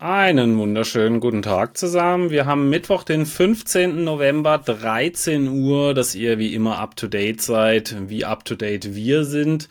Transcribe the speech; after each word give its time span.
Einen 0.00 0.58
wunderschönen 0.58 1.20
guten 1.20 1.42
Tag 1.42 1.76
zusammen. 1.76 2.30
Wir 2.30 2.46
haben 2.46 2.68
Mittwoch, 2.68 3.04
den 3.04 3.24
15. 3.24 4.02
November, 4.02 4.58
13 4.58 5.46
Uhr, 5.46 5.94
dass 5.94 6.16
ihr 6.16 6.36
wie 6.40 6.52
immer 6.52 6.80
up 6.80 6.96
to 6.96 7.06
date 7.06 7.40
seid, 7.40 7.94
wie 8.08 8.24
up 8.24 8.44
to 8.44 8.56
date 8.56 8.96
wir 8.96 9.24
sind. 9.24 9.68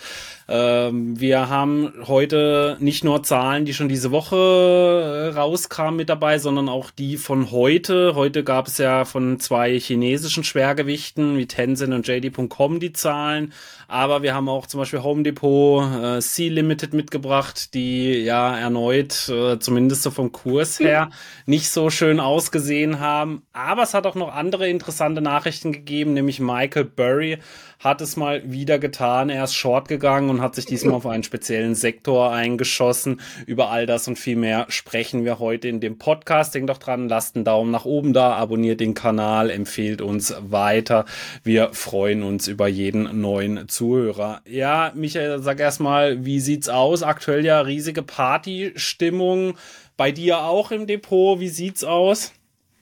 Ähm, 0.56 1.20
wir 1.20 1.50
haben 1.50 1.94
heute 2.06 2.78
nicht 2.80 3.04
nur 3.04 3.24
Zahlen, 3.24 3.66
die 3.66 3.74
schon 3.74 3.90
diese 3.90 4.12
Woche 4.12 4.36
äh, 4.36 5.36
rauskamen 5.36 5.96
mit 5.96 6.10
dabei, 6.10 6.38
sondern 6.38 6.70
auch 6.70 6.92
die 6.92 7.18
von 7.18 7.50
heute. 7.50 8.14
Heute 8.14 8.44
gab 8.44 8.68
es 8.68 8.78
ja 8.78 9.04
von 9.04 9.40
zwei 9.40 9.80
chinesischen 9.80 10.44
Schwergewichten 10.44 11.40
wie 11.40 11.48
Tencent 11.48 11.92
und 11.92 12.08
JD.com 12.08 12.80
die 12.80 12.94
Zahlen. 12.94 13.52
Aber 13.88 14.22
wir 14.22 14.36
haben 14.36 14.48
auch 14.48 14.68
zum 14.68 14.80
Beispiel 14.80 15.02
Home 15.02 15.24
Depot, 15.24 15.92
äh, 15.92 16.22
Sea 16.22 16.52
Limited 16.52 16.94
mitgebracht, 16.94 17.74
die 17.74 18.20
ja 18.20 18.56
erneut, 18.56 19.30
äh, 19.30 19.58
zumindest 19.58 20.04
so 20.04 20.12
vom 20.12 20.32
Kurs 20.32 20.80
her, 20.80 21.10
nicht 21.48 21.72
so 21.72 21.90
schön 21.90 22.20
ausgesehen 22.20 23.00
haben. 23.00 23.42
Aber 23.54 23.82
es 23.82 23.96
hat 23.96 24.06
auch 24.06 24.16
noch 24.16 24.32
andere 24.32 24.70
interessante 24.70 25.22
Nachrichten 25.22 25.72
gegeben, 25.72 26.14
nämlich 26.14 26.40
Michael 26.40 26.86
Burry 26.86 27.40
hat 27.80 28.02
es 28.02 28.18
mal 28.18 28.42
wieder 28.46 28.80
getan. 28.80 29.30
Er 29.30 29.44
ist 29.44 29.54
short 29.54 29.88
gegangen 29.88 30.30
und 30.30 30.42
hat 30.42 30.56
sich 30.56 30.66
diesmal 30.66 30.96
auf 30.96 31.06
einen 31.06 31.24
speziellen 31.24 31.76
Sektor 31.76 32.32
eingeschossen. 32.32 33.22
Über 33.46 33.70
all 33.70 33.86
das 33.86 34.08
und 34.08 34.18
viel 34.18 34.36
mehr 34.36 34.66
sprechen 34.70 35.26
wir 35.26 35.40
heute 35.40 35.68
in 35.68 35.80
dem 35.80 35.98
Podcast. 35.98 36.56
Denkt 36.56 36.70
doch 36.70 36.78
dran, 36.78 37.10
lasst 37.10 37.36
einen 37.36 37.46
Daumen 37.46 37.72
nach 37.72 37.86
oben 37.86 38.14
da, 38.14 38.34
abonniert 38.34 38.80
den 38.80 38.94
Kanal, 38.94 39.50
empfehlt 39.50 40.02
uns 40.02 40.36
weiter. 40.40 41.06
Wir 41.44 41.70
freuen 41.74 42.24
uns 42.24 42.48
über 42.48 42.68
jeden 42.68 43.22
neuen 43.22 43.68
Zuhörer. 43.68 44.42
Ja, 44.48 44.92
Michael, 44.96 45.42
sag 45.42 45.60
erstmal, 45.60 46.26
wie 46.26 46.40
sieht's 46.40 46.70
aus? 46.70 47.04
Aktuell 47.04 47.46
ja 47.46 47.62
riesige 47.62 48.04
Partystimmung. 48.04 49.56
Bei 49.98 50.12
dir 50.12 50.44
auch 50.44 50.72
im 50.72 50.88
Depot. 50.88 51.40
Wie 51.40 51.50
sieht's 51.50 51.84
aus? 51.84 52.32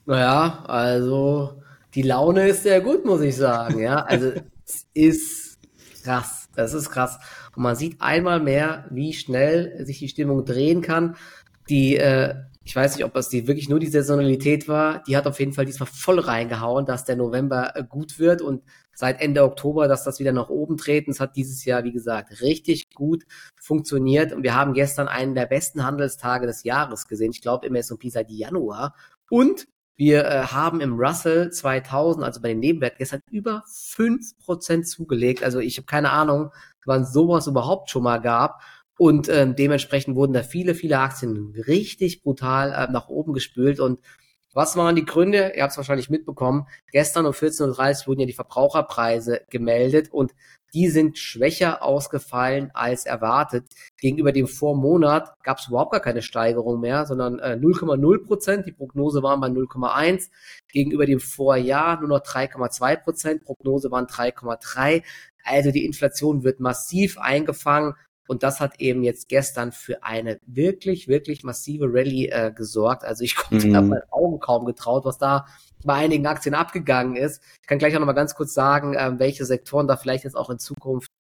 Naja, 0.06 0.64
also 0.68 1.62
die 1.94 2.02
Laune 2.02 2.48
ist 2.48 2.64
sehr 2.64 2.82
gut, 2.82 3.06
muss 3.06 3.22
ich 3.22 3.36
sagen. 3.36 3.80
Ja, 3.80 4.04
also 4.04 4.32
ist 4.94 5.60
krass. 6.04 6.50
Das 6.56 6.74
ist 6.74 6.90
krass. 6.90 7.20
Und 7.56 7.64
man 7.64 7.76
sieht 7.76 8.02
einmal 8.02 8.40
mehr, 8.40 8.86
wie 8.90 9.14
schnell 9.14 9.86
sich 9.86 10.00
die 10.00 10.10
Stimmung 10.10 10.46
drehen 10.46 10.82
kann. 10.82 11.16
Die, 11.70 11.96
äh, 11.98 12.36
ich 12.64 12.76
weiß 12.76 12.96
nicht, 12.96 13.06
ob 13.06 13.14
das 13.14 13.30
die 13.30 13.48
wirklich 13.48 13.70
nur 13.70 13.80
die 13.80 13.88
Saisonalität 13.88 14.68
war. 14.68 15.04
Die 15.04 15.16
hat 15.16 15.28
auf 15.28 15.40
jeden 15.40 15.54
Fall 15.54 15.66
diesmal 15.66 15.90
voll 15.92 16.20
reingehauen, 16.20 16.86
dass 16.86 17.06
der 17.06 17.16
November 17.16 17.76
äh, 17.76 17.84
gut 17.84 18.20
wird 18.20 18.42
und 18.42 18.64
seit 18.94 19.22
Ende 19.22 19.44
Oktober, 19.44 19.88
dass 19.88 20.04
das 20.04 20.20
wieder 20.20 20.32
nach 20.32 20.50
oben 20.50 20.78
treten. 20.78 21.12
Es 21.12 21.20
hat 21.20 21.36
dieses 21.36 21.66
Jahr, 21.66 21.84
wie 21.84 21.92
gesagt, 21.92 22.42
richtig 22.42 22.94
gut 22.94 23.24
funktioniert. 23.60 24.34
Und 24.34 24.44
wir 24.44 24.56
haben 24.56 24.74
gestern 24.74 25.08
einen 25.08 25.34
der 25.34 25.46
besten 25.46 25.84
Handelstage 25.84 26.46
des 26.46 26.64
Jahres 26.64 27.08
gesehen. 27.08 27.32
Ich 27.32 27.42
glaube 27.42 27.66
im 27.66 27.76
S&P 27.76 28.10
seit 28.10 28.30
Januar. 28.30 28.94
Und 29.30 29.68
wir 30.02 30.26
äh, 30.26 30.42
haben 30.48 30.82
im 30.82 31.00
Russell 31.00 31.52
2000, 31.52 32.26
also 32.26 32.42
bei 32.42 32.48
den 32.48 32.60
Nebenwerten, 32.60 32.98
gestern 32.98 33.22
über 33.30 33.64
5% 33.68 34.82
zugelegt. 34.82 35.44
Also 35.44 35.60
ich 35.60 35.78
habe 35.78 35.86
keine 35.86 36.10
Ahnung, 36.10 36.50
wann 36.88 37.06
sowas 37.06 37.46
überhaupt 37.46 37.92
schon 37.92 38.02
mal 38.02 38.18
gab. 38.18 38.64
Und 38.98 39.30
ähm, 39.30 39.56
dementsprechend 39.56 40.16
wurden 40.16 40.34
da 40.34 40.42
viele, 40.42 40.74
viele 40.74 40.98
Aktien 40.98 41.54
richtig 41.68 42.24
brutal 42.24 42.72
äh, 42.72 42.92
nach 42.92 43.10
oben 43.10 43.34
gespült. 43.34 43.80
Und 43.80 44.00
was 44.54 44.76
waren 44.76 44.96
die 44.96 45.06
Gründe? 45.06 45.54
Ihr 45.56 45.64
habt 45.64 45.72
es 45.72 45.78
wahrscheinlich 45.78 46.10
mitbekommen. 46.10 46.68
Gestern 46.92 47.26
um 47.26 47.34
14.30 47.34 48.02
Uhr 48.02 48.08
wurden 48.08 48.20
ja 48.22 48.26
die 48.26 48.34
Verbraucherpreise 48.34 49.42
gemeldet 49.50 50.12
und 50.12 50.34
die 50.74 50.88
sind 50.88 51.18
schwächer 51.18 51.84
ausgefallen 51.84 52.72
als 52.74 53.06
erwartet. 53.06 53.66
Gegenüber 53.98 54.32
dem 54.32 54.48
Vormonat 54.48 55.34
gab 55.44 55.58
es 55.58 55.68
überhaupt 55.68 55.92
gar 55.92 56.00
keine 56.00 56.22
Steigerung 56.22 56.80
mehr, 56.80 57.06
sondern 57.06 57.40
äh, 57.40 57.58
0,0 57.60 58.26
Prozent. 58.26 58.66
Die 58.66 58.72
Prognose 58.72 59.22
waren 59.22 59.42
bei 59.42 59.48
0,1. 59.48 60.30
Gegenüber 60.72 61.06
dem 61.06 61.20
Vorjahr 61.20 62.00
nur 62.00 62.08
noch 62.08 62.22
3,2 62.22 62.96
Prozent. 62.98 63.44
Prognose 63.44 63.92
waren 63.92 64.06
3,3. 64.06 65.04
Also 65.44 65.72
die 65.72 65.86
Inflation 65.86 66.44
wird 66.44 66.60
massiv 66.60 67.18
eingefangen. 67.18 67.96
Und 68.32 68.44
das 68.44 68.62
hat 68.62 68.80
eben 68.80 69.04
jetzt 69.04 69.28
gestern 69.28 69.74
für 69.74 70.04
eine 70.04 70.40
wirklich, 70.46 71.10
wirklich 71.10 71.44
massive 71.44 71.88
Rallye 71.90 72.30
äh, 72.30 72.54
gesorgt. 72.56 73.04
Also 73.04 73.26
ich 73.26 73.36
konnte 73.36 73.68
mhm. 73.68 73.74
da 73.74 73.82
meinen 73.82 74.10
Augen 74.10 74.40
kaum 74.40 74.64
getraut, 74.64 75.04
was 75.04 75.18
da 75.18 75.48
bei 75.84 75.96
einigen 75.96 76.26
Aktien 76.26 76.56
abgegangen 76.56 77.18
ist. 77.18 77.44
Ich 77.62 77.68
kann 77.68 77.78
gleich 77.78 77.94
auch 77.94 78.00
noch 78.00 78.06
mal 78.06 78.14
ganz 78.14 78.34
kurz 78.34 78.54
sagen, 78.54 78.94
äh, 78.94 79.20
welche 79.20 79.44
Sektoren 79.44 79.86
da 79.86 79.98
vielleicht 79.98 80.24
jetzt 80.24 80.38
auch 80.38 80.50
in 80.50 80.60
Zukunft 80.60 81.12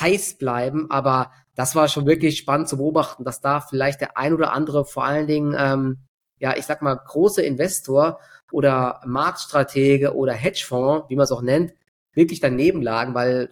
heiß 0.00 0.38
bleiben. 0.38 0.90
Aber 0.90 1.32
das 1.54 1.74
war 1.74 1.86
schon 1.88 2.06
wirklich 2.06 2.38
spannend 2.38 2.70
zu 2.70 2.78
beobachten, 2.78 3.24
dass 3.24 3.42
da 3.42 3.60
vielleicht 3.60 4.00
der 4.00 4.16
ein 4.16 4.32
oder 4.32 4.54
andere 4.54 4.86
vor 4.86 5.04
allen 5.04 5.26
Dingen, 5.26 5.54
ähm, 5.58 5.98
ja, 6.38 6.56
ich 6.56 6.64
sag 6.64 6.80
mal, 6.80 6.94
große 6.94 7.42
Investor 7.42 8.20
oder 8.52 9.02
Marktstratege 9.04 10.14
oder 10.14 10.32
Hedgefonds, 10.32 11.10
wie 11.10 11.16
man 11.16 11.24
es 11.24 11.32
auch 11.32 11.42
nennt, 11.42 11.74
wirklich 12.14 12.40
daneben 12.40 12.80
lagen, 12.80 13.12
weil 13.12 13.50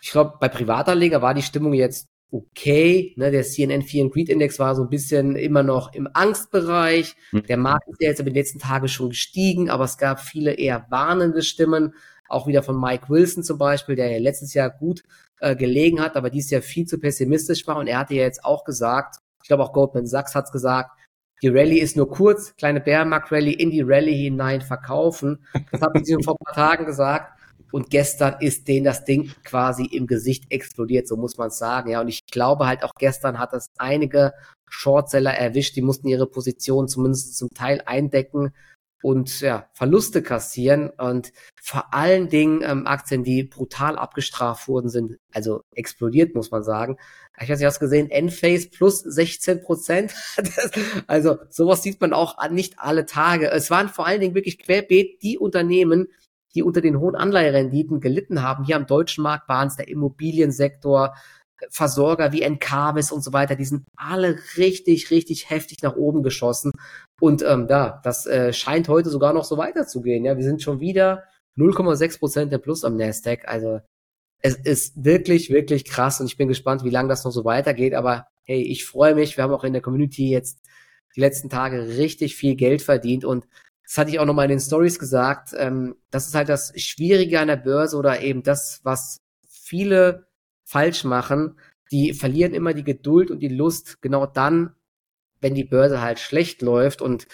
ich 0.00 0.12
glaube, 0.12 0.38
bei 0.40 0.48
Privatanleger 0.48 1.20
war 1.20 1.34
die 1.34 1.42
Stimmung 1.42 1.74
jetzt 1.74 2.08
okay. 2.30 3.14
Ne, 3.16 3.30
der 3.30 3.42
CNN 3.42 3.82
Fear 3.82 4.04
and 4.04 4.12
Greed 4.12 4.28
Index 4.28 4.58
war 4.58 4.74
so 4.74 4.82
ein 4.82 4.90
bisschen 4.90 5.36
immer 5.36 5.62
noch 5.62 5.92
im 5.94 6.08
Angstbereich. 6.12 7.16
Mhm. 7.32 7.42
Der 7.44 7.56
Markt 7.56 7.88
ist 7.88 8.02
ja 8.02 8.08
jetzt 8.08 8.20
in 8.20 8.26
den 8.26 8.34
letzten 8.34 8.58
Tagen 8.58 8.88
schon 8.88 9.10
gestiegen, 9.10 9.70
aber 9.70 9.84
es 9.84 9.98
gab 9.98 10.20
viele 10.20 10.54
eher 10.54 10.86
warnende 10.90 11.42
Stimmen. 11.42 11.94
Auch 12.28 12.46
wieder 12.46 12.62
von 12.62 12.78
Mike 12.78 13.08
Wilson 13.08 13.42
zum 13.42 13.58
Beispiel, 13.58 13.96
der 13.96 14.10
ja 14.10 14.18
letztes 14.18 14.52
Jahr 14.52 14.70
gut 14.70 15.02
äh, 15.40 15.56
gelegen 15.56 16.00
hat, 16.00 16.16
aber 16.16 16.30
dieses 16.30 16.50
Jahr 16.50 16.62
viel 16.62 16.86
zu 16.86 16.98
pessimistisch 16.98 17.66
war. 17.66 17.76
Und 17.76 17.86
er 17.86 17.98
hatte 17.98 18.14
ja 18.14 18.22
jetzt 18.22 18.44
auch 18.44 18.64
gesagt, 18.64 19.16
ich 19.42 19.48
glaube 19.48 19.62
auch 19.62 19.72
Goldman 19.72 20.06
Sachs 20.06 20.34
hat's 20.34 20.52
gesagt, 20.52 20.90
die 21.40 21.48
Rallye 21.48 21.78
ist 21.78 21.96
nur 21.96 22.10
kurz, 22.10 22.56
kleine 22.56 22.80
Bärmarkt 22.80 23.30
Rallye 23.30 23.54
in 23.54 23.70
die 23.70 23.82
Rallye 23.82 24.24
hinein 24.24 24.60
verkaufen. 24.60 25.46
Das 25.70 25.80
habe 25.80 26.00
ich 26.00 26.24
vor 26.24 26.34
ein 26.34 26.44
paar 26.44 26.54
Tagen 26.54 26.84
gesagt. 26.84 27.37
Und 27.70 27.90
gestern 27.90 28.36
ist 28.40 28.68
denen 28.68 28.84
das 28.84 29.04
Ding 29.04 29.30
quasi 29.44 29.84
im 29.84 30.06
Gesicht 30.06 30.44
explodiert, 30.50 31.06
so 31.06 31.16
muss 31.16 31.36
man 31.36 31.50
sagen. 31.50 31.90
Ja, 31.90 32.00
und 32.00 32.08
ich 32.08 32.24
glaube 32.26 32.66
halt 32.66 32.82
auch 32.82 32.92
gestern 32.98 33.38
hat 33.38 33.52
es 33.52 33.70
einige 33.78 34.32
Shortseller 34.70 35.32
erwischt, 35.32 35.76
die 35.76 35.82
mussten 35.82 36.08
ihre 36.08 36.26
Position 36.26 36.88
zumindest 36.88 37.36
zum 37.36 37.48
Teil 37.50 37.82
eindecken 37.86 38.52
und 39.02 39.40
ja, 39.40 39.68
Verluste 39.74 40.22
kassieren 40.22 40.90
und 40.90 41.32
vor 41.62 41.94
allen 41.94 42.28
Dingen 42.28 42.62
ähm, 42.64 42.86
Aktien, 42.86 43.22
die 43.22 43.44
brutal 43.44 43.96
abgestraft 43.96 44.66
wurden, 44.66 44.88
sind 44.88 45.18
also 45.32 45.62
explodiert, 45.74 46.34
muss 46.34 46.50
man 46.50 46.64
sagen. 46.64 46.96
Ich 47.40 47.48
weiß 47.48 47.58
nicht, 47.58 47.66
hast 47.66 47.76
du 47.76 47.84
gesehen, 47.84 48.10
Enphase 48.10 48.68
plus 48.70 49.00
16 49.00 49.62
Prozent. 49.62 50.14
also 51.06 51.38
sowas 51.48 51.82
sieht 51.82 52.00
man 52.00 52.12
auch 52.12 52.36
nicht 52.50 52.78
alle 52.78 53.06
Tage. 53.06 53.50
Es 53.50 53.70
waren 53.70 53.88
vor 53.88 54.06
allen 54.06 54.20
Dingen 54.20 54.34
wirklich 54.34 54.58
querbeet 54.58 55.22
die 55.22 55.38
Unternehmen, 55.38 56.08
die 56.58 56.62
unter 56.64 56.80
den 56.80 56.98
hohen 56.98 57.14
Anleiherenditen 57.14 58.00
gelitten 58.00 58.42
haben. 58.42 58.64
Hier 58.64 58.76
am 58.76 58.86
deutschen 58.86 59.22
Markt 59.22 59.48
waren 59.48 59.68
es 59.68 59.76
der 59.76 59.88
Immobiliensektor, 59.88 61.14
Versorger 61.70 62.32
wie 62.32 62.42
Encarvis 62.42 63.10
und 63.10 63.22
so 63.22 63.32
weiter, 63.32 63.56
die 63.56 63.64
sind 63.64 63.84
alle 63.96 64.38
richtig, 64.56 65.10
richtig 65.10 65.50
heftig 65.50 65.78
nach 65.82 65.96
oben 65.96 66.22
geschossen. 66.22 66.70
Und 67.20 67.42
ähm, 67.42 67.66
ja, 67.68 68.00
das 68.04 68.26
äh, 68.26 68.52
scheint 68.52 68.88
heute 68.88 69.10
sogar 69.10 69.32
noch 69.32 69.44
so 69.44 69.56
weiterzugehen. 69.56 70.24
Ja, 70.24 70.36
wir 70.36 70.44
sind 70.44 70.62
schon 70.62 70.78
wieder 70.78 71.24
0,6 71.56 72.20
Prozent 72.20 72.52
der 72.52 72.58
Plus 72.58 72.84
am 72.84 72.96
Nasdaq. 72.96 73.48
Also 73.48 73.80
es 74.40 74.54
ist 74.54 75.04
wirklich, 75.04 75.50
wirklich 75.50 75.84
krass 75.84 76.20
und 76.20 76.26
ich 76.26 76.36
bin 76.36 76.46
gespannt, 76.46 76.84
wie 76.84 76.90
lange 76.90 77.08
das 77.08 77.24
noch 77.24 77.32
so 77.32 77.44
weitergeht. 77.44 77.94
Aber 77.94 78.28
hey, 78.44 78.62
ich 78.62 78.84
freue 78.84 79.16
mich. 79.16 79.36
Wir 79.36 79.42
haben 79.42 79.52
auch 79.52 79.64
in 79.64 79.72
der 79.72 79.82
Community 79.82 80.30
jetzt 80.30 80.60
die 81.16 81.20
letzten 81.20 81.50
Tage 81.50 81.96
richtig 81.96 82.36
viel 82.36 82.54
Geld 82.54 82.82
verdient 82.82 83.24
und 83.24 83.48
das 83.88 83.96
hatte 83.96 84.10
ich 84.10 84.18
auch 84.18 84.26
nochmal 84.26 84.44
in 84.44 84.50
den 84.50 84.60
Stories 84.60 84.98
gesagt, 84.98 85.54
ähm, 85.56 85.96
das 86.10 86.26
ist 86.26 86.34
halt 86.34 86.50
das 86.50 86.78
Schwierige 86.78 87.40
an 87.40 87.48
der 87.48 87.56
Börse 87.56 87.96
oder 87.96 88.20
eben 88.20 88.42
das, 88.42 88.80
was 88.82 89.22
viele 89.48 90.26
falsch 90.66 91.04
machen. 91.04 91.58
Die 91.90 92.12
verlieren 92.12 92.52
immer 92.52 92.74
die 92.74 92.84
Geduld 92.84 93.30
und 93.30 93.40
die 93.40 93.48
Lust 93.48 94.02
genau 94.02 94.26
dann, 94.26 94.74
wenn 95.40 95.54
die 95.54 95.64
Börse 95.64 96.02
halt 96.02 96.18
schlecht 96.18 96.60
läuft 96.60 97.00
und 97.00 97.28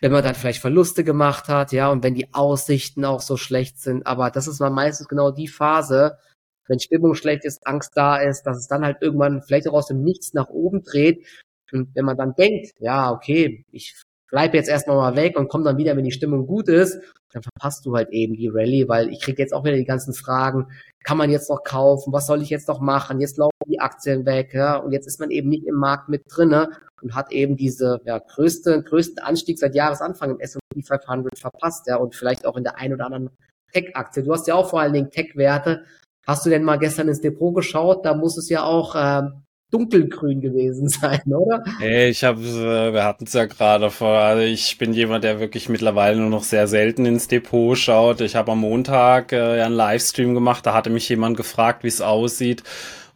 wenn 0.00 0.10
man 0.10 0.24
dann 0.24 0.34
vielleicht 0.34 0.60
Verluste 0.60 1.04
gemacht 1.04 1.46
hat, 1.48 1.70
ja, 1.70 1.88
und 1.90 2.02
wenn 2.02 2.16
die 2.16 2.34
Aussichten 2.34 3.04
auch 3.04 3.20
so 3.20 3.36
schlecht 3.36 3.78
sind. 3.80 4.04
Aber 4.04 4.32
das 4.32 4.48
ist 4.48 4.58
mal 4.58 4.70
meistens 4.70 5.06
genau 5.06 5.30
die 5.30 5.48
Phase, 5.48 6.18
wenn 6.66 6.80
Stimmung 6.80 7.14
schlecht 7.14 7.44
ist, 7.44 7.66
Angst 7.68 7.92
da 7.94 8.16
ist, 8.16 8.42
dass 8.42 8.58
es 8.58 8.66
dann 8.66 8.84
halt 8.84 8.96
irgendwann 9.00 9.42
vielleicht 9.42 9.68
auch 9.68 9.74
aus 9.74 9.86
dem 9.86 10.02
Nichts 10.02 10.34
nach 10.34 10.48
oben 10.48 10.82
dreht. 10.82 11.24
Und 11.70 11.94
wenn 11.94 12.04
man 12.04 12.16
dann 12.16 12.34
denkt, 12.34 12.72
ja, 12.80 13.12
okay, 13.12 13.64
ich 13.70 13.94
bleib 14.34 14.52
jetzt 14.52 14.68
erstmal 14.68 14.96
mal 14.96 15.14
weg 15.14 15.38
und 15.38 15.46
komm 15.46 15.62
dann 15.62 15.76
wieder, 15.76 15.96
wenn 15.96 16.02
die 16.02 16.10
Stimmung 16.10 16.48
gut 16.48 16.66
ist, 16.66 16.98
dann 17.32 17.44
verpasst 17.44 17.86
du 17.86 17.94
halt 17.94 18.08
eben 18.10 18.34
die 18.34 18.48
Rallye, 18.48 18.88
weil 18.88 19.08
ich 19.10 19.20
krieg 19.20 19.38
jetzt 19.38 19.54
auch 19.54 19.62
wieder 19.62 19.76
die 19.76 19.84
ganzen 19.84 20.12
Fragen, 20.12 20.66
kann 21.04 21.16
man 21.16 21.30
jetzt 21.30 21.48
noch 21.48 21.62
kaufen, 21.62 22.12
was 22.12 22.26
soll 22.26 22.42
ich 22.42 22.50
jetzt 22.50 22.66
noch 22.66 22.80
machen, 22.80 23.20
jetzt 23.20 23.38
laufen 23.38 23.52
die 23.68 23.78
Aktien 23.78 24.26
weg, 24.26 24.52
ja, 24.52 24.74
und 24.78 24.90
jetzt 24.90 25.06
ist 25.06 25.20
man 25.20 25.30
eben 25.30 25.48
nicht 25.50 25.64
im 25.68 25.76
Markt 25.76 26.08
mit 26.08 26.24
drinne 26.28 26.70
und 27.00 27.14
hat 27.14 27.30
eben 27.30 27.56
diese 27.56 28.00
ja, 28.06 28.18
größte, 28.18 28.82
größten 28.82 29.22
Anstieg 29.22 29.56
seit 29.56 29.76
Jahresanfang 29.76 30.32
im 30.32 30.40
S&P 30.40 30.82
500 30.82 31.38
verpasst, 31.38 31.86
ja, 31.86 31.94
und 31.94 32.16
vielleicht 32.16 32.44
auch 32.44 32.56
in 32.56 32.64
der 32.64 32.76
ein 32.76 32.92
oder 32.92 33.06
anderen 33.06 33.30
Tech-Aktie. 33.72 34.24
Du 34.24 34.32
hast 34.32 34.48
ja 34.48 34.56
auch 34.56 34.68
vor 34.68 34.80
allen 34.80 34.94
Dingen 34.94 35.12
Tech-Werte. 35.12 35.84
Hast 36.26 36.44
du 36.44 36.50
denn 36.50 36.64
mal 36.64 36.80
gestern 36.80 37.06
ins 37.06 37.20
Depot 37.20 37.54
geschaut? 37.54 38.04
Da 38.04 38.14
muss 38.14 38.36
es 38.36 38.48
ja 38.48 38.64
auch 38.64 38.96
äh, 38.96 39.28
dunkelgrün 39.70 40.40
gewesen 40.40 40.88
sein, 40.90 41.22
oder? 41.26 41.64
Hey, 41.78 42.10
ich 42.10 42.24
habe, 42.24 42.40
äh, 42.42 42.92
wir 42.92 43.04
hatten 43.04 43.24
es 43.24 43.32
ja 43.32 43.46
gerade 43.46 43.90
vor. 43.90 44.18
Also 44.18 44.42
ich 44.42 44.78
bin 44.78 44.92
jemand, 44.92 45.24
der 45.24 45.40
wirklich 45.40 45.68
mittlerweile 45.68 46.18
nur 46.20 46.30
noch 46.30 46.44
sehr 46.44 46.68
selten 46.68 47.06
ins 47.06 47.28
Depot 47.28 47.76
schaut. 47.76 48.20
Ich 48.20 48.36
habe 48.36 48.52
am 48.52 48.60
Montag 48.60 49.32
äh, 49.32 49.62
einen 49.62 49.74
Livestream 49.74 50.34
gemacht. 50.34 50.66
Da 50.66 50.74
hatte 50.74 50.90
mich 50.90 51.08
jemand 51.08 51.36
gefragt, 51.36 51.84
wie 51.84 51.88
es 51.88 52.00
aussieht. 52.00 52.62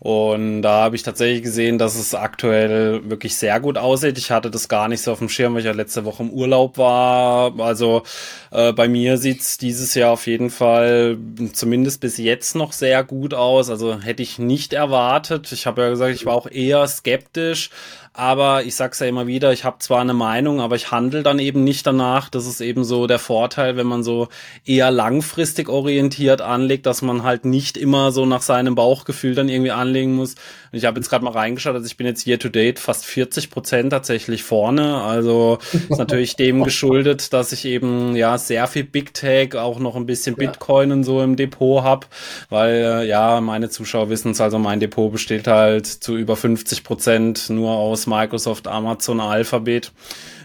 Und 0.01 0.63
da 0.63 0.85
habe 0.85 0.95
ich 0.95 1.03
tatsächlich 1.03 1.43
gesehen, 1.43 1.77
dass 1.77 1.97
es 1.97 2.15
aktuell 2.15 3.11
wirklich 3.11 3.37
sehr 3.37 3.59
gut 3.59 3.77
aussieht. 3.77 4.17
Ich 4.17 4.31
hatte 4.31 4.49
das 4.49 4.69
gar 4.69 4.87
nicht 4.87 5.03
so 5.03 5.11
auf 5.11 5.19
dem 5.19 5.29
Schirm, 5.29 5.55
weil 5.55 5.61
ich 5.61 5.67
ja 5.67 5.73
letzte 5.73 6.05
Woche 6.05 6.23
im 6.23 6.31
Urlaub 6.31 6.79
war. 6.79 7.59
Also 7.59 8.05
äh, 8.53 8.73
bei 8.73 8.87
mir 8.87 9.19
sieht's 9.19 9.59
dieses 9.59 9.95
Jahr 9.95 10.13
auf 10.13 10.29
jeden 10.29 10.51
Fall 10.51 11.19
zumindest 11.53 12.01
bis 12.01 12.17
jetzt 12.17 12.55
noch 12.55 12.73
sehr 12.73 13.03
gut 13.03 13.35
aus. 13.35 13.71
Also 13.71 14.01
hätte 14.01 14.23
ich 14.23 14.39
nicht 14.39 14.73
erwartet. 14.73 15.51
Ich 15.51 15.67
habe 15.67 15.83
ja 15.83 15.89
gesagt, 15.91 16.15
ich 16.15 16.27
war 16.27 16.35
auch 16.35 16.49
eher 16.49 16.87
skeptisch. 16.87 17.71
Aber 18.19 18.65
ich 18.65 18.75
sag's 18.75 18.99
ja 18.99 19.07
immer 19.07 19.29
wieder, 19.29 19.53
ich 19.53 19.63
habe 19.63 19.79
zwar 19.79 20.01
eine 20.01 20.13
Meinung, 20.13 20.61
aber 20.61 20.75
ich 20.75 20.91
handle 20.91 21.23
dann 21.23 21.39
eben 21.39 21.63
nicht 21.63 21.87
danach. 21.87 22.29
Das 22.29 22.49
ist 22.49 22.61
eben 22.61 22.83
so 22.83 23.07
der 23.07 23.21
Vorteil, 23.21 23.77
wenn 23.77 23.87
man 23.87 24.03
so 24.03 24.27
eher 24.65 24.91
langfristig 24.91 25.69
orientiert 25.69 26.41
anlegt, 26.41 26.87
dass 26.87 27.01
man 27.01 27.23
halt 27.23 27.45
nicht 27.45 27.77
immer 27.77 28.11
so 28.11 28.27
nach 28.27 28.43
seinem 28.43 28.75
Bauchgefühl 28.75 29.37
dann 29.37 29.49
irgendwie 29.49 29.71
anlegen 29.71 30.17
muss. 30.17 30.35
Ich 30.73 30.85
habe 30.85 30.99
jetzt 30.99 31.09
gerade 31.09 31.25
mal 31.25 31.33
reingeschaut, 31.33 31.75
also 31.75 31.87
ich 31.87 31.97
bin 31.97 32.07
jetzt 32.07 32.27
year 32.27 32.39
to 32.39 32.49
date 32.49 32.79
fast 32.79 33.07
40 33.07 33.51
Prozent 33.51 33.91
tatsächlich 33.91 34.43
vorne. 34.43 35.03
Also 35.03 35.59
ist 35.73 35.99
natürlich 35.99 36.37
dem 36.37 36.65
geschuldet, 36.69 37.33
dass 37.33 37.53
ich 37.53 37.65
eben 37.65 38.17
ja 38.17 38.39
sehr 38.39 38.67
viel 38.67 38.85
Big 38.85 39.15
Tech, 39.15 39.55
auch 39.55 39.79
noch 39.79 39.97
ein 39.97 40.07
bisschen 40.07 40.37
ja. 40.39 40.47
Bitcoin 40.47 40.93
und 40.93 41.05
so 41.05 41.23
im 41.23 41.37
Depot 41.37 41.83
hab, 41.83 42.07
weil 42.51 42.75
äh, 42.75 43.07
ja 43.07 43.41
meine 43.41 43.71
Zuschauer 43.71 44.11
wissen 44.11 44.33
es, 44.33 44.41
also 44.41 44.59
mein 44.59 44.81
Depot 44.81 45.11
besteht 45.11 45.47
halt 45.47 45.87
zu 45.87 46.17
über 46.17 46.37
50 46.37 46.85
Prozent 46.85 47.51
nur 47.51 47.71
aus 47.71 48.07
Microsoft, 48.07 48.69
Amazon, 48.69 49.21
Alphabet. 49.21 49.93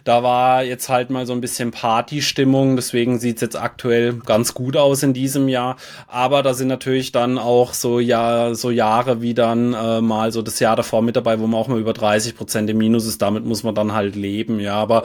Da 0.03 0.21
war 0.21 0.63
jetzt 0.63 0.89
halt 0.89 1.09
mal 1.09 1.25
so 1.25 1.33
ein 1.33 1.39
bisschen 1.39 1.71
Partystimmung, 1.71 2.75
deswegen 2.75 3.19
sieht's 3.19 3.41
jetzt 3.41 3.55
aktuell 3.55 4.13
ganz 4.13 4.53
gut 4.53 4.75
aus 4.75 5.01
in 5.01 5.13
diesem 5.13 5.47
Jahr. 5.47 5.77
Aber 6.07 6.43
da 6.43 6.53
sind 6.53 6.67
natürlich 6.67 7.11
dann 7.11 7.37
auch 7.37 7.73
so, 7.73 7.99
ja, 7.99 8.53
so 8.53 8.69
Jahre 8.69 9.21
wie 9.21 9.33
dann 9.33 9.73
äh, 9.73 10.01
mal 10.01 10.31
so 10.31 10.41
das 10.41 10.59
Jahr 10.59 10.75
davor 10.75 11.01
mit 11.01 11.15
dabei, 11.15 11.39
wo 11.39 11.47
man 11.47 11.59
auch 11.59 11.69
mal 11.69 11.79
über 11.79 11.93
30 11.93 12.35
Prozent 12.35 12.69
im 12.69 12.77
Minus 12.77 13.05
ist. 13.05 13.21
Damit 13.21 13.45
muss 13.45 13.63
man 13.63 13.75
dann 13.75 13.93
halt 13.93 14.15
leben, 14.15 14.59
ja. 14.59 14.75
Aber 14.75 15.03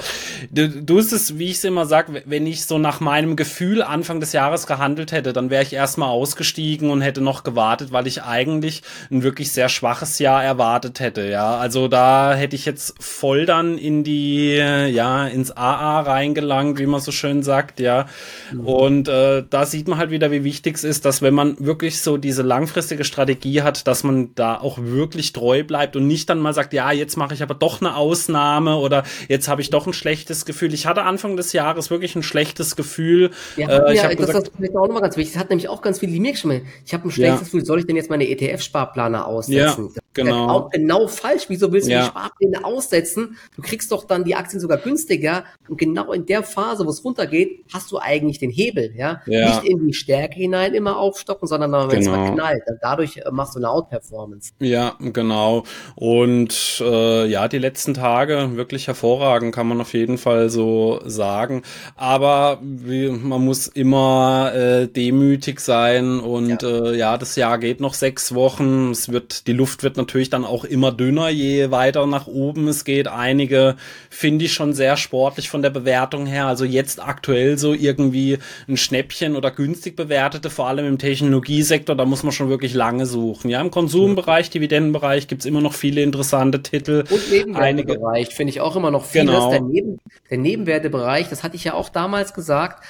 du, 0.50 0.68
du 0.68 0.98
ist 0.98 1.12
es, 1.12 1.38
wie 1.38 1.46
ich 1.50 1.58
es 1.58 1.64
immer 1.64 1.86
sag, 1.86 2.10
wenn 2.24 2.46
ich 2.46 2.66
so 2.66 2.78
nach 2.78 2.98
meinem 2.98 3.36
Gefühl 3.36 3.82
Anfang 3.82 4.18
des 4.18 4.32
Jahres 4.32 4.66
gehandelt 4.66 5.12
hätte, 5.12 5.32
dann 5.32 5.50
wäre 5.50 5.62
ich 5.62 5.72
erstmal 5.72 6.08
ausgestiegen 6.08 6.90
und 6.90 7.02
hätte 7.02 7.20
noch 7.20 7.44
gewartet, 7.44 7.92
weil 7.92 8.06
ich 8.08 8.24
eigentlich 8.24 8.82
ein 9.10 9.22
wirklich 9.22 9.52
sehr 9.52 9.68
schwaches 9.68 10.18
Jahr 10.18 10.42
erwartet 10.42 10.98
hätte, 10.98 11.28
ja. 11.28 11.56
Also 11.56 11.86
da 11.86 12.34
hätte 12.34 12.56
ich 12.56 12.66
jetzt 12.66 12.94
voll 12.98 13.46
dann 13.46 13.78
in 13.78 14.02
die 14.02 14.56
ja, 14.88 15.26
ins 15.26 15.50
AA 15.50 16.00
reingelangt, 16.00 16.78
wie 16.78 16.86
man 16.86 17.00
so 17.00 17.12
schön 17.12 17.42
sagt, 17.42 17.80
ja. 17.80 18.06
Mhm. 18.52 18.60
Und 18.66 19.08
äh, 19.08 19.44
da 19.48 19.66
sieht 19.66 19.88
man 19.88 19.98
halt 19.98 20.10
wieder, 20.10 20.30
wie 20.30 20.44
wichtig 20.44 20.76
es 20.76 20.84
ist, 20.84 21.04
dass 21.04 21.22
wenn 21.22 21.34
man 21.34 21.56
wirklich 21.58 22.00
so 22.00 22.16
diese 22.16 22.42
langfristige 22.42 23.04
Strategie 23.04 23.62
hat, 23.62 23.86
dass 23.86 24.04
man 24.04 24.34
da 24.34 24.58
auch 24.58 24.78
wirklich 24.80 25.32
treu 25.32 25.64
bleibt 25.64 25.96
und 25.96 26.06
nicht 26.06 26.28
dann 26.30 26.38
mal 26.38 26.54
sagt, 26.54 26.72
ja, 26.72 26.92
jetzt 26.92 27.16
mache 27.16 27.34
ich 27.34 27.42
aber 27.42 27.54
doch 27.54 27.80
eine 27.80 27.96
Ausnahme 27.96 28.76
oder 28.76 29.04
jetzt 29.28 29.48
habe 29.48 29.60
ich 29.60 29.70
doch 29.70 29.86
ein 29.86 29.92
schlechtes 29.92 30.44
Gefühl. 30.44 30.74
Ich 30.74 30.86
hatte 30.86 31.02
Anfang 31.02 31.36
des 31.36 31.52
Jahres 31.52 31.90
wirklich 31.90 32.16
ein 32.16 32.22
schlechtes 32.22 32.76
Gefühl. 32.76 33.30
Ja, 33.56 33.68
äh, 33.68 33.96
ja 33.96 34.14
das, 34.14 34.26
gesagt, 34.26 34.52
ist 34.58 34.76
auch 34.76 34.86
nochmal 34.86 35.02
ganz 35.02 35.16
wichtig. 35.16 35.34
Das 35.34 35.42
hat 35.42 35.50
nämlich 35.50 35.68
auch 35.68 35.82
ganz 35.82 35.98
viel 35.98 36.10
die 36.10 36.20
mir 36.20 36.32
geschrieben. 36.32 36.66
Ich 36.84 36.94
habe 36.94 37.08
ein 37.08 37.10
schlechtes 37.10 37.40
ja. 37.40 37.44
Gefühl, 37.44 37.64
soll 37.64 37.80
ich 37.80 37.86
denn 37.86 37.96
jetzt 37.96 38.10
meine 38.10 38.24
ETF-Sparplaner 38.24 39.26
aussetzen? 39.26 39.90
Ja, 39.94 40.02
genau. 40.14 40.48
Auch 40.48 40.70
genau 40.70 41.08
falsch. 41.08 41.44
Wieso 41.48 41.72
willst 41.72 41.88
du 41.88 41.92
ja. 41.92 42.02
die 42.02 42.06
Sparpläne 42.06 42.64
aussetzen? 42.64 43.36
Du 43.56 43.62
kriegst 43.62 43.92
doch 43.92 44.04
dann 44.04 44.24
die 44.24 44.34
Aktien 44.34 44.60
sogar 44.60 44.77
günstiger. 44.78 45.44
Und 45.68 45.78
genau 45.78 46.12
in 46.12 46.26
der 46.26 46.42
Phase, 46.42 46.86
wo 46.86 46.90
es 46.90 47.04
runtergeht, 47.04 47.64
hast 47.72 47.90
du 47.92 47.98
eigentlich 47.98 48.38
den 48.38 48.50
Hebel, 48.50 48.94
ja. 48.96 49.20
ja. 49.26 49.48
Nicht 49.48 49.64
in 49.64 49.86
die 49.86 49.94
Stärke 49.94 50.36
hinein 50.36 50.74
immer 50.74 50.98
aufstocken, 50.98 51.46
sondern 51.46 51.72
wenn 51.72 52.00
genau. 52.00 52.12
es 52.12 52.18
mal 52.18 52.32
knallt. 52.32 52.62
Dadurch 52.80 53.18
äh, 53.18 53.30
machst 53.30 53.54
du 53.54 53.58
eine 53.58 53.70
Outperformance. 53.70 54.52
Ja, 54.60 54.94
genau. 54.98 55.64
Und 55.94 56.80
äh, 56.80 57.26
ja, 57.26 57.48
die 57.48 57.58
letzten 57.58 57.94
Tage 57.94 58.56
wirklich 58.56 58.86
hervorragend, 58.86 59.54
kann 59.54 59.68
man 59.68 59.80
auf 59.80 59.92
jeden 59.92 60.18
Fall 60.18 60.50
so 60.50 61.00
sagen. 61.04 61.62
Aber 61.96 62.60
wie, 62.62 63.08
man 63.08 63.44
muss 63.44 63.66
immer 63.66 64.52
äh, 64.54 64.86
demütig 64.86 65.60
sein 65.60 66.20
und 66.20 66.62
ja. 66.62 66.68
Äh, 66.68 66.96
ja, 66.96 67.18
das 67.18 67.36
Jahr 67.36 67.58
geht 67.58 67.80
noch 67.80 67.94
sechs 67.94 68.34
Wochen. 68.34 68.90
Es 68.90 69.10
wird, 69.10 69.46
die 69.46 69.52
Luft 69.52 69.82
wird 69.82 69.96
natürlich 69.96 70.30
dann 70.30 70.44
auch 70.44 70.64
immer 70.64 70.92
dünner, 70.92 71.28
je 71.28 71.70
weiter 71.70 72.06
nach 72.06 72.26
oben 72.26 72.68
es 72.68 72.84
geht. 72.84 73.08
Einige 73.08 73.76
finde 74.10 74.46
ich 74.46 74.52
schon 74.52 74.67
sehr 74.74 74.96
sportlich 74.96 75.48
von 75.48 75.62
der 75.62 75.70
Bewertung 75.70 76.26
her. 76.26 76.46
Also 76.46 76.64
jetzt 76.64 77.02
aktuell 77.02 77.58
so 77.58 77.74
irgendwie 77.74 78.38
ein 78.68 78.76
Schnäppchen 78.76 79.36
oder 79.36 79.50
günstig 79.50 79.96
bewertete, 79.96 80.50
vor 80.50 80.68
allem 80.68 80.86
im 80.86 80.98
Technologiesektor, 80.98 81.96
da 81.96 82.04
muss 82.04 82.22
man 82.22 82.32
schon 82.32 82.48
wirklich 82.48 82.74
lange 82.74 83.06
suchen. 83.06 83.50
Ja, 83.50 83.60
im 83.60 83.70
Konsumbereich, 83.70 84.50
Dividendenbereich 84.50 85.28
gibt's 85.28 85.44
immer 85.44 85.60
noch 85.60 85.74
viele 85.74 86.02
interessante 86.02 86.62
Titel. 86.62 87.04
Und 87.10 87.30
Nebenwertebereich 87.30 88.34
finde 88.34 88.50
ich 88.50 88.60
auch 88.60 88.76
immer 88.76 88.90
noch 88.90 89.04
vieles. 89.04 89.26
Genau. 89.26 89.50
Der, 89.50 89.60
Neben, 89.60 89.98
der 90.30 90.38
Nebenwertebereich, 90.38 91.28
das 91.28 91.42
hatte 91.42 91.56
ich 91.56 91.64
ja 91.64 91.74
auch 91.74 91.88
damals 91.88 92.34
gesagt, 92.34 92.84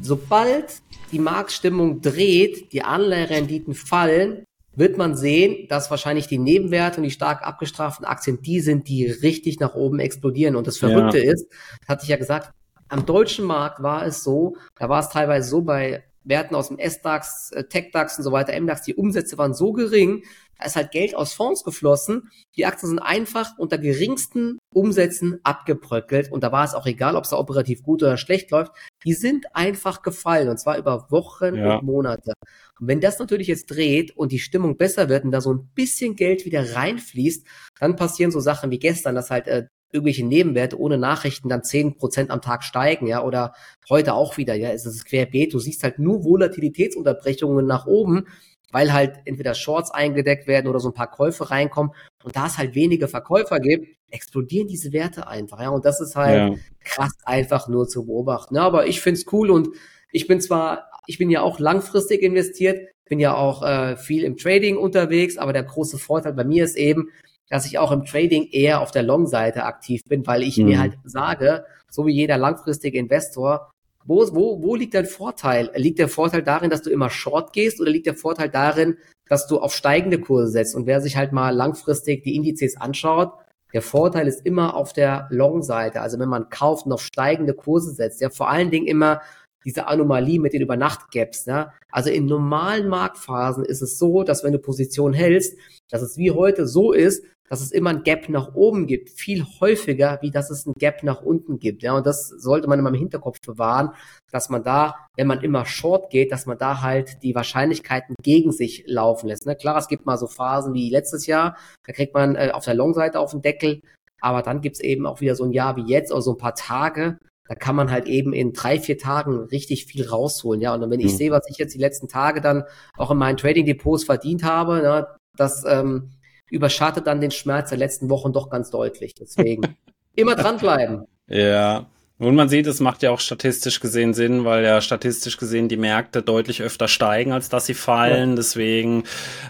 sobald 0.00 0.82
die 1.12 1.18
Marktstimmung 1.18 2.00
dreht, 2.00 2.72
die 2.72 2.82
Anleiherenditen 2.82 3.74
fallen, 3.74 4.44
wird 4.74 4.96
man 4.96 5.16
sehen, 5.16 5.66
dass 5.68 5.90
wahrscheinlich 5.90 6.26
die 6.26 6.38
Nebenwerte 6.38 6.98
und 6.98 7.04
die 7.04 7.10
stark 7.10 7.46
abgestraften 7.46 8.06
Aktien 8.06 8.40
die 8.42 8.60
sind, 8.60 8.88
die 8.88 9.06
richtig 9.06 9.60
nach 9.60 9.74
oben 9.74 9.98
explodieren. 9.98 10.56
Und 10.56 10.66
das 10.66 10.78
Verrückte 10.78 11.22
ja. 11.22 11.32
ist, 11.32 11.46
hatte 11.86 12.04
ich 12.04 12.08
ja 12.08 12.16
gesagt, 12.16 12.52
am 12.88 13.06
deutschen 13.06 13.44
Markt 13.44 13.82
war 13.82 14.06
es 14.06 14.22
so, 14.22 14.56
da 14.78 14.88
war 14.88 15.00
es 15.00 15.08
teilweise 15.08 15.48
so 15.48 15.62
bei 15.62 16.04
Werten 16.24 16.54
aus 16.54 16.68
dem 16.68 16.78
S-DAX, 16.78 17.50
äh, 17.52 17.64
Tech-DAX 17.64 18.18
und 18.18 18.24
so 18.24 18.32
weiter, 18.32 18.52
M-DAX, 18.52 18.82
die 18.82 18.94
Umsätze 18.94 19.38
waren 19.38 19.54
so 19.54 19.72
gering, 19.72 20.22
da 20.62 20.66
ist 20.66 20.76
halt 20.76 20.92
Geld 20.92 21.16
aus 21.16 21.32
Fonds 21.32 21.64
geflossen. 21.64 22.30
Die 22.56 22.66
Aktien 22.66 22.88
sind 22.90 22.98
einfach 23.00 23.58
unter 23.58 23.78
geringsten 23.78 24.58
Umsätzen 24.72 25.40
abgebröckelt. 25.42 26.30
Und 26.30 26.44
da 26.44 26.52
war 26.52 26.64
es 26.64 26.74
auch 26.74 26.86
egal, 26.86 27.16
ob 27.16 27.24
es 27.24 27.30
da 27.30 27.38
operativ 27.38 27.82
gut 27.82 28.02
oder 28.02 28.16
schlecht 28.16 28.52
läuft. 28.52 28.72
Die 29.04 29.14
sind 29.14 29.46
einfach 29.56 30.02
gefallen. 30.02 30.48
Und 30.48 30.58
zwar 30.58 30.78
über 30.78 31.10
Wochen 31.10 31.56
ja. 31.56 31.76
und 31.78 31.84
Monate. 31.84 32.34
Und 32.78 32.86
wenn 32.86 33.00
das 33.00 33.18
natürlich 33.18 33.48
jetzt 33.48 33.66
dreht 33.66 34.16
und 34.16 34.30
die 34.30 34.38
Stimmung 34.38 34.76
besser 34.76 35.08
wird 35.08 35.24
und 35.24 35.32
da 35.32 35.40
so 35.40 35.52
ein 35.52 35.68
bisschen 35.74 36.14
Geld 36.14 36.44
wieder 36.44 36.76
reinfließt, 36.76 37.44
dann 37.80 37.96
passieren 37.96 38.30
so 38.30 38.38
Sachen 38.38 38.70
wie 38.70 38.78
gestern, 38.78 39.16
dass 39.16 39.30
halt 39.30 39.48
äh, 39.48 39.66
irgendwelche 39.92 40.26
Nebenwerte 40.26 40.78
ohne 40.80 40.98
Nachrichten 40.98 41.48
dann 41.48 41.62
zehn 41.62 41.96
Prozent 41.96 42.30
am 42.30 42.40
Tag 42.40 42.64
steigen, 42.64 43.06
ja, 43.06 43.22
oder 43.22 43.52
heute 43.88 44.14
auch 44.14 44.36
wieder, 44.36 44.54
ja, 44.54 44.70
es 44.70 44.86
ist 44.86 45.04
querbeet, 45.04 45.54
du 45.54 45.58
siehst 45.58 45.84
halt 45.84 45.98
nur 45.98 46.24
Volatilitätsunterbrechungen 46.24 47.66
nach 47.66 47.86
oben 47.86 48.26
weil 48.72 48.92
halt 48.92 49.20
entweder 49.26 49.54
Shorts 49.54 49.90
eingedeckt 49.90 50.48
werden 50.48 50.66
oder 50.66 50.80
so 50.80 50.88
ein 50.88 50.94
paar 50.94 51.10
Käufe 51.10 51.50
reinkommen. 51.50 51.92
Und 52.24 52.34
da 52.34 52.46
es 52.46 52.58
halt 52.58 52.74
wenige 52.74 53.06
Verkäufer 53.06 53.60
gibt, 53.60 53.86
explodieren 54.10 54.66
diese 54.66 54.92
Werte 54.92 55.28
einfach. 55.28 55.60
Ja, 55.60 55.68
und 55.68 55.84
das 55.84 56.00
ist 56.00 56.16
halt 56.16 56.52
ja. 56.52 56.58
krass 56.82 57.12
einfach 57.24 57.68
nur 57.68 57.86
zu 57.86 58.06
beobachten. 58.06 58.56
Ja, 58.56 58.62
aber 58.62 58.86
ich 58.86 59.00
find's 59.00 59.26
cool 59.30 59.50
und 59.50 59.68
ich 60.10 60.26
bin 60.26 60.40
zwar, 60.40 60.90
ich 61.06 61.18
bin 61.18 61.30
ja 61.30 61.42
auch 61.42 61.58
langfristig 61.60 62.22
investiert, 62.22 62.88
bin 63.04 63.20
ja 63.20 63.34
auch 63.34 63.62
äh, 63.62 63.96
viel 63.96 64.24
im 64.24 64.36
Trading 64.36 64.78
unterwegs, 64.78 65.36
aber 65.36 65.52
der 65.52 65.64
große 65.64 65.98
Vorteil 65.98 66.32
bei 66.32 66.44
mir 66.44 66.64
ist 66.64 66.76
eben, 66.76 67.10
dass 67.52 67.66
ich 67.66 67.78
auch 67.78 67.92
im 67.92 68.06
Trading 68.06 68.48
eher 68.50 68.80
auf 68.80 68.92
der 68.92 69.02
Long-Seite 69.02 69.64
aktiv 69.64 70.04
bin, 70.08 70.26
weil 70.26 70.42
ich 70.42 70.56
mhm. 70.56 70.64
mir 70.64 70.80
halt 70.80 70.94
sage, 71.04 71.66
so 71.90 72.06
wie 72.06 72.12
jeder 72.14 72.38
langfristige 72.38 72.96
Investor, 72.96 73.70
wo, 74.06 74.26
wo, 74.32 74.62
wo 74.62 74.74
liegt 74.74 74.94
dein 74.94 75.04
Vorteil? 75.04 75.70
Liegt 75.74 75.98
der 75.98 76.08
Vorteil 76.08 76.42
darin, 76.42 76.70
dass 76.70 76.80
du 76.80 76.88
immer 76.88 77.10
short 77.10 77.52
gehst 77.52 77.78
oder 77.78 77.90
liegt 77.90 78.06
der 78.06 78.14
Vorteil 78.14 78.48
darin, 78.48 78.96
dass 79.28 79.46
du 79.48 79.58
auf 79.58 79.74
steigende 79.74 80.18
Kurse 80.18 80.50
setzt? 80.50 80.74
Und 80.74 80.86
wer 80.86 81.02
sich 81.02 81.18
halt 81.18 81.32
mal 81.32 81.50
langfristig 81.50 82.22
die 82.24 82.36
Indizes 82.36 82.78
anschaut, 82.78 83.34
der 83.74 83.82
Vorteil 83.82 84.28
ist 84.28 84.46
immer 84.46 84.74
auf 84.74 84.94
der 84.94 85.28
Long-Seite. 85.30 86.00
Also 86.00 86.18
wenn 86.18 86.30
man 86.30 86.48
kauft 86.48 86.86
und 86.86 86.92
auf 86.92 87.02
steigende 87.02 87.52
Kurse 87.52 87.90
setzt, 87.90 88.22
ja 88.22 88.30
vor 88.30 88.48
allen 88.48 88.70
Dingen 88.70 88.86
immer 88.86 89.20
diese 89.66 89.88
Anomalie 89.88 90.40
mit 90.40 90.54
den 90.54 90.62
Übernacht-Gaps. 90.62 91.44
Ja? 91.44 91.74
Also 91.90 92.08
in 92.08 92.24
normalen 92.24 92.88
Marktphasen 92.88 93.66
ist 93.66 93.82
es 93.82 93.98
so, 93.98 94.22
dass 94.22 94.42
wenn 94.42 94.54
du 94.54 94.58
Position 94.58 95.12
hältst, 95.12 95.58
dass 95.90 96.00
es 96.00 96.16
wie 96.16 96.30
heute 96.30 96.66
so 96.66 96.92
ist, 96.92 97.22
dass 97.52 97.60
es 97.60 97.70
immer 97.70 97.90
ein 97.90 98.02
Gap 98.02 98.30
nach 98.30 98.54
oben 98.54 98.86
gibt, 98.86 99.10
viel 99.10 99.44
häufiger, 99.60 100.18
wie 100.22 100.30
dass 100.30 100.48
es 100.48 100.64
ein 100.64 100.72
Gap 100.72 101.02
nach 101.02 101.20
unten 101.20 101.58
gibt. 101.58 101.82
Ja, 101.82 101.94
und 101.94 102.06
das 102.06 102.30
sollte 102.30 102.66
man 102.66 102.78
immer 102.78 102.88
im 102.88 102.94
Hinterkopf 102.94 103.42
bewahren, 103.44 103.90
dass 104.30 104.48
man 104.48 104.64
da, 104.64 104.94
wenn 105.18 105.26
man 105.26 105.42
immer 105.42 105.66
short 105.66 106.08
geht, 106.08 106.32
dass 106.32 106.46
man 106.46 106.56
da 106.56 106.80
halt 106.80 107.22
die 107.22 107.34
Wahrscheinlichkeiten 107.34 108.14
gegen 108.22 108.52
sich 108.52 108.84
laufen 108.86 109.28
lässt. 109.28 109.44
Ne? 109.44 109.54
Klar, 109.54 109.76
es 109.76 109.88
gibt 109.88 110.06
mal 110.06 110.16
so 110.16 110.28
Phasen 110.28 110.72
wie 110.72 110.88
letztes 110.88 111.26
Jahr, 111.26 111.58
da 111.84 111.92
kriegt 111.92 112.14
man 112.14 112.36
äh, 112.36 112.52
auf 112.54 112.64
der 112.64 112.72
Long-Seite 112.72 113.20
auf 113.20 113.32
den 113.32 113.42
Deckel, 113.42 113.82
aber 114.22 114.40
dann 114.40 114.62
gibt's 114.62 114.80
eben 114.80 115.04
auch 115.04 115.20
wieder 115.20 115.34
so 115.34 115.44
ein 115.44 115.52
Jahr 115.52 115.76
wie 115.76 115.84
jetzt 115.84 116.10
oder 116.10 116.22
so 116.22 116.30
ein 116.30 116.38
paar 116.38 116.54
Tage, 116.54 117.18
da 117.46 117.54
kann 117.54 117.76
man 117.76 117.90
halt 117.90 118.06
eben 118.06 118.32
in 118.32 118.54
drei, 118.54 118.80
vier 118.80 118.96
Tagen 118.96 119.40
richtig 119.40 119.84
viel 119.84 120.08
rausholen. 120.08 120.62
Ja, 120.62 120.72
und 120.72 120.90
wenn 120.90 121.00
ich 121.00 121.12
mhm. 121.12 121.16
sehe, 121.18 121.30
was 121.30 121.46
ich 121.50 121.58
jetzt 121.58 121.74
die 121.74 121.80
letzten 121.80 122.08
Tage 122.08 122.40
dann 122.40 122.64
auch 122.96 123.10
in 123.10 123.18
meinen 123.18 123.36
Trading-Depots 123.36 124.04
verdient 124.04 124.42
habe, 124.42 124.76
ne, 124.76 125.06
das 125.36 125.66
ähm, 125.68 126.12
überschattet 126.52 127.06
dann 127.06 127.20
den 127.20 127.30
Schmerz 127.30 127.70
der 127.70 127.78
letzten 127.78 128.10
Wochen 128.10 128.32
doch 128.32 128.50
ganz 128.50 128.70
deutlich. 128.70 129.14
Deswegen 129.14 129.76
immer 130.14 130.36
dranbleiben. 130.36 131.06
Ja, 131.26 131.86
und 132.18 132.36
man 132.36 132.48
sieht, 132.48 132.68
es 132.68 132.78
macht 132.78 133.02
ja 133.02 133.10
auch 133.10 133.18
statistisch 133.18 133.80
gesehen 133.80 134.14
Sinn, 134.14 134.44
weil 134.44 134.62
ja 134.62 134.80
statistisch 134.80 135.38
gesehen 135.38 135.68
die 135.68 135.76
Märkte 135.76 136.22
deutlich 136.22 136.62
öfter 136.62 136.86
steigen, 136.86 137.32
als 137.32 137.48
dass 137.48 137.66
sie 137.66 137.74
fallen. 137.74 138.30
Ja. 138.30 138.36
Deswegen 138.36 139.02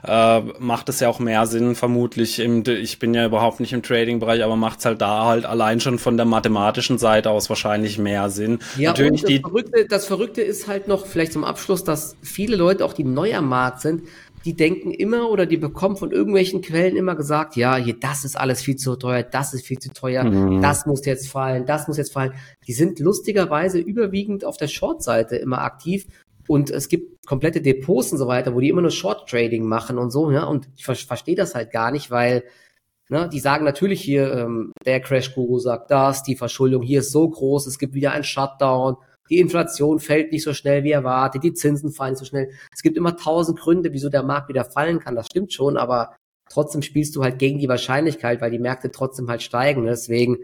äh, 0.07 0.41
macht 0.59 0.89
es 0.89 1.01
ja 1.01 1.11
auch 1.11 1.19
mehr 1.19 1.47
Sinn, 1.47 1.75
vermutlich. 1.75 2.39
Im, 2.39 2.63
ich 2.67 2.99
bin 2.99 3.13
ja 3.13 3.27
überhaupt 3.27 3.61
nicht 3.61 3.75
im 3.75 3.83
Trading-Bereich, 3.83 4.43
aber 4.43 4.57
macht 4.57 4.79
es 4.79 4.87
halt 4.87 5.03
da 5.03 5.27
halt 5.27 5.45
allein 5.45 5.81
schon 5.81 5.99
von 5.99 6.17
der 6.17 6.25
mathematischen 6.25 6.97
Seite 6.97 7.29
aus 7.29 7.51
wahrscheinlich 7.51 7.99
mehr 7.99 8.31
Sinn. 8.31 8.61
Ja, 8.79 8.91
Natürlich 8.91 9.21
das, 9.21 9.29
die 9.29 9.41
Verrückte, 9.41 9.87
das 9.87 10.07
Verrückte 10.07 10.41
ist 10.41 10.67
halt 10.67 10.89
noch 10.89 11.05
vielleicht 11.05 11.35
zum 11.35 11.45
Abschluss, 11.45 11.85
dass 11.85 12.17
viele 12.23 12.57
Leute, 12.57 12.87
auch 12.87 12.95
die 12.95 13.05
neu 13.05 13.35
am 13.35 13.51
Markt 13.51 13.83
sind, 13.83 14.05
die 14.45 14.55
denken 14.55 14.91
immer 14.91 15.31
oder 15.31 15.47
die 15.47 15.57
bekommen 15.57 15.97
von 15.97 16.11
irgendwelchen 16.11 16.61
Quellen 16.63 16.97
immer 16.97 17.15
gesagt, 17.15 17.57
ja, 17.57 17.77
hier, 17.77 17.99
das 17.99 18.25
ist 18.25 18.39
alles 18.39 18.63
viel 18.63 18.77
zu 18.77 18.97
teuer, 18.97 19.23
das 19.23 19.55
ist 19.55 19.67
viel 19.67 19.79
zu 19.79 19.91
teuer, 19.93 20.25
mhm. 20.25 20.61
das 20.61 20.87
muss 20.87 21.05
jetzt 21.05 21.29
fallen, 21.29 21.67
das 21.67 21.89
muss 21.89 21.97
jetzt 21.97 22.13
fallen. 22.13 22.35
Die 22.67 22.73
sind 22.73 22.99
lustigerweise 22.99 23.79
überwiegend 23.79 24.45
auf 24.45 24.57
der 24.57 24.69
Short-Seite 24.69 25.37
immer 25.37 25.63
aktiv 25.63 26.07
und 26.49 26.71
es 26.71 26.89
gibt 26.89 27.25
komplette 27.27 27.61
Depots 27.61 28.13
und 28.13 28.19
so 28.19 28.27
weiter, 28.27 28.55
wo 28.55 28.61
die 28.61 28.69
immer 28.69 28.83
nur 28.83 28.91
Short-Trading 28.91 29.65
machen 29.65 29.99
und 29.99 30.11
so, 30.11 30.31
ja, 30.31 30.45
und 30.45 30.69
ich 30.77 30.85
ver 30.85 30.95
verstehe 30.95 31.37
das 31.37 31.55
halt 31.55 31.71
gar 31.71 31.91
nicht, 31.91 32.11
weil 32.11 32.45
Ne, 33.13 33.29
die 33.29 33.41
sagen 33.41 33.67
natürlich 33.67 34.01
hier, 34.01 34.33
ähm, 34.33 34.73
der 34.87 34.99
Crash-Guru 35.01 35.59
sagt 35.59 35.91
das, 35.91 36.23
die 36.23 36.35
Verschuldung 36.35 36.83
hier 36.83 37.01
ist 37.01 37.13
so 37.13 37.29
groß, 37.29 37.67
es 37.67 37.79
gibt 37.79 37.93
wieder 37.93 38.13
ein 38.13 38.25
Shutdown 38.25 38.97
die 39.33 39.39
Inflation 39.39 39.99
fällt 39.99 40.31
nicht 40.31 40.43
so 40.43 40.53
schnell 40.53 40.85
wie 40.85 40.91
erwartet, 40.91 41.43
die 41.43 41.55
Zinsen 41.55 41.91
fallen 41.91 42.13
nicht 42.13 42.19
so 42.19 42.27
schnell. 42.27 42.51
Es 42.71 42.83
gibt 42.83 42.99
immer 42.99 43.17
tausend 43.17 43.59
Gründe, 43.59 43.93
wieso 43.95 44.11
der 44.11 44.23
Markt 44.23 44.51
wieder 44.51 44.67
fallen 44.67 45.01
kann, 45.01 45.17
das 45.17 45.27
stimmt 45.27 45.55
schon, 45.55 45.79
aber 45.79 46.17
trotzdem 46.51 46.83
spielst 46.83 47.17
du 47.17 47.25
halt 47.25 47.39
gegen 47.39 47.59
die 47.59 47.69
Wahrscheinlichkeit, 47.69 48.43
weil 48.43 48.51
die 48.51 48.59
Märkte 48.59 48.91
trotzdem 48.91 49.31
halt 49.31 49.41
steigen. 49.41 49.87
Deswegen, 49.87 50.41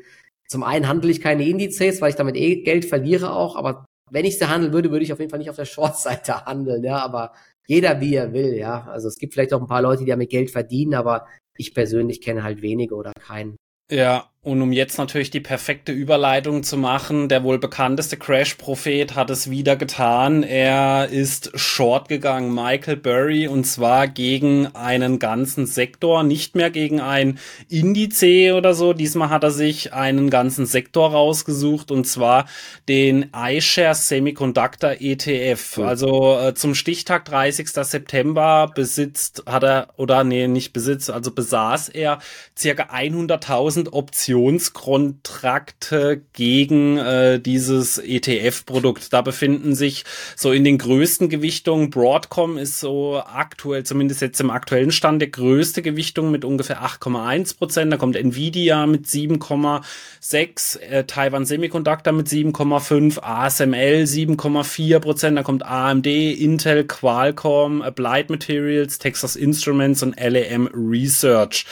zum 0.48 0.62
einen 0.62 0.88
handle 0.88 1.10
ich 1.10 1.20
keine 1.20 1.46
Indizes, 1.46 2.00
weil 2.00 2.08
ich 2.08 2.16
damit 2.16 2.36
eh 2.36 2.62
Geld 2.62 2.86
verliere 2.86 3.34
auch, 3.34 3.56
aber 3.56 3.84
wenn 4.10 4.24
ich 4.24 4.38
sie 4.38 4.48
handeln 4.48 4.72
würde, 4.72 4.90
würde 4.90 5.04
ich 5.04 5.12
auf 5.12 5.18
jeden 5.18 5.30
Fall 5.30 5.38
nicht 5.38 5.50
auf 5.50 5.56
der 5.56 5.64
Short-Seite 5.66 6.46
handeln, 6.46 6.82
ja, 6.82 6.96
aber 6.98 7.34
jeder 7.66 8.00
wie 8.00 8.14
er 8.14 8.32
will, 8.32 8.54
ja. 8.54 8.86
Also 8.86 9.08
es 9.08 9.18
gibt 9.18 9.34
vielleicht 9.34 9.52
auch 9.52 9.60
ein 9.60 9.68
paar 9.68 9.82
Leute, 9.82 10.04
die 10.04 10.10
damit 10.10 10.30
Geld 10.30 10.50
verdienen, 10.50 10.94
aber 10.94 11.26
ich 11.58 11.74
persönlich 11.74 12.22
kenne 12.22 12.42
halt 12.42 12.62
wenige 12.62 12.94
oder 12.94 13.12
keinen. 13.12 13.58
Ja, 13.90 14.30
und 14.48 14.62
um 14.62 14.72
jetzt 14.72 14.96
natürlich 14.96 15.30
die 15.30 15.40
perfekte 15.40 15.92
Überleitung 15.92 16.62
zu 16.62 16.78
machen, 16.78 17.28
der 17.28 17.44
wohl 17.44 17.58
bekannteste 17.58 18.16
Crash-Prophet 18.16 19.14
hat 19.14 19.28
es 19.28 19.50
wieder 19.50 19.76
getan. 19.76 20.42
Er 20.42 21.08
ist 21.10 21.50
short 21.54 22.08
gegangen, 22.08 22.54
Michael 22.54 22.96
Burry, 22.96 23.46
und 23.46 23.64
zwar 23.64 24.08
gegen 24.08 24.74
einen 24.74 25.18
ganzen 25.18 25.66
Sektor, 25.66 26.22
nicht 26.22 26.54
mehr 26.54 26.70
gegen 26.70 26.98
ein 26.98 27.38
Indice 27.68 28.54
oder 28.54 28.72
so. 28.72 28.94
Diesmal 28.94 29.28
hat 29.28 29.44
er 29.44 29.50
sich 29.50 29.92
einen 29.92 30.30
ganzen 30.30 30.64
Sektor 30.64 31.10
rausgesucht, 31.10 31.90
und 31.90 32.06
zwar 32.06 32.46
den 32.88 33.30
iShares 33.36 34.08
Semiconductor 34.08 34.92
ETF. 34.98 35.76
Cool. 35.76 35.84
Also 35.84 36.38
äh, 36.38 36.54
zum 36.54 36.74
Stichtag 36.74 37.26
30. 37.26 37.68
September 37.68 38.72
besitzt, 38.74 39.42
hat 39.44 39.62
er, 39.62 39.88
oder 39.98 40.24
nee, 40.24 40.48
nicht 40.48 40.72
besitzt, 40.72 41.10
also 41.10 41.32
besaß 41.32 41.90
er 41.90 42.20
circa 42.56 42.84
100.000 42.84 43.92
Optionen 43.92 44.37
Optionskontrakte 44.38 46.22
gegen 46.32 46.98
äh, 46.98 47.40
dieses 47.40 47.98
ETF-Produkt. 47.98 49.12
Da 49.12 49.22
befinden 49.22 49.74
sich 49.74 50.04
so 50.36 50.52
in 50.52 50.64
den 50.64 50.78
größten 50.78 51.28
Gewichtungen. 51.28 51.90
Broadcom 51.90 52.56
ist 52.56 52.80
so 52.80 53.20
aktuell, 53.24 53.84
zumindest 53.84 54.20
jetzt 54.20 54.40
im 54.40 54.50
aktuellen 54.50 54.92
Stand, 54.92 55.20
der 55.20 55.28
größte 55.30 55.82
Gewichtung 55.82 56.30
mit 56.30 56.44
ungefähr 56.44 56.82
8,1 56.82 57.58
Prozent. 57.58 57.92
Da 57.92 57.96
kommt 57.96 58.16
Nvidia 58.16 58.86
mit 58.86 59.06
7,6, 59.06 60.80
äh, 60.80 61.04
Taiwan 61.04 61.44
Semiconductor 61.44 62.12
mit 62.12 62.28
7,5, 62.28 63.20
ASML 63.22 64.06
7,4 64.06 65.00
Prozent. 65.00 65.38
Da 65.38 65.42
kommt 65.42 65.64
AMD, 65.64 66.06
Intel, 66.06 66.84
Qualcomm, 66.84 67.82
Applied 67.82 68.30
Materials, 68.30 68.98
Texas 68.98 69.36
Instruments 69.36 70.02
und 70.02 70.18
LAM 70.18 70.68
Research. 70.72 71.66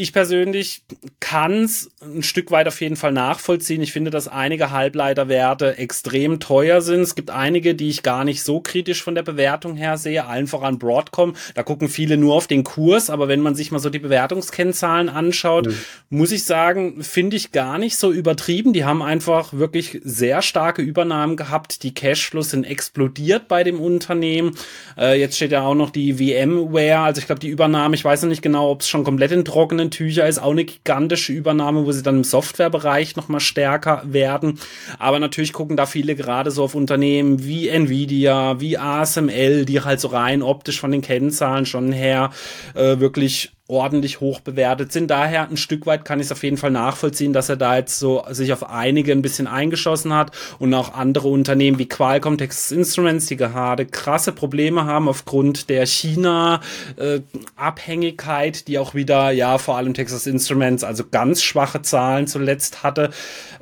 Ich 0.00 0.14
persönlich 0.14 0.82
kann 1.20 1.64
es 1.64 1.90
ein 2.00 2.22
Stück 2.22 2.50
weit 2.50 2.66
auf 2.68 2.80
jeden 2.80 2.96
Fall 2.96 3.12
nachvollziehen. 3.12 3.82
Ich 3.82 3.92
finde, 3.92 4.10
dass 4.10 4.28
einige 4.28 4.70
Halbleiterwerte 4.70 5.76
extrem 5.76 6.40
teuer 6.40 6.80
sind. 6.80 7.00
Es 7.00 7.14
gibt 7.14 7.28
einige, 7.28 7.74
die 7.74 7.90
ich 7.90 8.02
gar 8.02 8.24
nicht 8.24 8.42
so 8.42 8.60
kritisch 8.60 9.02
von 9.02 9.14
der 9.14 9.22
Bewertung 9.22 9.76
her 9.76 9.98
sehe, 9.98 10.24
allen 10.24 10.46
voran 10.46 10.78
Broadcom. 10.78 11.34
Da 11.54 11.62
gucken 11.62 11.90
viele 11.90 12.16
nur 12.16 12.34
auf 12.34 12.46
den 12.46 12.64
Kurs, 12.64 13.10
aber 13.10 13.28
wenn 13.28 13.40
man 13.40 13.54
sich 13.54 13.72
mal 13.72 13.78
so 13.78 13.90
die 13.90 13.98
Bewertungskennzahlen 13.98 15.10
anschaut, 15.10 15.66
mhm. 15.66 15.74
muss 16.08 16.32
ich 16.32 16.44
sagen, 16.44 17.02
finde 17.02 17.36
ich 17.36 17.52
gar 17.52 17.76
nicht 17.76 17.98
so 17.98 18.10
übertrieben. 18.10 18.72
Die 18.72 18.86
haben 18.86 19.02
einfach 19.02 19.52
wirklich 19.52 20.00
sehr 20.02 20.40
starke 20.40 20.80
Übernahmen 20.80 21.36
gehabt. 21.36 21.82
Die 21.82 21.92
Cashflows 21.92 22.50
sind 22.50 22.64
explodiert 22.64 23.48
bei 23.48 23.64
dem 23.64 23.78
Unternehmen. 23.78 24.56
Äh, 24.96 25.20
jetzt 25.20 25.36
steht 25.36 25.52
ja 25.52 25.60
auch 25.60 25.74
noch 25.74 25.90
die 25.90 26.14
VMware, 26.14 27.00
also 27.00 27.18
ich 27.18 27.26
glaube 27.26 27.40
die 27.40 27.48
Übernahme, 27.48 27.94
ich 27.94 28.04
weiß 28.04 28.22
noch 28.22 28.30
nicht 28.30 28.40
genau, 28.40 28.70
ob 28.70 28.80
es 28.80 28.88
schon 28.88 29.04
komplett 29.04 29.32
in 29.32 29.44
trockenen 29.44 29.89
trockenen 29.89 29.89
Tücher 29.90 30.26
ist 30.28 30.38
auch 30.38 30.52
eine 30.52 30.64
gigantische 30.64 31.32
Übernahme, 31.32 31.86
wo 31.86 31.92
sie 31.92 32.02
dann 32.02 32.18
im 32.18 32.24
Softwarebereich 32.24 33.16
nochmal 33.16 33.40
stärker 33.40 34.02
werden. 34.04 34.58
Aber 34.98 35.18
natürlich 35.18 35.52
gucken 35.52 35.76
da 35.76 35.86
viele 35.86 36.16
gerade 36.16 36.50
so 36.50 36.64
auf 36.64 36.74
Unternehmen 36.74 37.44
wie 37.44 37.68
Nvidia, 37.68 38.60
wie 38.60 38.78
ASML, 38.78 39.64
die 39.64 39.80
halt 39.80 40.00
so 40.00 40.08
rein 40.08 40.42
optisch 40.42 40.80
von 40.80 40.92
den 40.92 41.02
Kennzahlen 41.02 41.66
schon 41.66 41.92
her 41.92 42.30
äh, 42.74 42.98
wirklich 42.98 43.52
ordentlich 43.70 44.20
hoch 44.20 44.40
bewertet 44.40 44.92
sind. 44.92 45.10
Daher 45.10 45.48
ein 45.48 45.56
Stück 45.56 45.86
weit 45.86 46.04
kann 46.04 46.20
ich 46.20 46.26
es 46.26 46.32
auf 46.32 46.42
jeden 46.42 46.58
Fall 46.58 46.70
nachvollziehen, 46.70 47.32
dass 47.32 47.48
er 47.48 47.56
da 47.56 47.76
jetzt 47.76 47.98
so 47.98 48.22
sich 48.30 48.52
auf 48.52 48.68
einige 48.68 49.12
ein 49.12 49.22
bisschen 49.22 49.46
eingeschossen 49.46 50.12
hat 50.12 50.32
und 50.58 50.74
auch 50.74 50.92
andere 50.94 51.28
Unternehmen 51.28 51.78
wie 51.78 51.86
Qualcomm, 51.86 52.36
Texas 52.36 52.72
Instruments, 52.72 53.26
die 53.26 53.36
gerade 53.36 53.86
krasse 53.86 54.32
Probleme 54.32 54.84
haben 54.84 55.08
aufgrund 55.08 55.70
der 55.70 55.86
China-Abhängigkeit, 55.86 58.68
die 58.68 58.78
auch 58.78 58.94
wieder, 58.94 59.30
ja, 59.30 59.56
vor 59.58 59.76
allem 59.76 59.94
Texas 59.94 60.26
Instruments, 60.26 60.82
also 60.84 61.04
ganz 61.10 61.42
schwache 61.42 61.80
Zahlen 61.82 62.26
zuletzt 62.26 62.82
hatte. 62.82 63.10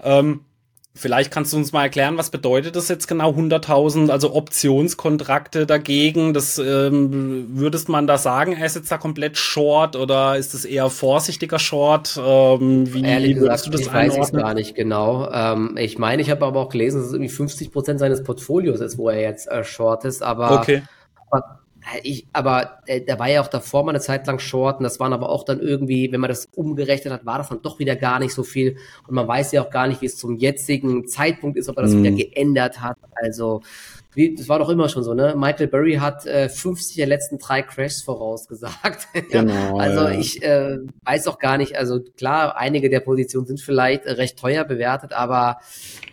Ähm, 0.03 0.41
Vielleicht 0.99 1.31
kannst 1.31 1.53
du 1.53 1.57
uns 1.59 1.73
mal 1.73 1.85
erklären, 1.85 2.19
was 2.19 2.31
bedeutet 2.31 2.75
das 2.75 2.89
jetzt 2.89 3.07
genau 3.07 3.31
100.000, 3.31 4.11
also 4.11 4.35
Optionskontrakte 4.35 5.65
dagegen? 5.65 6.35
Das 6.35 6.59
ähm, 6.59 7.47
würdest 7.53 7.89
man 7.89 8.09
da 8.09 8.19
sagen, 8.19 8.55
er 8.55 8.67
ist 8.67 8.75
jetzt 8.75 8.91
da 8.91 8.99
komplett 8.99 9.39
short 9.39 9.95
oder 9.95 10.37
ist 10.37 10.55
es 10.55 10.65
eher 10.65 10.91
vorsichtiger 10.91 11.61
Short? 11.61 12.21
Ähm, 12.21 12.93
wie 12.93 13.05
Ehrlich 13.05 13.35
gesagt, 13.37 13.67
du 13.67 13.71
das 13.71 13.83
ich 13.83 13.91
einordnen? 13.93 14.19
weiß 14.19 14.27
es 14.27 14.33
gar 14.33 14.55
nicht 14.55 14.75
genau. 14.75 15.31
Ähm, 15.33 15.77
ich 15.79 15.99
meine, 15.99 16.21
ich 16.21 16.31
habe 16.31 16.45
aber 16.45 16.59
auch 16.59 16.69
gelesen, 16.69 16.99
dass 16.99 17.07
es 17.07 17.13
irgendwie 17.13 17.33
50 17.33 17.71
Prozent 17.71 18.01
seines 18.01 18.25
Portfolios 18.25 18.81
ist, 18.81 18.99
wo 18.99 19.09
er 19.09 19.21
jetzt 19.21 19.49
äh, 19.49 19.63
short 19.63 20.05
ist. 20.05 20.25
Aber, 20.25 20.51
okay. 20.59 20.83
Aber 21.89 22.05
ich, 22.05 22.27
aber 22.33 22.83
äh, 22.87 23.01
da 23.01 23.19
war 23.19 23.29
ja 23.29 23.41
auch 23.41 23.49
davor 23.49 23.85
mal 23.85 23.91
eine 23.91 24.01
Zeit 24.01 24.27
lang 24.27 24.39
Short 24.39 24.79
und 24.79 24.85
das 24.85 25.01
waren 25.01 25.13
aber 25.13 25.31
auch 25.31 25.45
dann 25.45 25.61
irgendwie, 25.61 26.13
wenn 26.13 26.21
man 26.21 26.29
das 26.29 26.49
umgerechnet 26.55 27.13
hat, 27.13 27.27
war 27.27 27.39
davon 27.39 27.63
doch 27.63 27.79
wieder 27.79 27.97
gar 27.97 28.19
nicht 28.19 28.35
so 28.35 28.43
viel 28.43 28.77
und 29.07 29.15
man 29.15 29.27
weiß 29.27 29.53
ja 29.53 29.63
auch 29.63 29.71
gar 29.71 29.87
nicht, 29.87 30.03
wie 30.03 30.07
es 30.07 30.17
zum 30.17 30.37
jetzigen 30.37 31.07
Zeitpunkt 31.09 31.57
ist, 31.57 31.69
ob 31.69 31.77
er 31.77 31.83
das 31.83 31.93
mhm. 31.93 32.05
wieder 32.05 32.17
geändert 32.17 32.81
hat. 32.81 32.99
Also 33.15 33.63
wie, 34.15 34.35
das 34.35 34.49
war 34.49 34.59
doch 34.59 34.71
immer 34.71 34.89
schon 34.89 35.05
so, 35.05 35.13
ne? 35.13 35.35
Michael 35.37 35.69
Burry 35.69 35.97
hat 35.97 36.27
äh, 36.27 36.49
50 36.49 36.97
der 36.97 37.07
letzten 37.07 37.39
drei 37.39 37.63
Crashs 37.63 38.03
vorausgesagt. 38.03 39.09
Genau, 39.31 39.79
also 39.79 40.09
ja. 40.09 40.19
ich 40.19 40.43
äh, 40.43 40.79
weiß 41.05 41.27
auch 41.29 41.39
gar 41.39 41.59
nicht, 41.59 41.77
also 41.77 42.01
klar, 42.17 42.57
einige 42.57 42.89
der 42.89 43.01
Positionen 43.01 43.47
sind 43.47 43.61
vielleicht 43.61 44.07
äh, 44.07 44.13
recht 44.13 44.39
teuer 44.39 44.65
bewertet, 44.65 45.13
aber 45.13 45.59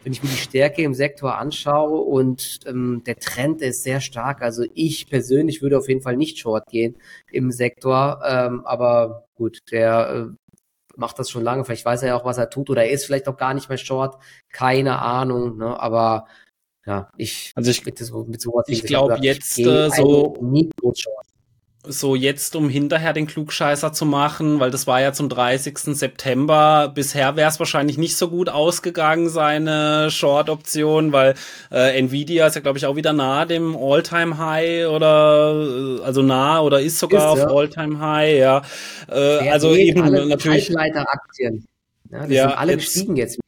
wenn 0.03 0.11
ich 0.11 0.21
mir 0.21 0.29
die 0.29 0.35
Stärke 0.35 0.81
im 0.81 0.93
Sektor 0.93 1.37
anschaue 1.37 2.01
und 2.01 2.59
ähm, 2.65 3.03
der 3.05 3.17
Trend 3.17 3.61
ist 3.61 3.83
sehr 3.83 4.01
stark, 4.01 4.41
also 4.41 4.65
ich 4.73 5.09
persönlich 5.09 5.61
würde 5.61 5.77
auf 5.77 5.87
jeden 5.87 6.01
Fall 6.01 6.17
nicht 6.17 6.39
short 6.39 6.67
gehen 6.67 6.97
im 7.31 7.51
Sektor, 7.51 8.21
ähm, 8.27 8.65
aber 8.65 9.27
gut, 9.35 9.59
der 9.71 10.09
äh, 10.29 10.55
macht 10.97 11.19
das 11.19 11.29
schon 11.29 11.43
lange, 11.43 11.63
vielleicht 11.65 11.85
weiß 11.85 12.01
er 12.03 12.09
ja 12.09 12.15
auch, 12.15 12.25
was 12.25 12.37
er 12.37 12.49
tut 12.49 12.69
oder 12.69 12.83
er 12.83 12.91
ist 12.91 13.05
vielleicht 13.05 13.27
auch 13.27 13.37
gar 13.37 13.53
nicht 13.53 13.69
mehr 13.69 13.77
short, 13.77 14.21
keine 14.51 14.99
Ahnung, 14.99 15.57
ne? 15.57 15.79
aber 15.79 16.25
ja, 16.85 17.09
ich, 17.17 17.51
also 17.55 17.71
ich, 17.71 17.85
mit 17.85 17.97
so, 17.97 18.25
mit 18.25 18.41
sowas 18.41 18.65
ich 18.67 18.83
glaube 18.83 19.17
jetzt 19.21 19.57
äh, 19.57 19.89
so, 19.89 20.35
so 21.87 22.15
jetzt, 22.15 22.55
um 22.55 22.69
hinterher 22.69 23.13
den 23.13 23.27
Klugscheißer 23.27 23.93
zu 23.93 24.05
machen, 24.05 24.59
weil 24.59 24.71
das 24.71 24.87
war 24.87 25.01
ja 25.01 25.13
zum 25.13 25.29
30. 25.29 25.77
September. 25.77 26.91
Bisher 26.93 27.35
wäre 27.35 27.49
es 27.49 27.59
wahrscheinlich 27.59 27.97
nicht 27.97 28.17
so 28.17 28.29
gut 28.29 28.49
ausgegangen, 28.49 29.29
seine 29.29 30.09
Short-Option, 30.11 31.11
weil 31.11 31.35
äh, 31.71 31.97
Nvidia 31.97 32.47
ist 32.47 32.55
ja, 32.55 32.61
glaube 32.61 32.77
ich, 32.77 32.85
auch 32.85 32.95
wieder 32.95 33.13
nahe 33.13 33.47
dem 33.47 33.75
All-Time-High 33.75 34.87
oder 34.87 35.99
äh, 36.01 36.03
also 36.03 36.21
nah 36.21 36.61
oder 36.61 36.81
ist 36.81 36.99
sogar 36.99 37.35
ist, 37.35 37.43
auf 37.43 37.49
ja. 37.49 37.55
All-Time-High, 37.55 38.37
ja. 38.37 38.61
Äh, 39.09 39.49
also 39.49 39.75
eben 39.75 39.99
natürlich. 40.27 40.69
Halbleiter-Aktien. 40.69 41.65
Ja, 42.11 42.27
die 42.27 42.33
ja, 42.35 42.49
sind 42.49 42.57
alle 42.57 42.71
jetzt, 42.73 42.85
gestiegen 42.85 43.15
jetzt. 43.15 43.39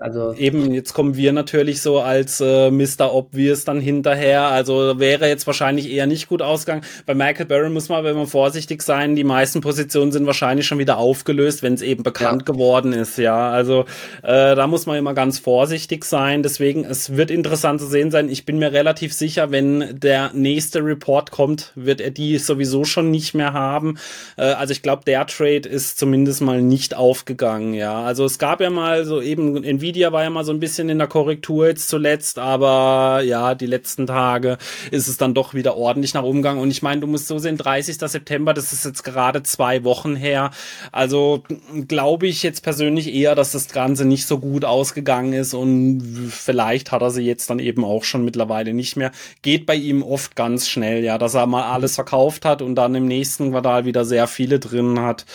Also 0.00 0.32
eben, 0.32 0.72
jetzt 0.72 0.94
kommen 0.94 1.14
wir 1.14 1.30
natürlich 1.34 1.82
so 1.82 2.00
als 2.00 2.40
äh, 2.40 2.70
Mr. 2.70 3.12
Obvious 3.12 3.66
dann 3.66 3.80
hinterher. 3.80 4.44
Also 4.44 4.98
wäre 4.98 5.28
jetzt 5.28 5.46
wahrscheinlich 5.46 5.90
eher 5.90 6.06
nicht 6.06 6.26
gut 6.26 6.40
ausgegangen. 6.40 6.84
Bei 7.04 7.14
Michael 7.14 7.44
Barron 7.44 7.74
muss 7.74 7.90
man, 7.90 8.02
wenn 8.02 8.16
man 8.16 8.26
vorsichtig 8.26 8.82
sein, 8.82 9.14
die 9.14 9.24
meisten 9.24 9.60
Positionen 9.60 10.10
sind 10.10 10.24
wahrscheinlich 10.24 10.66
schon 10.66 10.78
wieder 10.78 10.96
aufgelöst, 10.96 11.62
wenn 11.62 11.74
es 11.74 11.82
eben 11.82 12.02
bekannt 12.02 12.44
ja. 12.48 12.52
geworden 12.52 12.94
ist. 12.94 13.18
Ja, 13.18 13.50
also 13.50 13.84
äh, 14.22 14.56
da 14.56 14.66
muss 14.66 14.86
man 14.86 14.96
immer 14.96 15.12
ganz 15.12 15.38
vorsichtig 15.38 16.06
sein. 16.06 16.42
Deswegen, 16.42 16.86
es 16.86 17.18
wird 17.18 17.30
interessant 17.30 17.82
zu 17.82 17.86
sehen 17.86 18.10
sein. 18.10 18.30
Ich 18.30 18.46
bin 18.46 18.58
mir 18.58 18.72
relativ 18.72 19.12
sicher, 19.12 19.50
wenn 19.50 20.00
der 20.00 20.30
nächste 20.32 20.82
Report 20.82 21.30
kommt, 21.30 21.72
wird 21.74 22.00
er 22.00 22.10
die 22.10 22.38
sowieso 22.38 22.84
schon 22.84 23.10
nicht 23.10 23.34
mehr 23.34 23.52
haben. 23.52 23.98
Äh, 24.38 24.44
also 24.44 24.72
ich 24.72 24.80
glaube, 24.80 25.02
der 25.04 25.26
Trade 25.26 25.68
ist 25.68 25.98
zumindest 25.98 26.40
mal 26.40 26.62
nicht 26.62 26.96
aufgegangen. 26.96 27.74
Ja, 27.74 28.02
also 28.02 28.24
es 28.24 28.38
gab 28.38 28.62
ja 28.62 28.70
mal 28.70 29.04
so 29.04 29.20
eben 29.20 29.62
Nvidia 29.90 30.12
war 30.12 30.22
ja 30.22 30.30
mal 30.30 30.44
so 30.44 30.52
ein 30.52 30.60
bisschen 30.60 30.88
in 30.88 30.98
der 30.98 31.08
Korrektur 31.08 31.66
jetzt 31.66 31.88
zuletzt, 31.88 32.38
aber 32.38 33.22
ja, 33.24 33.56
die 33.56 33.66
letzten 33.66 34.06
Tage 34.06 34.56
ist 34.92 35.08
es 35.08 35.16
dann 35.16 35.34
doch 35.34 35.52
wieder 35.52 35.76
ordentlich 35.76 36.14
nach 36.14 36.22
Umgang. 36.22 36.58
Und 36.58 36.70
ich 36.70 36.80
meine, 36.80 37.00
du 37.00 37.08
musst 37.08 37.26
so 37.26 37.38
sehen, 37.38 37.56
30. 37.56 37.96
September, 37.98 38.54
das 38.54 38.72
ist 38.72 38.84
jetzt 38.84 39.02
gerade 39.02 39.42
zwei 39.42 39.82
Wochen 39.82 40.14
her. 40.14 40.52
Also 40.92 41.42
glaube 41.88 42.28
ich 42.28 42.44
jetzt 42.44 42.62
persönlich 42.62 43.12
eher, 43.12 43.34
dass 43.34 43.50
das 43.50 43.68
Ganze 43.68 44.04
nicht 44.04 44.26
so 44.26 44.38
gut 44.38 44.64
ausgegangen 44.64 45.32
ist 45.32 45.54
und 45.54 46.30
vielleicht 46.30 46.92
hat 46.92 47.02
er 47.02 47.10
sie 47.10 47.22
jetzt 47.22 47.50
dann 47.50 47.58
eben 47.58 47.84
auch 47.84 48.04
schon 48.04 48.24
mittlerweile 48.24 48.72
nicht 48.72 48.96
mehr. 48.96 49.10
Geht 49.42 49.66
bei 49.66 49.74
ihm 49.74 50.04
oft 50.04 50.36
ganz 50.36 50.68
schnell, 50.68 51.02
ja, 51.02 51.18
dass 51.18 51.34
er 51.34 51.46
mal 51.46 51.64
alles 51.64 51.96
verkauft 51.96 52.44
hat 52.44 52.62
und 52.62 52.76
dann 52.76 52.94
im 52.94 53.06
nächsten 53.06 53.50
Quartal 53.50 53.86
wieder 53.86 54.04
sehr 54.04 54.28
viele 54.28 54.60
drin 54.60 55.00
hat. 55.00 55.26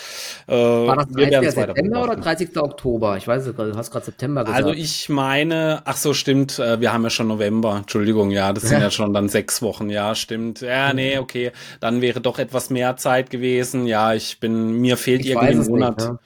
Äh, 0.48 0.54
War 0.54 0.96
das 0.96 1.08
30. 1.08 1.50
September 1.50 2.04
oder 2.04 2.16
30. 2.16 2.56
Oktober? 2.56 3.18
Ich 3.18 3.28
weiß 3.28 3.46
es 3.46 3.54
gerade, 3.54 3.72
du 3.72 3.76
hast 3.76 3.90
gerade 3.90 4.06
September 4.06 4.45
gesagt. 4.46 4.64
Also 4.64 4.78
ich 4.78 5.08
meine, 5.08 5.82
ach 5.84 5.96
so, 5.96 6.14
stimmt, 6.14 6.58
äh, 6.58 6.80
wir 6.80 6.92
haben 6.92 7.04
ja 7.04 7.10
schon 7.10 7.28
November, 7.28 7.76
Entschuldigung, 7.76 8.30
ja, 8.30 8.52
das 8.52 8.64
sind 8.64 8.78
ja, 8.78 8.84
ja 8.84 8.90
schon 8.90 9.12
dann 9.12 9.28
sechs 9.28 9.62
Wochen, 9.62 9.90
ja, 9.90 10.14
stimmt. 10.14 10.60
Ja, 10.60 10.92
nee, 10.92 11.18
okay, 11.18 11.52
dann 11.80 12.00
wäre 12.00 12.20
doch 12.20 12.38
etwas 12.38 12.70
mehr 12.70 12.96
Zeit 12.96 13.30
gewesen. 13.30 13.86
Ja, 13.86 14.14
ich 14.14 14.40
bin, 14.40 14.80
mir 14.80 14.96
fehlt 14.96 15.20
ich 15.20 15.30
irgendwie 15.30 15.48
ein 15.48 15.66
Monat. 15.66 15.96
Nicht, 15.98 16.08
ja 16.08 16.18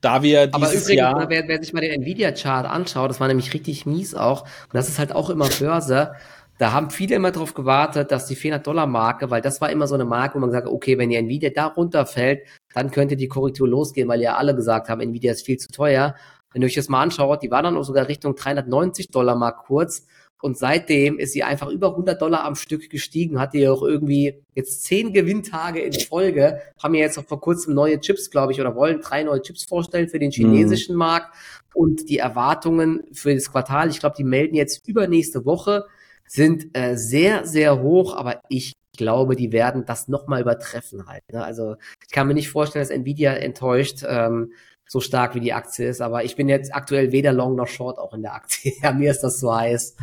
da 0.00 0.22
wir 0.22 0.46
dieses 0.46 0.54
Aber 0.54 0.66
übrigens, 0.72 0.92
Jahr 0.94 1.28
wer, 1.28 1.48
wer 1.48 1.58
sich 1.60 1.72
mal 1.72 1.80
den 1.80 2.02
Nvidia-Chart 2.02 2.66
anschaut, 2.66 3.10
das 3.10 3.20
war 3.20 3.28
nämlich 3.28 3.52
richtig 3.52 3.86
mies 3.86 4.14
auch. 4.14 4.42
Und 4.42 4.74
das 4.74 4.88
ist 4.88 4.98
halt 4.98 5.12
auch 5.12 5.30
immer 5.30 5.48
Börse. 5.48 6.12
Da 6.58 6.72
haben 6.72 6.90
viele 6.90 7.14
immer 7.14 7.30
darauf 7.30 7.54
gewartet, 7.54 8.10
dass 8.10 8.26
die 8.26 8.36
400-Dollar-Marke, 8.36 9.30
weil 9.30 9.40
das 9.40 9.60
war 9.60 9.70
immer 9.70 9.86
so 9.86 9.94
eine 9.94 10.04
Marke, 10.04 10.34
wo 10.34 10.40
man 10.40 10.50
gesagt 10.50 10.66
hat, 10.66 10.72
okay, 10.72 10.98
wenn 10.98 11.08
die 11.08 11.16
Nvidia 11.16 11.50
da 11.50 11.66
runterfällt, 11.66 12.46
dann 12.74 12.90
könnte 12.90 13.16
die 13.16 13.28
Korrektur 13.28 13.68
losgehen, 13.68 14.08
weil 14.08 14.20
ja 14.20 14.36
alle 14.36 14.54
gesagt 14.54 14.88
haben, 14.88 15.00
Nvidia 15.00 15.32
ist 15.32 15.46
viel 15.46 15.58
zu 15.58 15.68
teuer. 15.68 16.16
Wenn 16.52 16.62
ihr 16.62 16.66
euch 16.66 16.74
das 16.74 16.88
mal 16.88 17.02
anschaut, 17.02 17.42
die 17.42 17.50
war 17.50 17.62
dann 17.62 17.76
auch 17.76 17.84
sogar 17.84 18.08
Richtung 18.08 18.34
390 18.34 19.08
Dollar 19.08 19.36
mal 19.36 19.52
kurz. 19.52 20.06
Und 20.40 20.56
seitdem 20.56 21.18
ist 21.18 21.32
sie 21.32 21.42
einfach 21.42 21.68
über 21.68 21.90
100 21.90 22.22
Dollar 22.22 22.44
am 22.44 22.54
Stück 22.54 22.88
gestiegen, 22.90 23.40
hat 23.40 23.54
die 23.54 23.66
auch 23.68 23.82
irgendwie 23.82 24.40
jetzt 24.54 24.84
zehn 24.84 25.12
Gewinntage 25.12 25.80
in 25.80 25.92
Folge, 25.92 26.60
haben 26.80 26.94
ja 26.94 27.00
jetzt 27.00 27.18
auch 27.18 27.24
vor 27.24 27.40
kurzem 27.40 27.74
neue 27.74 27.98
Chips, 28.00 28.30
glaube 28.30 28.52
ich, 28.52 28.60
oder 28.60 28.76
wollen 28.76 29.00
drei 29.00 29.24
neue 29.24 29.42
Chips 29.42 29.64
vorstellen 29.64 30.08
für 30.08 30.20
den 30.20 30.30
chinesischen 30.30 30.94
mhm. 30.94 31.00
Markt. 31.00 31.34
Und 31.74 32.08
die 32.08 32.18
Erwartungen 32.18 33.02
für 33.12 33.34
das 33.34 33.50
Quartal, 33.50 33.90
ich 33.90 33.98
glaube, 33.98 34.14
die 34.16 34.24
melden 34.24 34.54
jetzt 34.54 34.86
übernächste 34.86 35.44
Woche, 35.44 35.86
sind 36.24 36.76
äh, 36.76 36.96
sehr, 36.96 37.44
sehr 37.46 37.82
hoch, 37.82 38.14
aber 38.14 38.40
ich 38.48 38.74
glaube, 38.96 39.34
die 39.34 39.52
werden 39.52 39.86
das 39.86 40.08
nochmal 40.08 40.42
übertreffen 40.42 41.06
halt. 41.06 41.22
Ne? 41.32 41.42
Also 41.42 41.76
ich 42.04 42.12
kann 42.12 42.28
mir 42.28 42.34
nicht 42.34 42.50
vorstellen, 42.50 42.82
dass 42.82 42.90
Nvidia 42.90 43.32
enttäuscht. 43.32 44.04
Ähm, 44.06 44.52
so 44.88 45.00
stark 45.00 45.34
wie 45.34 45.40
die 45.40 45.52
Aktie 45.52 45.88
ist. 45.88 46.00
Aber 46.00 46.24
ich 46.24 46.34
bin 46.34 46.48
jetzt 46.48 46.74
aktuell 46.74 47.12
weder 47.12 47.32
Long 47.32 47.54
noch 47.54 47.68
Short 47.68 47.98
auch 47.98 48.14
in 48.14 48.22
der 48.22 48.34
Aktie. 48.34 48.72
Ja, 48.82 48.92
mir 48.92 49.10
ist 49.10 49.20
das 49.20 49.40
so 49.40 49.54
heiß. 49.54 49.96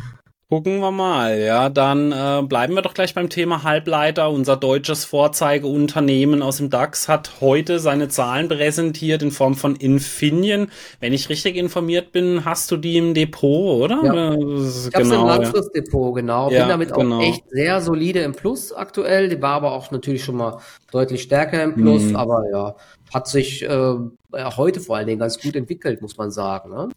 Gucken 0.48 0.78
wir 0.78 0.92
mal, 0.92 1.40
ja, 1.40 1.68
dann 1.68 2.12
äh, 2.12 2.40
bleiben 2.46 2.74
wir 2.74 2.82
doch 2.82 2.94
gleich 2.94 3.14
beim 3.14 3.28
Thema 3.28 3.64
Halbleiter. 3.64 4.30
Unser 4.30 4.56
deutsches 4.56 5.04
Vorzeigeunternehmen 5.04 6.40
aus 6.40 6.58
dem 6.58 6.70
DAX 6.70 7.08
hat 7.08 7.40
heute 7.40 7.80
seine 7.80 8.06
Zahlen 8.06 8.46
präsentiert 8.46 9.24
in 9.24 9.32
Form 9.32 9.56
von 9.56 9.74
Infineon. 9.74 10.68
Wenn 11.00 11.12
ich 11.12 11.28
richtig 11.30 11.56
informiert 11.56 12.12
bin, 12.12 12.44
hast 12.44 12.70
du 12.70 12.76
die 12.76 12.96
im 12.96 13.12
Depot, 13.12 13.82
oder? 13.82 14.04
Ja. 14.04 14.34
Ich 14.34 14.92
genau, 14.92 15.28
habe 15.28 15.32
im 15.34 15.42
Langfristdepot, 15.42 16.14
genau. 16.14 16.48
Ja, 16.52 16.60
bin 16.60 16.68
damit 16.68 16.94
genau. 16.94 17.18
auch 17.18 17.22
echt 17.22 17.42
sehr 17.50 17.80
solide 17.80 18.20
im 18.20 18.32
Plus 18.32 18.72
aktuell. 18.72 19.28
Die 19.28 19.42
war 19.42 19.54
aber 19.54 19.72
auch 19.72 19.90
natürlich 19.90 20.22
schon 20.22 20.36
mal 20.36 20.60
deutlich 20.92 21.22
stärker 21.22 21.60
im 21.64 21.74
Plus, 21.74 22.02
mhm. 22.02 22.14
aber 22.14 22.44
ja, 22.52 22.76
hat 23.12 23.28
sich 23.28 23.62
äh, 23.62 23.94
heute 24.34 24.80
vor 24.80 24.96
allen 24.96 25.06
Dingen 25.06 25.20
ganz 25.20 25.40
gut 25.40 25.56
entwickelt, 25.56 26.02
muss 26.02 26.16
man 26.16 26.30
sagen. 26.30 26.70
Ne? 26.70 26.88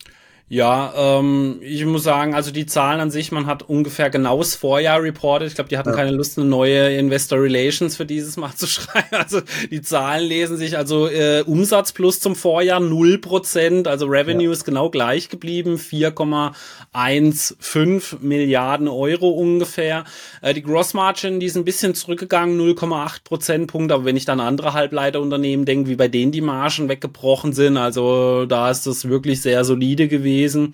Ja, 0.51 1.19
ähm, 1.19 1.59
ich 1.61 1.85
muss 1.85 2.01
sagen, 2.01 2.33
also 2.33 2.49
die 2.49 2.65
Zahlen 2.65 2.99
an 2.99 3.11
sich, 3.11 3.31
man 3.31 3.45
hat 3.45 3.69
ungefähr 3.69 4.09
genaues 4.09 4.55
Vorjahr 4.55 5.03
reported. 5.03 5.47
Ich 5.47 5.53
glaube, 5.53 5.69
die 5.69 5.77
hatten 5.77 5.89
ja. 5.89 5.95
keine 5.95 6.09
Lust, 6.09 6.39
eine 6.39 6.47
neue 6.47 6.97
Investor 6.97 7.39
Relations 7.39 7.95
für 7.95 8.07
dieses 8.07 8.35
Mal 8.35 8.51
zu 8.55 8.65
schreiben. 8.65 9.09
Also 9.11 9.41
die 9.69 9.83
Zahlen 9.83 10.27
lesen 10.27 10.57
sich, 10.57 10.75
also 10.75 11.07
äh, 11.07 11.43
Umsatz 11.45 11.91
plus 11.91 12.19
zum 12.19 12.35
Vorjahr 12.35 12.79
null 12.79 13.19
Prozent, 13.19 13.87
also 13.87 14.07
Revenue 14.07 14.45
ja. 14.45 14.51
ist 14.51 14.65
genau 14.65 14.89
gleich 14.89 15.29
geblieben, 15.29 15.75
4,15 15.75 18.15
Milliarden 18.21 18.87
Euro 18.87 19.29
ungefähr. 19.29 20.03
Äh, 20.41 20.55
die 20.55 20.63
Gross 20.63 20.95
Margin, 20.95 21.39
die 21.39 21.45
ist 21.45 21.57
ein 21.57 21.65
bisschen 21.65 21.93
zurückgegangen, 21.93 22.59
0,8 22.59 23.23
Prozentpunkt, 23.23 23.91
aber 23.91 24.05
wenn 24.05 24.17
ich 24.17 24.25
dann 24.25 24.39
andere 24.39 24.73
Halbleiterunternehmen 24.73 25.67
denke, 25.67 25.91
wie 25.91 25.95
bei 25.95 26.07
denen 26.07 26.31
die 26.31 26.41
Margen 26.41 26.89
weggebrochen 26.89 27.53
sind, 27.53 27.77
also 27.77 28.47
da 28.47 28.71
ist 28.71 28.87
das 28.87 29.07
wirklich 29.07 29.43
sehr 29.43 29.63
solide 29.63 30.07
gewesen 30.07 30.38
gewesen. 30.39 30.73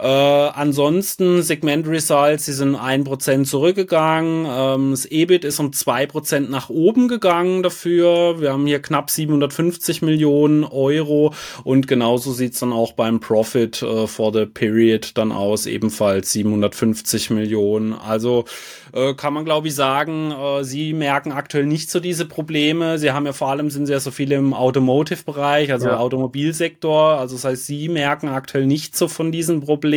Äh, 0.00 0.06
ansonsten 0.06 1.42
Segment 1.42 1.88
Results, 1.88 2.44
die 2.44 2.52
sind 2.52 2.76
ein 2.76 3.02
Prozent 3.02 3.48
zurückgegangen. 3.48 4.46
Ähm, 4.48 4.90
das 4.92 5.06
EBIT 5.06 5.44
ist 5.44 5.58
um 5.58 5.72
zwei 5.72 6.06
Prozent 6.06 6.50
nach 6.50 6.70
oben 6.70 7.08
gegangen 7.08 7.64
dafür. 7.64 8.40
Wir 8.40 8.52
haben 8.52 8.64
hier 8.68 8.80
knapp 8.80 9.10
750 9.10 10.02
Millionen 10.02 10.62
Euro 10.62 11.34
und 11.64 11.88
genauso 11.88 12.32
sieht's 12.32 12.60
dann 12.60 12.72
auch 12.72 12.92
beim 12.92 13.18
Profit 13.18 13.82
äh, 13.82 14.06
for 14.06 14.32
the 14.32 14.46
Period 14.46 15.18
dann 15.18 15.32
aus, 15.32 15.66
ebenfalls 15.66 16.30
750 16.30 17.30
Millionen. 17.30 17.92
Also 17.92 18.44
äh, 18.92 19.14
kann 19.14 19.34
man 19.34 19.44
glaube 19.44 19.66
ich 19.66 19.74
sagen, 19.74 20.30
äh, 20.30 20.62
sie 20.62 20.92
merken 20.92 21.32
aktuell 21.32 21.66
nicht 21.66 21.90
so 21.90 21.98
diese 21.98 22.24
Probleme. 22.24 22.98
Sie 22.98 23.10
haben 23.10 23.26
ja 23.26 23.32
vor 23.32 23.48
allem 23.48 23.68
sind 23.68 23.86
sie 23.86 23.94
ja 23.94 24.00
so 24.00 24.12
viele 24.12 24.36
im 24.36 24.54
Automotive-Bereich, 24.54 25.72
also 25.72 25.88
ja. 25.88 25.96
Automobilsektor. 25.96 27.18
Also 27.18 27.34
das 27.34 27.44
heißt, 27.44 27.66
sie 27.66 27.88
merken 27.88 28.28
aktuell 28.28 28.66
nicht 28.66 28.96
so 28.96 29.08
von 29.08 29.32
diesen 29.32 29.58
Problemen. 29.60 29.87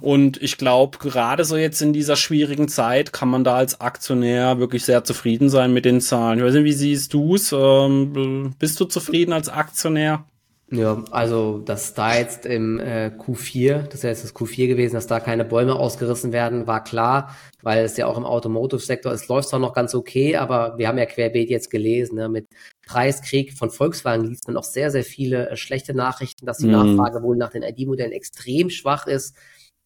Und 0.00 0.42
ich 0.42 0.58
glaube, 0.58 0.98
gerade 0.98 1.44
so 1.44 1.56
jetzt 1.56 1.80
in 1.82 1.92
dieser 1.92 2.16
schwierigen 2.16 2.68
Zeit 2.68 3.12
kann 3.12 3.28
man 3.28 3.44
da 3.44 3.56
als 3.56 3.80
Aktionär 3.80 4.58
wirklich 4.58 4.84
sehr 4.84 5.04
zufrieden 5.04 5.48
sein 5.48 5.72
mit 5.72 5.84
den 5.84 6.00
Zahlen. 6.00 6.38
Ich 6.38 6.44
weiß 6.44 6.54
nicht, 6.54 6.64
wie 6.64 6.72
siehst 6.72 7.14
du's? 7.14 7.52
Ähm, 7.52 8.54
bist 8.58 8.78
du 8.80 8.84
zufrieden 8.84 9.32
als 9.32 9.48
Aktionär? 9.48 10.24
Ja, 10.70 11.04
also 11.10 11.58
dass 11.58 11.94
da 11.94 12.16
jetzt 12.16 12.46
im 12.46 12.80
äh, 12.80 13.12
Q4, 13.16 13.82
das 13.82 13.96
ist 13.96 14.02
ja 14.02 14.10
jetzt 14.10 14.24
das 14.24 14.34
Q4 14.34 14.66
gewesen, 14.66 14.94
dass 14.94 15.06
da 15.06 15.20
keine 15.20 15.44
Bäume 15.44 15.76
ausgerissen 15.76 16.32
werden, 16.32 16.66
war 16.66 16.82
klar, 16.82 17.36
weil 17.62 17.84
es 17.84 17.96
ja 17.96 18.06
auch 18.06 18.16
im 18.16 18.24
Automotive-Sektor, 18.24 19.12
es 19.12 19.28
läuft 19.28 19.50
zwar 19.50 19.60
noch 19.60 19.74
ganz 19.74 19.94
okay, 19.94 20.36
aber 20.36 20.78
wir 20.78 20.88
haben 20.88 20.98
ja 20.98 21.06
querbeet 21.06 21.50
jetzt 21.50 21.70
gelesen, 21.70 22.16
ne, 22.16 22.28
mit 22.28 22.48
Preiskrieg 22.86 23.56
von 23.56 23.70
Volkswagen 23.70 24.24
liest 24.24 24.46
man 24.46 24.56
auch 24.56 24.64
sehr, 24.64 24.90
sehr 24.90 25.04
viele 25.04 25.50
äh, 25.50 25.56
schlechte 25.56 25.94
Nachrichten, 25.94 26.46
dass 26.46 26.58
die 26.58 26.66
mhm. 26.66 26.96
Nachfrage 26.96 27.22
wohl 27.22 27.36
nach 27.36 27.50
den 27.50 27.62
ID-Modellen 27.62 28.12
extrem 28.12 28.70
schwach 28.70 29.06
ist. 29.06 29.36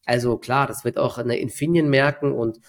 Also 0.05 0.39
klar, 0.39 0.67
das 0.67 0.85
wird 0.85 0.99
auch 0.99 1.19
eine 1.19 1.39
Infineon 1.39 1.89
merken 1.89 2.33
und 2.33 2.61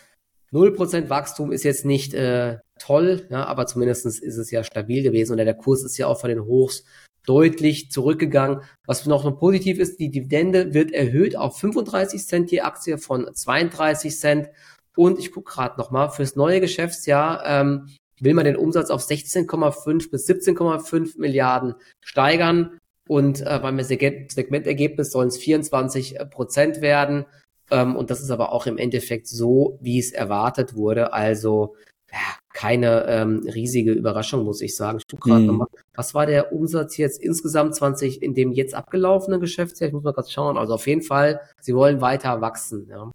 0% 0.51 1.09
Wachstum 1.09 1.51
ist 1.51 1.63
jetzt 1.63 1.85
nicht 1.85 2.13
äh, 2.13 2.57
toll, 2.79 3.27
ja, 3.29 3.45
aber 3.45 3.67
zumindestens 3.67 4.19
ist 4.19 4.37
es 4.37 4.49
ja 4.51 4.63
stabil 4.63 5.03
gewesen 5.03 5.33
und 5.33 5.37
der 5.37 5.53
Kurs 5.53 5.83
ist 5.83 5.97
ja 5.97 6.07
auch 6.07 6.19
von 6.19 6.29
den 6.29 6.45
Hochs 6.45 6.83
deutlich 7.25 7.91
zurückgegangen. 7.91 8.61
Was 8.85 9.05
noch 9.05 9.39
positiv 9.39 9.79
ist, 9.79 9.99
die 9.99 10.09
Dividende 10.09 10.73
wird 10.73 10.91
erhöht 10.91 11.35
auf 11.35 11.59
35 11.59 12.25
Cent 12.25 12.51
die 12.51 12.61
Aktie 12.61 12.97
von 12.97 13.29
32 13.33 14.17
Cent. 14.17 14.49
Und 14.95 15.19
ich 15.19 15.31
gucke 15.31 15.53
gerade 15.53 15.79
nochmal, 15.79 16.09
fürs 16.09 16.35
neue 16.35 16.59
Geschäftsjahr 16.59 17.43
ähm, 17.45 17.89
will 18.21 18.33
man 18.33 18.45
den 18.45 18.55
Umsatz 18.55 18.89
auf 18.89 19.01
16,5 19.01 20.11
bis 20.11 20.27
17,5 20.27 21.19
Milliarden 21.19 21.75
steigern. 22.01 22.79
Und 23.07 23.41
äh, 23.41 23.59
beim 23.61 23.81
Segmentergebnis 23.81 25.11
sollen 25.11 25.29
es 25.29 25.37
24 25.37 26.19
Prozent 26.29 26.81
werden. 26.81 27.25
Ähm, 27.71 27.95
und 27.95 28.11
das 28.11 28.21
ist 28.21 28.29
aber 28.29 28.51
auch 28.51 28.67
im 28.67 28.77
Endeffekt 28.77 29.27
so, 29.27 29.79
wie 29.81 29.99
es 29.99 30.11
erwartet 30.11 30.75
wurde. 30.75 31.13
Also 31.13 31.75
ja, 32.11 32.17
keine 32.53 33.05
ähm, 33.07 33.47
riesige 33.47 33.91
Überraschung, 33.91 34.43
muss 34.43 34.61
ich 34.61 34.75
sagen. 34.75 34.97
Ich 34.99 35.07
gucke 35.07 35.29
gerade 35.29 35.41
mhm. 35.41 35.47
nochmal. 35.47 35.67
Was 35.93 36.13
war 36.13 36.25
der 36.25 36.51
Umsatz 36.53 36.97
jetzt 36.97 37.21
insgesamt 37.21 37.75
20 37.75 38.21
in 38.21 38.33
dem 38.33 38.51
jetzt 38.51 38.73
abgelaufenen 38.73 39.39
Geschäftsjahr? 39.39 39.87
Ich 39.87 39.93
muss 39.93 40.03
mal 40.03 40.13
kurz 40.13 40.31
schauen. 40.31 40.57
Also 40.57 40.73
auf 40.73 40.87
jeden 40.87 41.03
Fall, 41.03 41.41
sie 41.61 41.75
wollen 41.75 42.01
weiter 42.01 42.41
wachsen. 42.41 42.87
Ja, 42.89 43.11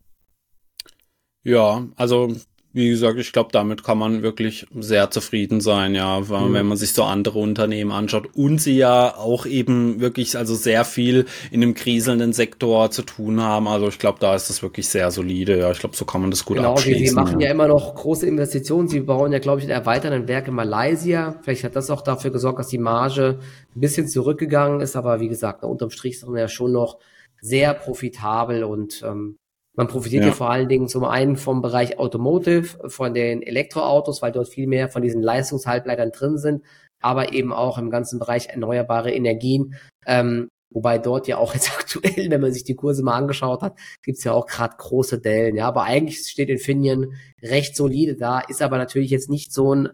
ja 1.42 1.86
also 1.96 2.34
wie 2.74 2.90
gesagt, 2.90 3.20
ich 3.20 3.32
glaube, 3.32 3.50
damit 3.52 3.84
kann 3.84 3.98
man 3.98 4.22
wirklich 4.22 4.66
sehr 4.74 5.08
zufrieden 5.08 5.60
sein, 5.60 5.94
ja, 5.94 6.18
mhm. 6.18 6.52
wenn 6.52 6.66
man 6.66 6.76
sich 6.76 6.92
so 6.92 7.04
andere 7.04 7.38
Unternehmen 7.38 7.92
anschaut 7.92 8.30
und 8.34 8.60
sie 8.60 8.76
ja 8.76 9.14
auch 9.16 9.46
eben 9.46 10.00
wirklich 10.00 10.36
also 10.36 10.56
sehr 10.56 10.84
viel 10.84 11.26
in 11.52 11.60
dem 11.60 11.74
kriselnden 11.74 12.32
Sektor 12.32 12.90
zu 12.90 13.02
tun 13.02 13.40
haben. 13.40 13.68
Also 13.68 13.86
ich 13.86 14.00
glaube, 14.00 14.18
da 14.18 14.34
ist 14.34 14.50
das 14.50 14.60
wirklich 14.60 14.88
sehr 14.88 15.12
solide. 15.12 15.56
Ja, 15.56 15.70
ich 15.70 15.78
glaube, 15.78 15.94
so 15.94 16.04
kann 16.04 16.20
man 16.20 16.32
das 16.32 16.44
gut 16.44 16.56
genau, 16.56 16.72
abschließen. 16.72 17.14
Genau, 17.14 17.26
sie 17.26 17.30
machen 17.30 17.40
ja. 17.40 17.46
ja 17.46 17.52
immer 17.52 17.68
noch 17.68 17.94
große 17.94 18.26
Investitionen. 18.26 18.88
Sie 18.88 19.00
bauen 19.00 19.30
ja, 19.30 19.38
glaube 19.38 19.60
ich, 19.60 19.66
ein 19.66 19.70
erweiternden 19.70 20.26
Werk 20.26 20.48
in 20.48 20.54
Malaysia. 20.54 21.38
Vielleicht 21.42 21.62
hat 21.62 21.76
das 21.76 21.90
auch 21.90 22.02
dafür 22.02 22.32
gesorgt, 22.32 22.58
dass 22.58 22.68
die 22.68 22.78
Marge 22.78 23.38
ein 23.76 23.80
bisschen 23.80 24.08
zurückgegangen 24.08 24.80
ist. 24.80 24.96
Aber 24.96 25.20
wie 25.20 25.28
gesagt, 25.28 25.62
unterm 25.62 25.90
Strich 25.90 26.18
sind 26.18 26.32
wir 26.32 26.40
ja 26.40 26.48
schon 26.48 26.72
noch 26.72 26.98
sehr 27.40 27.72
profitabel 27.72 28.64
und 28.64 29.00
ähm, 29.06 29.38
man 29.74 29.88
profitiert 29.88 30.22
ja. 30.22 30.28
ja. 30.28 30.34
vor 30.34 30.50
allen 30.50 30.68
Dingen 30.68 30.88
zum 30.88 31.04
einen 31.04 31.36
vom 31.36 31.62
Bereich 31.62 31.98
Automotive, 31.98 32.88
von 32.88 33.14
den 33.14 33.42
Elektroautos, 33.42 34.22
weil 34.22 34.32
dort 34.32 34.48
viel 34.48 34.66
mehr 34.66 34.88
von 34.88 35.02
diesen 35.02 35.22
Leistungshalbleitern 35.22 36.12
drin 36.12 36.38
sind, 36.38 36.64
aber 37.00 37.32
eben 37.32 37.52
auch 37.52 37.78
im 37.78 37.90
ganzen 37.90 38.18
Bereich 38.18 38.48
erneuerbare 38.48 39.12
Energien. 39.12 39.74
Ähm, 40.06 40.48
wobei 40.70 40.98
dort 40.98 41.26
ja 41.26 41.38
auch 41.38 41.54
jetzt 41.54 41.70
aktuell, 41.78 42.30
wenn 42.30 42.40
man 42.40 42.52
sich 42.52 42.64
die 42.64 42.76
Kurse 42.76 43.02
mal 43.02 43.16
angeschaut 43.16 43.62
hat, 43.62 43.78
gibt's 44.02 44.24
ja 44.24 44.32
auch 44.32 44.46
gerade 44.46 44.76
große 44.78 45.20
Dellen. 45.20 45.56
Ja, 45.56 45.66
aber 45.66 45.84
eigentlich 45.84 46.18
steht 46.18 46.48
Infineon 46.48 47.14
recht 47.42 47.76
solide 47.76 48.16
da, 48.16 48.40
ist 48.40 48.62
aber 48.62 48.78
natürlich 48.78 49.10
jetzt 49.10 49.28
nicht 49.28 49.52
so 49.52 49.74
ein 49.74 49.88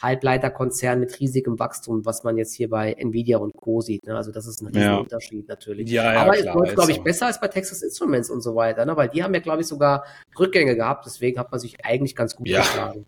Halbleiterkonzern 0.00 1.00
mit 1.00 1.18
riesigem 1.20 1.58
Wachstum, 1.58 2.04
was 2.04 2.24
man 2.24 2.36
jetzt 2.36 2.54
hier 2.54 2.68
bei 2.68 2.92
Nvidia 2.92 3.38
und 3.38 3.52
Co. 3.54 3.80
sieht. 3.80 4.06
Ne? 4.06 4.16
Also 4.16 4.32
das 4.32 4.46
ist 4.46 4.60
ein 4.60 4.68
riesen 4.68 4.82
ja. 4.82 4.96
Unterschied 4.96 5.48
natürlich. 5.48 5.90
Ja, 5.90 6.12
ja, 6.12 6.22
Aber 6.22 6.38
es 6.38 6.44
läuft, 6.44 6.74
glaube 6.74 6.92
ich, 6.92 7.02
besser 7.02 7.26
als 7.26 7.40
bei 7.40 7.48
Texas 7.48 7.82
Instruments 7.82 8.30
und 8.30 8.40
so 8.40 8.54
weiter, 8.54 8.84
ne? 8.84 8.96
weil 8.96 9.08
die 9.08 9.22
haben 9.22 9.34
ja, 9.34 9.40
glaube 9.40 9.62
ich, 9.62 9.68
sogar 9.68 10.04
Rückgänge 10.38 10.76
gehabt. 10.76 11.06
Deswegen 11.06 11.38
hat 11.38 11.50
man 11.50 11.60
sich 11.60 11.84
eigentlich 11.84 12.16
ganz 12.16 12.34
gut 12.34 12.48
ja. 12.48 12.60
geschlagen. 12.60 13.06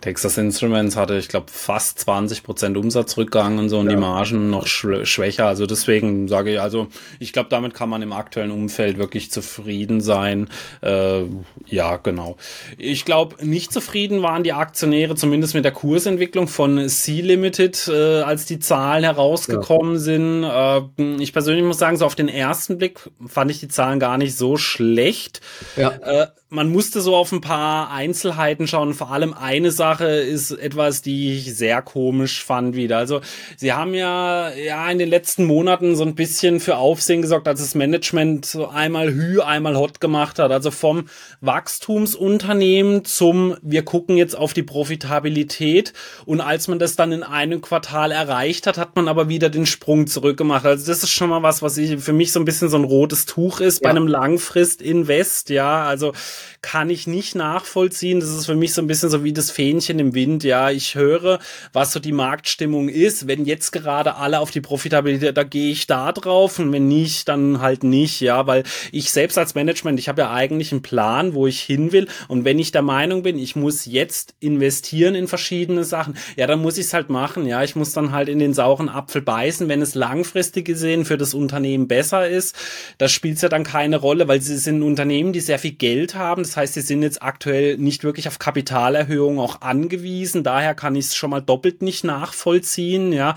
Texas 0.00 0.38
Instruments 0.38 0.96
hatte, 0.96 1.16
ich 1.16 1.28
glaube, 1.28 1.46
fast 1.50 1.98
20 2.00 2.42
Prozent 2.42 2.76
Umsatzrückgang 2.76 3.58
und 3.58 3.68
so 3.68 3.78
und 3.78 3.86
ja. 3.86 3.92
die 3.92 4.00
Margen 4.00 4.50
noch 4.50 4.66
schwächer. 4.66 5.46
Also 5.46 5.66
deswegen 5.66 6.28
sage 6.28 6.52
ich, 6.54 6.60
also 6.60 6.88
ich 7.18 7.32
glaube, 7.32 7.48
damit 7.50 7.74
kann 7.74 7.88
man 7.88 8.02
im 8.02 8.12
aktuellen 8.12 8.50
Umfeld 8.50 8.98
wirklich 8.98 9.30
zufrieden 9.30 10.00
sein. 10.00 10.48
Äh, 10.82 11.22
ja, 11.66 11.96
genau. 11.96 12.36
Ich 12.76 13.04
glaube, 13.04 13.44
nicht 13.44 13.72
zufrieden 13.72 14.22
waren 14.22 14.44
die 14.44 14.52
Aktionäre 14.52 15.14
zumindest 15.14 15.54
mit 15.54 15.64
der 15.64 15.72
Kursentwicklung 15.72 16.48
von 16.48 16.88
C 16.88 17.20
Limited, 17.20 17.88
äh, 17.88 18.20
als 18.20 18.46
die 18.46 18.60
Zahlen 18.60 19.04
herausgekommen 19.04 19.94
ja. 19.94 19.98
sind. 19.98 20.44
Äh, 20.44 21.22
ich 21.22 21.32
persönlich 21.32 21.64
muss 21.64 21.78
sagen, 21.78 21.96
so 21.96 22.06
auf 22.06 22.14
den 22.14 22.28
ersten 22.28 22.78
Blick 22.78 23.10
fand 23.26 23.50
ich 23.50 23.60
die 23.60 23.68
Zahlen 23.68 23.98
gar 23.98 24.18
nicht 24.18 24.36
so 24.36 24.56
schlecht. 24.56 25.40
Ja. 25.76 26.28
Man 26.50 26.70
musste 26.70 27.02
so 27.02 27.14
auf 27.14 27.30
ein 27.30 27.42
paar 27.42 27.90
Einzelheiten 27.90 28.66
schauen. 28.66 28.94
Vor 28.94 29.10
allem 29.10 29.34
eine 29.34 29.70
Sache 29.70 30.06
ist 30.06 30.50
etwas, 30.50 31.02
die 31.02 31.36
ich 31.36 31.54
sehr 31.54 31.82
komisch 31.82 32.42
fand 32.42 32.74
wieder. 32.74 32.96
Also 32.96 33.20
sie 33.56 33.74
haben 33.74 33.92
ja 33.92 34.50
ja 34.54 34.90
in 34.90 34.98
den 34.98 35.10
letzten 35.10 35.44
Monaten 35.44 35.94
so 35.94 36.04
ein 36.04 36.14
bisschen 36.14 36.60
für 36.60 36.76
Aufsehen 36.76 37.20
gesorgt, 37.20 37.48
als 37.48 37.60
das 37.60 37.74
Management 37.74 38.46
so 38.46 38.66
einmal 38.66 39.12
Hü, 39.12 39.40
einmal 39.40 39.76
Hot 39.76 40.00
gemacht 40.00 40.38
hat. 40.38 40.50
Also 40.50 40.70
vom 40.70 41.04
Wachstumsunternehmen 41.42 43.04
zum 43.04 43.56
wir 43.60 43.84
gucken 43.84 44.16
jetzt 44.16 44.36
auf 44.36 44.54
die 44.54 44.62
Profitabilität 44.62 45.92
und 46.24 46.40
als 46.40 46.66
man 46.68 46.78
das 46.78 46.96
dann 46.96 47.12
in 47.12 47.22
einem 47.22 47.60
Quartal 47.60 48.10
erreicht 48.10 48.66
hat, 48.66 48.78
hat 48.78 48.96
man 48.96 49.08
aber 49.08 49.28
wieder 49.28 49.50
den 49.50 49.66
Sprung 49.66 50.06
zurückgemacht. 50.06 50.64
Also 50.64 50.86
das 50.86 51.02
ist 51.02 51.10
schon 51.10 51.28
mal 51.28 51.42
was, 51.42 51.60
was 51.60 51.76
ich 51.76 52.00
für 52.00 52.14
mich 52.14 52.32
so 52.32 52.40
ein 52.40 52.46
bisschen 52.46 52.70
so 52.70 52.78
ein 52.78 52.84
rotes 52.84 53.26
Tuch 53.26 53.60
ist 53.60 53.82
ja. 53.82 53.84
bei 53.84 53.90
einem 53.90 54.06
Langfrist-Invest. 54.06 55.50
Ja, 55.50 55.84
also 55.84 56.12
kann 56.62 56.90
ich 56.90 57.06
nicht 57.06 57.34
nachvollziehen. 57.34 58.20
Das 58.20 58.30
ist 58.30 58.46
für 58.46 58.54
mich 58.54 58.74
so 58.74 58.82
ein 58.82 58.86
bisschen 58.86 59.10
so 59.10 59.24
wie 59.24 59.32
das 59.32 59.50
Fähnchen 59.50 59.98
im 59.98 60.14
Wind. 60.14 60.44
Ja, 60.44 60.70
ich 60.70 60.94
höre, 60.94 61.38
was 61.72 61.92
so 61.92 62.00
die 62.00 62.12
Marktstimmung 62.12 62.88
ist. 62.88 63.26
Wenn 63.26 63.44
jetzt 63.44 63.72
gerade 63.72 64.16
alle 64.16 64.40
auf 64.40 64.50
die 64.50 64.60
Profitabilität, 64.60 65.36
da 65.36 65.44
gehe 65.44 65.70
ich 65.70 65.86
da 65.86 66.12
drauf 66.12 66.58
und 66.58 66.72
wenn 66.72 66.88
nicht, 66.88 67.28
dann 67.28 67.60
halt 67.60 67.84
nicht. 67.84 68.20
Ja, 68.20 68.46
weil 68.46 68.64
ich 68.92 69.10
selbst 69.10 69.38
als 69.38 69.54
Management, 69.54 69.98
ich 69.98 70.08
habe 70.08 70.22
ja 70.22 70.32
eigentlich 70.32 70.72
einen 70.72 70.82
Plan, 70.82 71.34
wo 71.34 71.46
ich 71.46 71.60
hin 71.60 71.92
will. 71.92 72.08
Und 72.28 72.44
wenn 72.44 72.58
ich 72.58 72.72
der 72.72 72.82
Meinung 72.82 73.22
bin, 73.22 73.38
ich 73.38 73.56
muss 73.56 73.86
jetzt 73.86 74.34
investieren 74.40 75.14
in 75.14 75.28
verschiedene 75.28 75.84
Sachen, 75.84 76.16
ja, 76.36 76.46
dann 76.46 76.60
muss 76.60 76.78
ich 76.78 76.86
es 76.86 76.94
halt 76.94 77.10
machen. 77.10 77.46
Ja, 77.46 77.62
ich 77.62 77.76
muss 77.76 77.92
dann 77.92 78.12
halt 78.12 78.28
in 78.28 78.38
den 78.38 78.54
sauren 78.54 78.88
Apfel 78.88 79.22
beißen, 79.22 79.68
wenn 79.68 79.82
es 79.82 79.94
langfristig 79.94 80.64
gesehen 80.64 81.04
für 81.04 81.18
das 81.18 81.34
Unternehmen 81.34 81.88
besser 81.88 82.28
ist. 82.28 82.54
Das 82.98 83.12
spielt 83.12 83.40
ja 83.42 83.48
dann 83.48 83.64
keine 83.64 83.96
Rolle, 83.96 84.28
weil 84.28 84.40
sie 84.40 84.56
sind 84.56 84.82
Unternehmen, 84.82 85.32
die 85.32 85.40
sehr 85.40 85.58
viel 85.58 85.72
Geld 85.72 86.14
haben 86.14 86.27
haben. 86.28 86.42
Das 86.42 86.56
heißt, 86.56 86.74
sie 86.74 86.80
sind 86.80 87.02
jetzt 87.02 87.22
aktuell 87.22 87.78
nicht 87.78 88.04
wirklich 88.04 88.28
auf 88.28 88.38
Kapitalerhöhung 88.38 89.38
auch 89.38 89.62
angewiesen. 89.62 90.42
Daher 90.42 90.74
kann 90.74 90.94
ich 90.94 91.06
es 91.06 91.16
schon 91.16 91.30
mal 91.30 91.40
doppelt 91.40 91.82
nicht 91.82 92.04
nachvollziehen, 92.04 93.12
ja. 93.12 93.34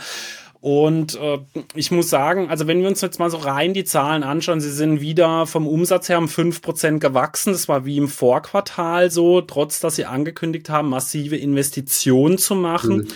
Und 0.62 1.16
äh, 1.16 1.40
ich 1.74 1.90
muss 1.90 2.12
sagen, 2.12 2.50
also 2.52 2.68
wenn 2.68 2.82
wir 2.82 2.88
uns 2.88 3.02
jetzt 3.02 3.18
mal 3.18 3.32
so 3.32 3.38
rein 3.38 3.74
die 3.74 3.84
Zahlen 3.84 4.22
anschauen, 4.22 4.62
sie 4.62 4.72
sind 4.72 5.02
wieder 5.02 5.48
vom 5.48 5.68
Umsatz 5.68 6.08
her 6.08 6.20
um 6.20 6.30
fünf 6.30 6.62
Prozent 6.62 7.02
gewachsen. 7.02 7.52
Das 7.52 7.68
war 7.68 7.86
wie 7.86 7.98
im 7.98 8.08
Vorquartal 8.08 9.10
so, 9.10 9.42
trotz 9.42 9.80
dass 9.80 9.96
sie 9.96 10.06
angekündigt 10.06 10.70
haben, 10.70 10.90
massive 10.90 11.36
Investitionen 11.36 12.38
zu 12.38 12.54
machen. 12.54 12.98
Mhm. 12.98 13.08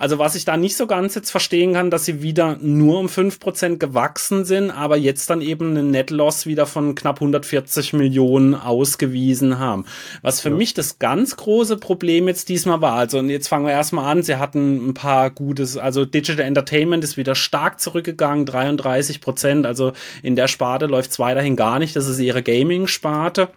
Also 0.00 0.18
was 0.18 0.34
ich 0.34 0.46
da 0.46 0.56
nicht 0.56 0.78
so 0.78 0.86
ganz 0.86 1.14
jetzt 1.14 1.30
verstehen 1.30 1.74
kann, 1.74 1.90
dass 1.90 2.06
sie 2.06 2.22
wieder 2.22 2.56
nur 2.62 2.98
um 2.98 3.10
fünf 3.10 3.38
Prozent 3.38 3.78
gewachsen 3.80 4.46
sind, 4.46 4.70
aber 4.70 4.96
jetzt 4.96 5.28
dann 5.28 5.42
eben 5.42 5.76
einen 5.76 5.90
Net 5.90 6.08
Loss 6.08 6.46
wieder 6.46 6.64
von 6.64 6.94
knapp 6.94 7.16
140 7.16 7.92
Millionen 7.92 8.54
ausgewiesen 8.54 9.58
haben. 9.58 9.84
Was 10.22 10.40
für 10.40 10.48
ja. 10.48 10.54
mich 10.54 10.72
das 10.72 10.98
ganz 10.98 11.36
große 11.36 11.76
Problem 11.76 12.28
jetzt 12.28 12.48
diesmal 12.48 12.80
war. 12.80 12.94
Also 12.94 13.20
jetzt 13.20 13.48
fangen 13.48 13.66
wir 13.66 13.72
erstmal 13.72 14.10
an. 14.10 14.22
Sie 14.22 14.36
hatten 14.36 14.88
ein 14.88 14.94
paar 14.94 15.28
gutes, 15.28 15.76
also 15.76 16.06
Digital 16.06 16.46
Entertainment 16.46 17.04
ist 17.04 17.18
wieder 17.18 17.34
stark 17.34 17.78
zurückgegangen, 17.78 18.46
33 18.46 19.20
Prozent. 19.20 19.66
Also 19.66 19.92
in 20.22 20.34
der 20.34 20.48
Sparte 20.48 20.86
läuft 20.86 21.10
es 21.10 21.18
weiterhin 21.18 21.56
gar 21.56 21.78
nicht. 21.78 21.94
Das 21.94 22.08
ist 22.08 22.20
ihre 22.20 22.42
Gaming-Sparte. 22.42 23.50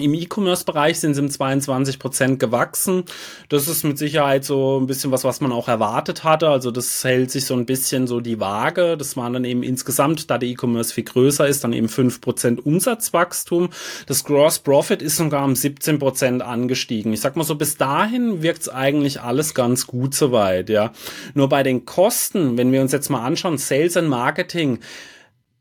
Im 0.00 0.14
E-Commerce-Bereich 0.14 0.98
sind 1.00 1.12
sie 1.12 1.20
um 1.20 1.28
22 1.28 1.98
Prozent 1.98 2.38
gewachsen. 2.40 3.04
Das 3.50 3.68
ist 3.68 3.84
mit 3.84 3.98
Sicherheit 3.98 4.42
so 4.42 4.80
ein 4.80 4.86
bisschen 4.86 5.10
was, 5.10 5.22
was 5.22 5.42
man 5.42 5.52
auch 5.52 5.68
erwartet 5.68 6.24
hatte. 6.24 6.48
Also 6.48 6.70
das 6.70 7.04
hält 7.04 7.30
sich 7.30 7.44
so 7.44 7.52
ein 7.52 7.66
bisschen 7.66 8.06
so 8.06 8.20
die 8.20 8.40
Waage. 8.40 8.96
Das 8.96 9.18
waren 9.18 9.34
dann 9.34 9.44
eben 9.44 9.62
insgesamt, 9.62 10.30
da 10.30 10.38
der 10.38 10.48
E-Commerce 10.48 10.94
viel 10.94 11.04
größer 11.04 11.46
ist, 11.46 11.62
dann 11.62 11.74
eben 11.74 11.90
fünf 11.90 12.22
Prozent 12.22 12.64
Umsatzwachstum. 12.64 13.68
Das 14.06 14.24
Gross 14.24 14.60
Profit 14.60 15.02
ist 15.02 15.18
sogar 15.18 15.44
um 15.44 15.54
17 15.54 15.98
Prozent 15.98 16.40
angestiegen. 16.40 17.12
Ich 17.12 17.20
sag 17.20 17.36
mal 17.36 17.44
so, 17.44 17.56
bis 17.56 17.76
dahin 17.76 18.40
wirkt 18.42 18.62
es 18.62 18.68
eigentlich 18.70 19.20
alles 19.20 19.52
ganz 19.52 19.86
gut 19.86 20.14
soweit, 20.14 20.70
ja. 20.70 20.92
Nur 21.34 21.50
bei 21.50 21.62
den 21.62 21.84
Kosten, 21.84 22.56
wenn 22.56 22.72
wir 22.72 22.80
uns 22.80 22.92
jetzt 22.92 23.10
mal 23.10 23.26
anschauen, 23.26 23.58
Sales 23.58 23.98
and 23.98 24.08
Marketing, 24.08 24.78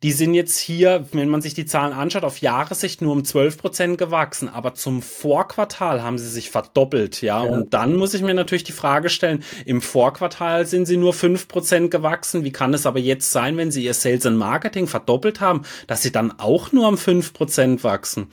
die 0.04 0.12
sind 0.12 0.34
jetzt 0.34 0.58
hier, 0.58 1.06
wenn 1.12 1.30
man 1.30 1.42
sich 1.42 1.54
die 1.54 1.66
Zahlen 1.66 1.94
anschaut, 1.94 2.24
auf 2.24 2.40
Jahressicht 2.40 3.02
nur 3.02 3.14
um 3.14 3.24
12 3.24 3.58
Prozent 3.58 3.98
gewachsen, 3.98 4.50
aber 4.50 4.74
zum 4.74 5.02
Vorquartal 5.02 6.02
haben 6.02 6.18
sie 6.18 6.28
sich 6.28 6.50
verdoppelt, 6.50 7.22
ja? 7.22 7.44
ja. 7.44 7.50
Und 7.52 7.74
dann 7.74 7.96
muss 7.96 8.14
ich 8.14 8.24
mir 8.24 8.34
natürlich 8.34 8.64
die 8.64 8.72
Frage 8.72 9.10
stellen, 9.10 9.44
im 9.66 9.82
Vorquartal 9.82 10.66
sind 10.66 10.86
sie 10.86 10.98
nur 10.98 11.14
5 11.14 11.48
Prozent 11.48 11.92
gewachsen. 11.92 12.44
Wie 12.44 12.52
kann 12.52 12.74
es 12.74 12.86
aber 12.86 13.00
jetzt 13.00 13.32
sein, 13.32 13.58
wenn 13.58 13.72
sie 13.72 13.84
ihr 13.84 13.94
Sales 13.94 14.26
and 14.26 14.38
Marketing 14.38 14.88
verdoppelt 14.88 15.40
haben, 15.40 15.62
dass 15.86 16.02
sie 16.02 16.12
dann 16.12 16.32
auch 16.40 16.72
nur 16.72 16.88
um 16.88 16.98
5 16.98 17.34
Prozent 17.34 17.84
wachsen? 17.84 18.28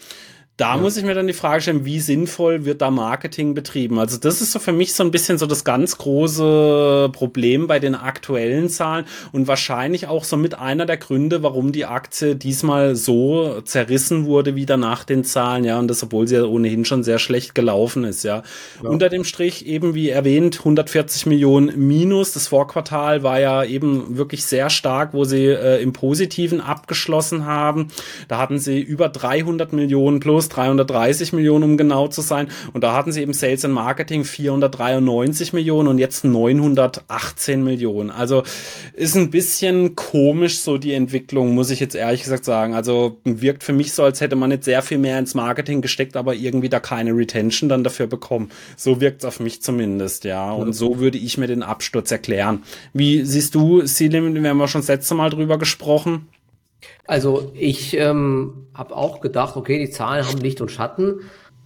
Da 0.59 0.75
ja. 0.75 0.77
muss 0.77 0.97
ich 0.97 1.05
mir 1.05 1.15
dann 1.15 1.29
die 1.29 1.33
Frage 1.33 1.63
stellen, 1.63 1.85
wie 1.85 2.01
sinnvoll 2.01 2.65
wird 2.65 2.83
da 2.83 2.91
Marketing 2.91 3.55
betrieben? 3.55 4.01
Also 4.01 4.19
das 4.19 4.41
ist 4.43 4.51
so 4.51 4.59
für 4.59 4.73
mich 4.73 4.93
so 4.93 5.05
ein 5.05 5.13
bisschen 5.13 5.39
so 5.39 5.47
das 5.47 5.63
ganz 5.63 5.99
große 5.99 7.11
Problem 7.13 7.69
bei 7.69 7.79
den 7.79 7.95
aktuellen 7.95 8.69
Zahlen 8.69 9.05
und 9.31 9.47
wahrscheinlich 9.47 10.09
auch 10.09 10.25
so 10.25 10.37
mit 10.37 10.59
einer 10.59 10.85
der 10.85 10.97
Gründe, 10.97 11.45
warum 11.45 11.71
die 11.71 11.87
Aktie 11.87 12.35
diesmal 12.35 12.97
so 12.97 13.61
zerrissen 13.61 14.25
wurde 14.25 14.57
wieder 14.57 14.77
nach 14.77 15.05
den 15.05 15.23
Zahlen, 15.23 15.63
ja, 15.63 15.79
und 15.79 15.87
das, 15.87 16.03
obwohl 16.03 16.27
sie 16.27 16.35
ja 16.35 16.45
ohnehin 16.45 16.85
schon 16.85 17.05
sehr 17.05 17.21
schlecht 17.21 17.55
gelaufen 17.55 18.03
ist, 18.03 18.25
ja. 18.25 18.43
ja. 18.83 18.89
Unter 18.89 19.11
dem 19.11 19.23
Strich 19.23 19.65
eben, 19.65 19.95
wie 19.95 20.09
erwähnt, 20.09 20.59
140 20.59 21.27
Millionen 21.27 21.87
Minus. 21.87 22.33
Das 22.33 22.49
Vorquartal 22.49 23.23
war 23.23 23.39
ja 23.39 23.63
eben 23.63 24.17
wirklich 24.17 24.45
sehr 24.45 24.71
stark, 24.71 25.15
wo 25.15 25.23
sie 25.23 25.45
äh, 25.45 25.81
im 25.81 25.93
Positiven 25.93 26.61
abgeschlossen 26.61 27.47
haben. 27.47 27.93
Da 28.27 28.39
hatten 28.39 28.59
sie 28.59 28.81
über 28.81 29.09
300 29.09 29.73
Millionen 29.73 30.19
plus 30.19 30.48
330 30.49 31.33
Millionen, 31.33 31.65
um 31.65 31.77
genau 31.77 32.09
zu 32.09 32.21
sein. 32.21 32.49
Und 32.73 32.85
da 32.85 32.95
hatten 32.95 33.13
sie 33.13 33.23
eben 33.23 33.33
Sales 33.33 33.65
and 33.65 33.75
Marketing 33.75 34.25
493 34.25 35.53
Millionen 35.53 35.89
und 35.89 35.99
jetzt 35.99 36.25
918 36.25 37.63
Millionen. 37.63 38.11
Also 38.11 38.43
ist 38.95 39.17
ein 39.17 39.31
bisschen 39.31 39.97
komisch 39.97 40.61
so 40.61 40.79
die 40.79 40.93
Entwicklung, 40.93 41.55
muss 41.55 41.71
ich 41.71 41.81
jetzt 41.81 41.95
ehrlich 41.95 42.23
gesagt 42.23 42.45
sagen. 42.45 42.75
Also 42.75 43.19
wirkt 43.25 43.65
für 43.65 43.73
mich 43.73 43.93
so, 43.93 44.05
als 44.05 44.21
hätte 44.21 44.37
man 44.37 44.51
nicht 44.51 44.65
sehr 44.65 44.83
viel 44.83 44.99
mehr 44.99 45.19
ins 45.19 45.35
Marketing 45.35 45.81
gesteckt, 45.81 46.17
aber 46.17 46.35
irgendwie 46.35 46.69
da 46.69 46.81
keine 46.81 47.13
Retention 47.13 47.69
dann 47.69 47.85
dafür 47.85 48.07
bekommen. 48.07 48.51
So 48.77 49.01
wirkt 49.01 49.21
es 49.21 49.25
auf 49.25 49.41
mich 49.41 49.63
zumindest, 49.63 50.25
ja. 50.25 50.51
Und 50.53 50.73
so 50.73 50.99
würde 50.99 51.19
ich 51.19 51.39
mir 51.39 51.47
den 51.47 51.63
Absturz 51.63 52.11
erklären. 52.11 52.63
Wie 52.93 53.25
siehst 53.25 53.55
du, 53.55 53.87
Selim, 53.87 54.35
wir 54.35 54.51
haben 54.51 54.61
ja 54.61 54.69
schon 54.69 54.81
das 54.81 54.89
letzte 54.89 55.15
Mal 55.15 55.31
drüber 55.31 55.59
gesprochen. 55.59 56.29
Also 57.07 57.53
ich 57.55 57.97
ähm, 57.97 58.67
habe 58.75 58.97
auch 58.97 59.21
gedacht, 59.21 59.57
okay, 59.57 59.79
die 59.79 59.91
Zahlen 59.91 60.27
haben 60.27 60.39
Licht 60.39 60.61
und 60.61 60.71
Schatten. 60.71 61.21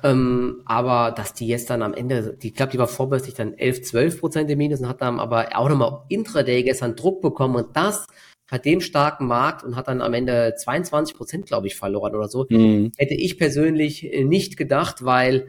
Ähm, 0.04 0.62
aber 0.64 1.12
dass 1.12 1.32
die 1.32 1.46
jetzt 1.46 1.70
dann 1.70 1.82
am 1.82 1.94
Ende, 1.94 2.36
die, 2.40 2.48
ich 2.48 2.54
glaube, 2.54 2.72
die 2.72 2.78
war 2.78 2.88
vorbörslich 2.88 3.34
dann 3.34 3.54
11, 3.54 3.82
12 3.82 4.20
Prozent 4.20 4.50
im 4.50 4.58
Minus 4.58 4.80
und 4.80 4.88
hat 4.88 5.00
dann 5.00 5.20
aber 5.20 5.56
auch 5.56 5.68
nochmal 5.68 6.02
intraday 6.08 6.64
gestern 6.64 6.96
Druck 6.96 7.22
bekommen 7.22 7.54
und 7.56 7.76
das 7.76 8.06
bei 8.50 8.58
dem 8.58 8.80
starken 8.80 9.26
Markt 9.26 9.64
und 9.64 9.76
hat 9.76 9.88
dann 9.88 10.02
am 10.02 10.12
Ende 10.12 10.54
22 10.56 11.16
Prozent, 11.16 11.46
glaube 11.46 11.68
ich, 11.68 11.76
verloren 11.76 12.14
oder 12.14 12.28
so. 12.28 12.46
Mhm. 12.50 12.92
Hätte 12.98 13.14
ich 13.14 13.38
persönlich 13.38 14.10
nicht 14.24 14.56
gedacht, 14.56 15.04
weil 15.04 15.48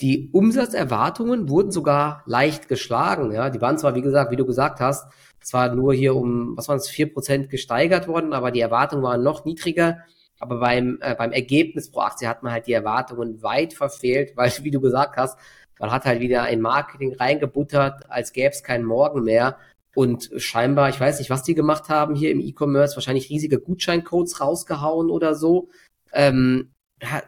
die 0.00 0.30
Umsatzerwartungen 0.32 1.48
wurden 1.48 1.70
sogar 1.70 2.22
leicht 2.26 2.68
geschlagen. 2.68 3.32
Ja, 3.32 3.50
die 3.50 3.60
waren 3.60 3.78
zwar, 3.78 3.94
wie 3.94 4.02
gesagt, 4.02 4.30
wie 4.30 4.36
du 4.36 4.46
gesagt 4.46 4.80
hast, 4.80 5.12
zwar 5.40 5.74
nur 5.74 5.94
hier 5.94 6.16
um, 6.16 6.56
was 6.56 6.68
waren 6.68 6.78
es, 6.78 6.88
vier 6.88 7.12
Prozent 7.12 7.50
gesteigert 7.50 8.08
worden, 8.08 8.32
aber 8.32 8.50
die 8.50 8.60
Erwartungen 8.60 9.02
waren 9.02 9.22
noch 9.22 9.44
niedriger. 9.44 9.98
Aber 10.38 10.58
beim, 10.58 10.98
äh, 11.02 11.14
beim 11.14 11.32
Ergebnis 11.32 11.90
pro 11.90 12.00
Aktie 12.00 12.28
hat 12.28 12.42
man 12.42 12.52
halt 12.52 12.66
die 12.66 12.72
Erwartungen 12.72 13.42
weit 13.42 13.74
verfehlt, 13.74 14.32
weil, 14.36 14.52
wie 14.62 14.70
du 14.70 14.80
gesagt 14.80 15.16
hast, 15.16 15.38
man 15.78 15.90
hat 15.90 16.04
halt 16.04 16.20
wieder 16.20 16.42
ein 16.42 16.60
Marketing 16.60 17.14
reingebuttert, 17.14 18.10
als 18.10 18.32
gäbe 18.32 18.50
es 18.50 18.62
keinen 18.62 18.84
Morgen 18.84 19.22
mehr. 19.22 19.56
Und 19.94 20.30
scheinbar, 20.36 20.88
ich 20.88 21.00
weiß 21.00 21.18
nicht, 21.18 21.30
was 21.30 21.42
die 21.42 21.54
gemacht 21.54 21.88
haben 21.88 22.14
hier 22.14 22.30
im 22.30 22.40
E-Commerce, 22.40 22.96
wahrscheinlich 22.96 23.28
riesige 23.28 23.58
Gutscheincodes 23.58 24.40
rausgehauen 24.40 25.10
oder 25.10 25.34
so. 25.34 25.68
Ähm, 26.12 26.70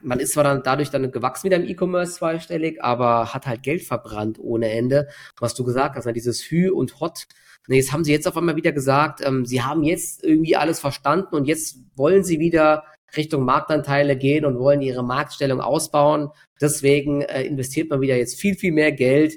man 0.02 0.20
ist 0.20 0.32
zwar 0.32 0.44
dann 0.44 0.62
dadurch 0.62 0.90
dann 0.90 1.10
gewachsen 1.10 1.44
wieder 1.44 1.56
im 1.56 1.64
E-Commerce 1.64 2.14
zweistellig, 2.14 2.82
aber 2.82 3.32
hat 3.32 3.46
halt 3.46 3.62
Geld 3.62 3.82
verbrannt 3.82 4.38
ohne 4.40 4.70
Ende. 4.70 5.08
Was 5.38 5.54
du 5.54 5.64
gesagt 5.64 5.96
hast, 5.96 6.06
ne, 6.06 6.12
dieses 6.12 6.42
Hü 6.42 6.70
und 6.70 7.00
Hot. 7.00 7.26
Nee, 7.68 7.76
jetzt 7.76 7.92
haben 7.92 8.04
sie 8.04 8.12
jetzt 8.12 8.26
auf 8.26 8.36
einmal 8.36 8.56
wieder 8.56 8.72
gesagt, 8.72 9.20
ähm, 9.24 9.46
sie 9.46 9.62
haben 9.62 9.82
jetzt 9.84 10.24
irgendwie 10.24 10.56
alles 10.56 10.80
verstanden 10.80 11.34
und 11.34 11.46
jetzt 11.46 11.78
wollen 11.94 12.24
sie 12.24 12.40
wieder 12.40 12.84
Richtung 13.16 13.44
Marktanteile 13.44 14.16
gehen 14.16 14.44
und 14.44 14.58
wollen 14.58 14.82
ihre 14.82 15.04
Marktstellung 15.04 15.60
ausbauen. 15.60 16.30
Deswegen 16.60 17.22
äh, 17.22 17.42
investiert 17.44 17.90
man 17.90 18.00
wieder 18.00 18.16
jetzt 18.16 18.40
viel, 18.40 18.56
viel 18.56 18.72
mehr 18.72 18.92
Geld. 18.92 19.34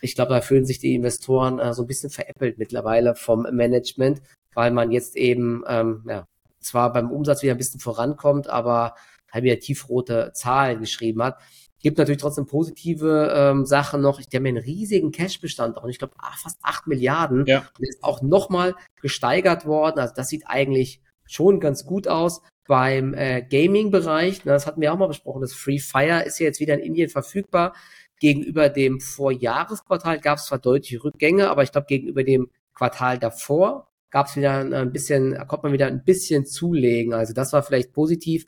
Ich 0.00 0.14
glaube, 0.14 0.32
da 0.32 0.40
fühlen 0.40 0.64
sich 0.64 0.78
die 0.78 0.94
Investoren 0.94 1.58
äh, 1.58 1.74
so 1.74 1.82
ein 1.82 1.86
bisschen 1.86 2.10
veräppelt 2.10 2.58
mittlerweile 2.58 3.14
vom 3.14 3.42
Management, 3.50 4.22
weil 4.54 4.70
man 4.70 4.90
jetzt 4.90 5.16
eben 5.16 5.64
ähm, 5.68 6.04
ja, 6.08 6.26
zwar 6.60 6.92
beim 6.92 7.10
Umsatz 7.10 7.42
wieder 7.42 7.54
ein 7.54 7.58
bisschen 7.58 7.80
vorankommt, 7.80 8.48
aber 8.48 8.94
wieder 9.34 9.58
tiefrote 9.58 10.32
Zahlen 10.34 10.80
geschrieben 10.80 11.22
hat. 11.22 11.38
Gibt 11.80 11.98
natürlich 11.98 12.20
trotzdem 12.20 12.46
positive 12.46 13.32
ähm, 13.36 13.66
Sachen 13.66 14.00
noch. 14.00 14.20
Die 14.20 14.36
haben 14.36 14.46
einen 14.46 14.56
riesigen 14.56 15.12
Cashbestand 15.12 15.76
auch. 15.76 15.86
Ich 15.86 15.98
glaube, 15.98 16.14
ah, 16.18 16.32
fast 16.36 16.58
acht 16.62 16.86
Milliarden. 16.86 17.44
Ja. 17.46 17.68
Und 17.78 17.86
ist 17.86 18.02
auch 18.02 18.22
nochmal 18.22 18.74
gesteigert 19.00 19.66
worden. 19.66 20.00
Also 20.00 20.14
das 20.16 20.28
sieht 20.28 20.46
eigentlich 20.46 21.00
schon 21.26 21.60
ganz 21.60 21.84
gut 21.84 22.08
aus 22.08 22.40
beim 22.66 23.14
äh, 23.14 23.42
Gaming-Bereich, 23.42 24.42
das 24.42 24.66
hatten 24.66 24.80
wir 24.80 24.92
auch 24.92 24.98
mal 24.98 25.06
besprochen, 25.06 25.40
das 25.40 25.54
Free 25.54 25.78
Fire 25.78 26.24
ist 26.24 26.38
ja 26.38 26.46
jetzt 26.46 26.60
wieder 26.60 26.74
in 26.74 26.80
Indien 26.80 27.08
verfügbar. 27.08 27.74
Gegenüber 28.18 28.68
dem 28.70 29.00
Vorjahresquartal 29.00 30.20
gab 30.20 30.38
es 30.38 30.46
zwar 30.46 30.58
deutliche 30.58 31.04
Rückgänge, 31.04 31.50
aber 31.50 31.62
ich 31.62 31.72
glaube, 31.72 31.86
gegenüber 31.86 32.24
dem 32.24 32.50
Quartal 32.74 33.18
davor 33.18 33.88
gab 34.10 34.26
es 34.26 34.36
wieder 34.36 34.52
ein 34.52 34.92
bisschen, 34.92 35.36
konnte 35.46 35.66
man 35.66 35.72
wieder 35.72 35.86
ein 35.86 36.02
bisschen 36.02 36.46
zulegen. 36.46 37.12
Also 37.12 37.34
das 37.34 37.52
war 37.52 37.62
vielleicht 37.62 37.92
positiv, 37.92 38.46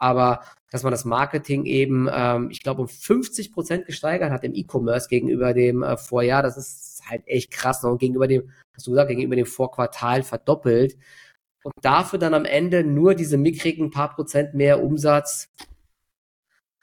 aber 0.00 0.40
dass 0.70 0.82
man 0.82 0.92
das 0.92 1.04
Marketing 1.04 1.66
eben, 1.66 2.08
ähm, 2.12 2.48
ich 2.50 2.62
glaube, 2.62 2.82
um 2.82 2.88
50 2.88 3.52
Prozent 3.52 3.86
gesteigert 3.86 4.30
hat 4.32 4.44
im 4.44 4.54
E-Commerce 4.54 5.08
gegenüber 5.08 5.52
dem 5.52 5.82
äh, 5.82 5.96
Vorjahr, 5.96 6.42
das 6.42 6.56
ist 6.56 7.02
halt 7.08 7.22
echt 7.26 7.50
krass. 7.50 7.82
Ne? 7.82 7.90
Und 7.90 7.98
gegenüber 7.98 8.26
dem, 8.26 8.50
hast 8.74 8.86
du 8.86 8.92
gesagt, 8.92 9.08
gegenüber 9.08 9.36
dem 9.36 9.46
Vorquartal 9.46 10.22
verdoppelt 10.22 10.96
und 11.62 11.74
dafür 11.82 12.18
dann 12.18 12.34
am 12.34 12.44
Ende 12.44 12.84
nur 12.84 13.14
diese 13.14 13.36
mickrigen 13.36 13.90
paar 13.90 14.14
Prozent 14.14 14.54
mehr 14.54 14.82
Umsatz. 14.82 15.50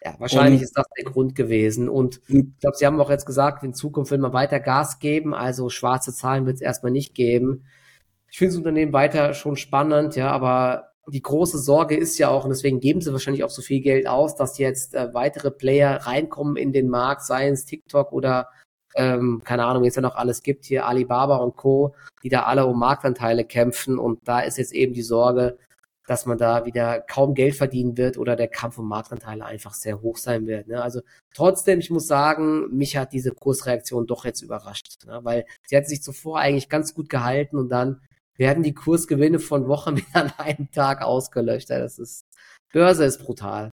Ja, 0.03 0.15
wahrscheinlich 0.19 0.59
und, 0.59 0.65
ist 0.65 0.77
das 0.77 0.85
der 0.97 1.05
Grund 1.05 1.33
gewesen. 1.33 1.89
Und 1.89 2.21
ich 2.27 2.45
glaube, 2.59 2.77
Sie 2.77 2.85
haben 2.85 2.99
auch 3.01 3.09
jetzt 3.09 3.25
gesagt, 3.25 3.63
in 3.63 3.73
Zukunft 3.73 4.11
will 4.11 4.19
man 4.19 4.33
weiter 4.33 4.59
Gas 4.59 4.99
geben, 4.99 5.33
also 5.33 5.69
schwarze 5.69 6.13
Zahlen 6.13 6.45
wird 6.45 6.57
es 6.57 6.61
erstmal 6.61 6.91
nicht 6.91 7.15
geben. 7.15 7.65
Ich 8.29 8.37
finde 8.37 8.51
das 8.51 8.57
Unternehmen 8.57 8.93
weiter 8.93 9.33
schon 9.33 9.55
spannend, 9.55 10.15
ja, 10.15 10.29
aber 10.29 10.86
die 11.09 11.21
große 11.21 11.57
Sorge 11.57 11.95
ist 11.95 12.17
ja 12.17 12.29
auch, 12.29 12.43
und 12.43 12.49
deswegen 12.49 12.79
geben 12.79 13.01
sie 13.01 13.11
wahrscheinlich 13.11 13.43
auch 13.43 13.49
so 13.49 13.61
viel 13.61 13.81
Geld 13.81 14.07
aus, 14.07 14.35
dass 14.35 14.57
jetzt 14.57 14.93
äh, 14.93 15.13
weitere 15.13 15.51
Player 15.51 15.95
reinkommen 16.05 16.57
in 16.57 16.73
den 16.73 16.89
Markt, 16.89 17.23
seien 17.23 17.53
es 17.53 17.65
TikTok 17.65 18.11
oder 18.11 18.49
ähm, 18.95 19.41
keine 19.43 19.65
Ahnung, 19.65 19.83
wie 19.83 19.87
es 19.87 19.95
ja 19.95 20.01
noch 20.01 20.15
alles 20.15 20.43
gibt, 20.43 20.65
hier 20.65 20.85
Alibaba 20.85 21.37
und 21.37 21.55
Co., 21.55 21.95
die 22.23 22.29
da 22.29 22.43
alle 22.43 22.65
um 22.65 22.79
Marktanteile 22.79 23.45
kämpfen 23.45 23.99
und 23.99 24.27
da 24.27 24.41
ist 24.41 24.57
jetzt 24.57 24.73
eben 24.73 24.93
die 24.93 25.03
Sorge, 25.03 25.57
dass 26.07 26.25
man 26.25 26.37
da 26.37 26.65
wieder 26.65 27.01
kaum 27.01 27.33
Geld 27.35 27.55
verdienen 27.55 27.97
wird 27.97 28.17
oder 28.17 28.35
der 28.35 28.47
Kampf 28.47 28.77
um 28.77 28.87
Marktanteile 28.87 29.45
einfach 29.45 29.73
sehr 29.73 30.01
hoch 30.01 30.17
sein 30.17 30.47
wird. 30.47 30.67
Ne? 30.67 30.81
Also 30.81 31.01
trotzdem, 31.33 31.79
ich 31.79 31.91
muss 31.91 32.07
sagen, 32.07 32.69
mich 32.75 32.95
hat 32.95 33.11
diese 33.11 33.31
Kursreaktion 33.31 34.07
doch 34.07 34.23
jetzt 34.23 34.41
überrascht, 34.41 35.05
ne? 35.05 35.19
weil 35.23 35.45
sie 35.65 35.75
hat 35.75 35.87
sich 35.87 36.01
zuvor 36.01 36.39
eigentlich 36.39 36.69
ganz 36.69 36.93
gut 36.95 37.09
gehalten 37.09 37.57
und 37.57 37.69
dann 37.69 38.01
werden 38.37 38.63
die 38.63 38.73
Kursgewinne 38.73 39.39
von 39.39 39.67
Wochen 39.67 40.01
an 40.13 40.31
einem 40.37 40.71
Tag 40.71 41.01
ausgelöscht. 41.01 41.69
Das 41.69 41.99
ist 41.99 42.25
Börse 42.71 43.05
ist 43.05 43.19
brutal. 43.19 43.71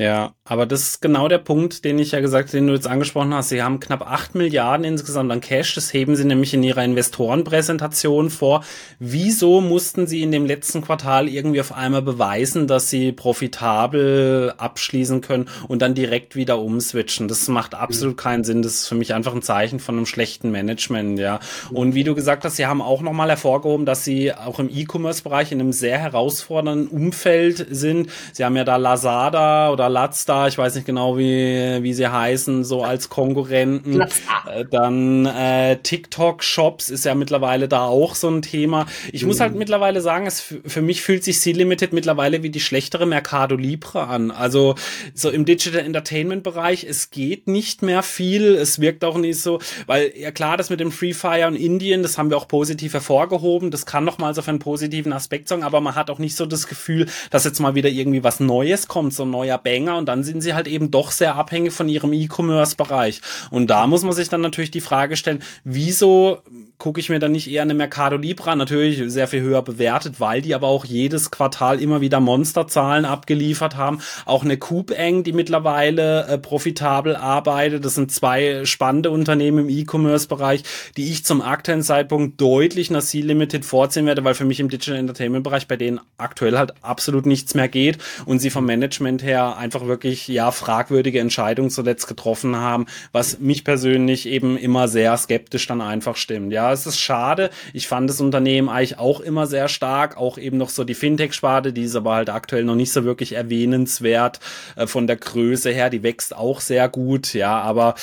Ja, 0.00 0.32
aber 0.44 0.64
das 0.64 0.80
ist 0.84 1.02
genau 1.02 1.28
der 1.28 1.36
Punkt, 1.36 1.84
den 1.84 1.98
ich 1.98 2.12
ja 2.12 2.20
gesagt, 2.20 2.54
den 2.54 2.66
du 2.66 2.72
jetzt 2.72 2.86
angesprochen 2.86 3.34
hast. 3.34 3.50
Sie 3.50 3.62
haben 3.62 3.80
knapp 3.80 4.10
acht 4.10 4.34
Milliarden 4.34 4.82
insgesamt 4.84 5.30
an 5.30 5.42
Cash. 5.42 5.74
Das 5.74 5.92
heben 5.92 6.16
sie 6.16 6.24
nämlich 6.24 6.54
in 6.54 6.62
ihrer 6.62 6.82
Investorenpräsentation 6.82 8.30
vor. 8.30 8.64
Wieso 8.98 9.60
mussten 9.60 10.06
sie 10.06 10.22
in 10.22 10.32
dem 10.32 10.46
letzten 10.46 10.80
Quartal 10.80 11.28
irgendwie 11.28 11.60
auf 11.60 11.74
einmal 11.74 12.00
beweisen, 12.00 12.66
dass 12.66 12.88
sie 12.88 13.12
profitabel 13.12 14.54
abschließen 14.56 15.20
können 15.20 15.50
und 15.68 15.82
dann 15.82 15.92
direkt 15.92 16.34
wieder 16.34 16.60
umswitchen? 16.60 17.28
Das 17.28 17.46
macht 17.48 17.74
absolut 17.74 18.16
keinen 18.16 18.42
Sinn. 18.42 18.62
Das 18.62 18.72
ist 18.76 18.88
für 18.88 18.94
mich 18.94 19.12
einfach 19.12 19.34
ein 19.34 19.42
Zeichen 19.42 19.80
von 19.80 19.96
einem 19.98 20.06
schlechten 20.06 20.50
Management, 20.50 21.18
ja. 21.18 21.40
Und 21.72 21.94
wie 21.94 22.04
du 22.04 22.14
gesagt 22.14 22.46
hast, 22.46 22.56
sie 22.56 22.64
haben 22.64 22.80
auch 22.80 23.02
nochmal 23.02 23.28
hervorgehoben, 23.28 23.84
dass 23.84 24.02
sie 24.02 24.32
auch 24.32 24.60
im 24.60 24.70
E-Commerce-Bereich 24.70 25.52
in 25.52 25.60
einem 25.60 25.74
sehr 25.74 25.98
herausfordernden 25.98 26.88
Umfeld 26.88 27.66
sind. 27.68 28.08
Sie 28.32 28.46
haben 28.46 28.56
ja 28.56 28.64
da 28.64 28.76
Lazada 28.76 29.70
oder 29.70 29.89
Latstar, 29.90 30.48
ich 30.48 30.56
weiß 30.56 30.74
nicht 30.74 30.86
genau, 30.86 31.18
wie, 31.18 31.82
wie 31.82 31.92
sie 31.92 32.08
heißen, 32.08 32.64
so 32.64 32.82
als 32.82 33.08
Konkurrenten. 33.08 34.00
Äh, 34.00 34.64
dann 34.70 35.26
äh, 35.26 35.76
TikTok-Shops 35.76 36.90
ist 36.90 37.04
ja 37.04 37.14
mittlerweile 37.14 37.68
da 37.68 37.84
auch 37.84 38.14
so 38.14 38.28
ein 38.28 38.42
Thema. 38.42 38.86
Ich 39.12 39.22
mhm. 39.22 39.28
muss 39.28 39.40
halt 39.40 39.54
mittlerweile 39.54 40.00
sagen, 40.00 40.26
es 40.26 40.40
für 40.40 40.82
mich 40.82 41.02
fühlt 41.02 41.24
sich 41.24 41.40
C-Limited 41.40 41.92
mittlerweile 41.92 42.42
wie 42.42 42.50
die 42.50 42.60
schlechtere 42.60 43.06
Mercado 43.06 43.56
Libre 43.56 44.06
an. 44.06 44.30
Also 44.30 44.74
so 45.14 45.30
im 45.30 45.44
Digital 45.44 45.80
Entertainment-Bereich, 45.80 46.84
es 46.84 47.10
geht 47.10 47.48
nicht 47.48 47.82
mehr 47.82 48.02
viel, 48.02 48.54
es 48.54 48.80
wirkt 48.80 49.04
auch 49.04 49.18
nicht 49.18 49.40
so, 49.40 49.60
weil 49.86 50.12
ja 50.16 50.30
klar, 50.30 50.56
das 50.56 50.70
mit 50.70 50.80
dem 50.80 50.92
Free 50.92 51.12
Fire 51.12 51.46
und 51.46 51.56
Indien, 51.56 52.02
das 52.02 52.18
haben 52.18 52.30
wir 52.30 52.36
auch 52.36 52.48
positiv 52.48 52.94
hervorgehoben, 52.94 53.70
das 53.70 53.86
kann 53.86 54.04
nochmal 54.04 54.34
so 54.34 54.42
für 54.42 54.50
einen 54.50 54.58
positiven 54.58 55.12
Aspekt 55.12 55.48
sagen, 55.48 55.62
aber 55.62 55.80
man 55.80 55.94
hat 55.94 56.10
auch 56.10 56.18
nicht 56.18 56.36
so 56.36 56.46
das 56.46 56.66
Gefühl, 56.66 57.06
dass 57.30 57.44
jetzt 57.44 57.60
mal 57.60 57.74
wieder 57.74 57.88
irgendwie 57.88 58.24
was 58.24 58.40
Neues 58.40 58.88
kommt, 58.88 59.14
so 59.14 59.24
ein 59.24 59.30
neuer 59.30 59.58
Banger 59.70 59.96
und 59.96 60.06
dann 60.06 60.24
sind 60.24 60.40
sie 60.40 60.54
halt 60.54 60.66
eben 60.66 60.90
doch 60.90 61.10
sehr 61.10 61.36
abhängig 61.36 61.72
von 61.72 61.88
ihrem 61.88 62.12
E-Commerce-Bereich. 62.12 63.20
Und 63.50 63.68
da 63.70 63.86
muss 63.86 64.02
man 64.02 64.12
sich 64.12 64.28
dann 64.28 64.40
natürlich 64.40 64.70
die 64.70 64.80
Frage 64.80 65.16
stellen, 65.16 65.42
wieso 65.64 66.38
gucke 66.78 66.98
ich 66.98 67.10
mir 67.10 67.18
dann 67.18 67.32
nicht 67.32 67.50
eher 67.50 67.62
eine 67.62 67.74
Mercado 67.74 68.16
Libre 68.16 68.50
an? 68.50 68.58
Natürlich 68.58 69.00
sehr 69.12 69.28
viel 69.28 69.42
höher 69.42 69.62
bewertet, 69.62 70.18
weil 70.18 70.42
die 70.42 70.54
aber 70.54 70.66
auch 70.66 70.84
jedes 70.84 71.30
Quartal 71.30 71.80
immer 71.80 72.00
wieder 72.00 72.20
Monsterzahlen 72.20 73.04
abgeliefert 73.04 73.76
haben. 73.76 74.00
Auch 74.24 74.42
eine 74.42 74.56
Coupang, 74.56 75.22
die 75.22 75.32
mittlerweile 75.32 76.26
äh, 76.26 76.38
profitabel 76.38 77.14
arbeitet. 77.14 77.84
Das 77.84 77.94
sind 77.94 78.10
zwei 78.10 78.64
spannende 78.64 79.10
Unternehmen 79.10 79.68
im 79.68 79.68
E-Commerce-Bereich, 79.68 80.62
die 80.96 81.10
ich 81.10 81.24
zum 81.24 81.42
aktuellen 81.42 81.82
Zeitpunkt 81.82 82.40
deutlich 82.40 82.90
nach 82.90 83.02
Sea 83.02 83.24
Limited 83.24 83.64
vorziehen 83.64 84.06
werde, 84.06 84.24
weil 84.24 84.34
für 84.34 84.44
mich 84.44 84.58
im 84.58 84.68
Digital 84.68 84.98
Entertainment-Bereich 84.98 85.68
bei 85.68 85.76
denen 85.76 86.00
aktuell 86.16 86.58
halt 86.58 86.72
absolut 86.82 87.26
nichts 87.26 87.54
mehr 87.54 87.68
geht 87.68 87.98
und 88.24 88.40
sie 88.40 88.50
vom 88.50 88.64
Management 88.64 89.22
her 89.22 89.58
einfach 89.60 89.86
wirklich 89.86 90.26
ja 90.26 90.50
fragwürdige 90.50 91.20
Entscheidungen 91.20 91.70
zuletzt 91.70 92.08
getroffen 92.08 92.56
haben, 92.56 92.86
was 93.12 93.38
mich 93.38 93.62
persönlich 93.64 94.26
eben 94.26 94.56
immer 94.56 94.88
sehr 94.88 95.16
skeptisch 95.16 95.66
dann 95.66 95.80
einfach 95.80 96.16
stimmt. 96.16 96.52
Ja, 96.52 96.72
es 96.72 96.86
ist 96.86 96.98
schade. 96.98 97.50
Ich 97.72 97.86
fand 97.86 98.10
das 98.10 98.20
Unternehmen 98.20 98.68
eigentlich 98.68 98.98
auch 98.98 99.20
immer 99.20 99.46
sehr 99.46 99.68
stark, 99.68 100.16
auch 100.16 100.38
eben 100.38 100.56
noch 100.56 100.70
so 100.70 100.84
die 100.84 100.94
Fintech-Sparte, 100.94 101.72
die 101.72 101.82
ist 101.82 101.94
aber 101.94 102.14
halt 102.14 102.30
aktuell 102.30 102.64
noch 102.64 102.74
nicht 102.74 102.92
so 102.92 103.04
wirklich 103.04 103.32
erwähnenswert 103.34 104.40
äh, 104.76 104.86
von 104.86 105.06
der 105.06 105.16
Größe 105.16 105.70
her. 105.70 105.90
Die 105.90 106.02
wächst 106.02 106.34
auch 106.34 106.60
sehr 106.60 106.88
gut, 106.88 107.34
ja, 107.34 107.60
aber 107.60 107.94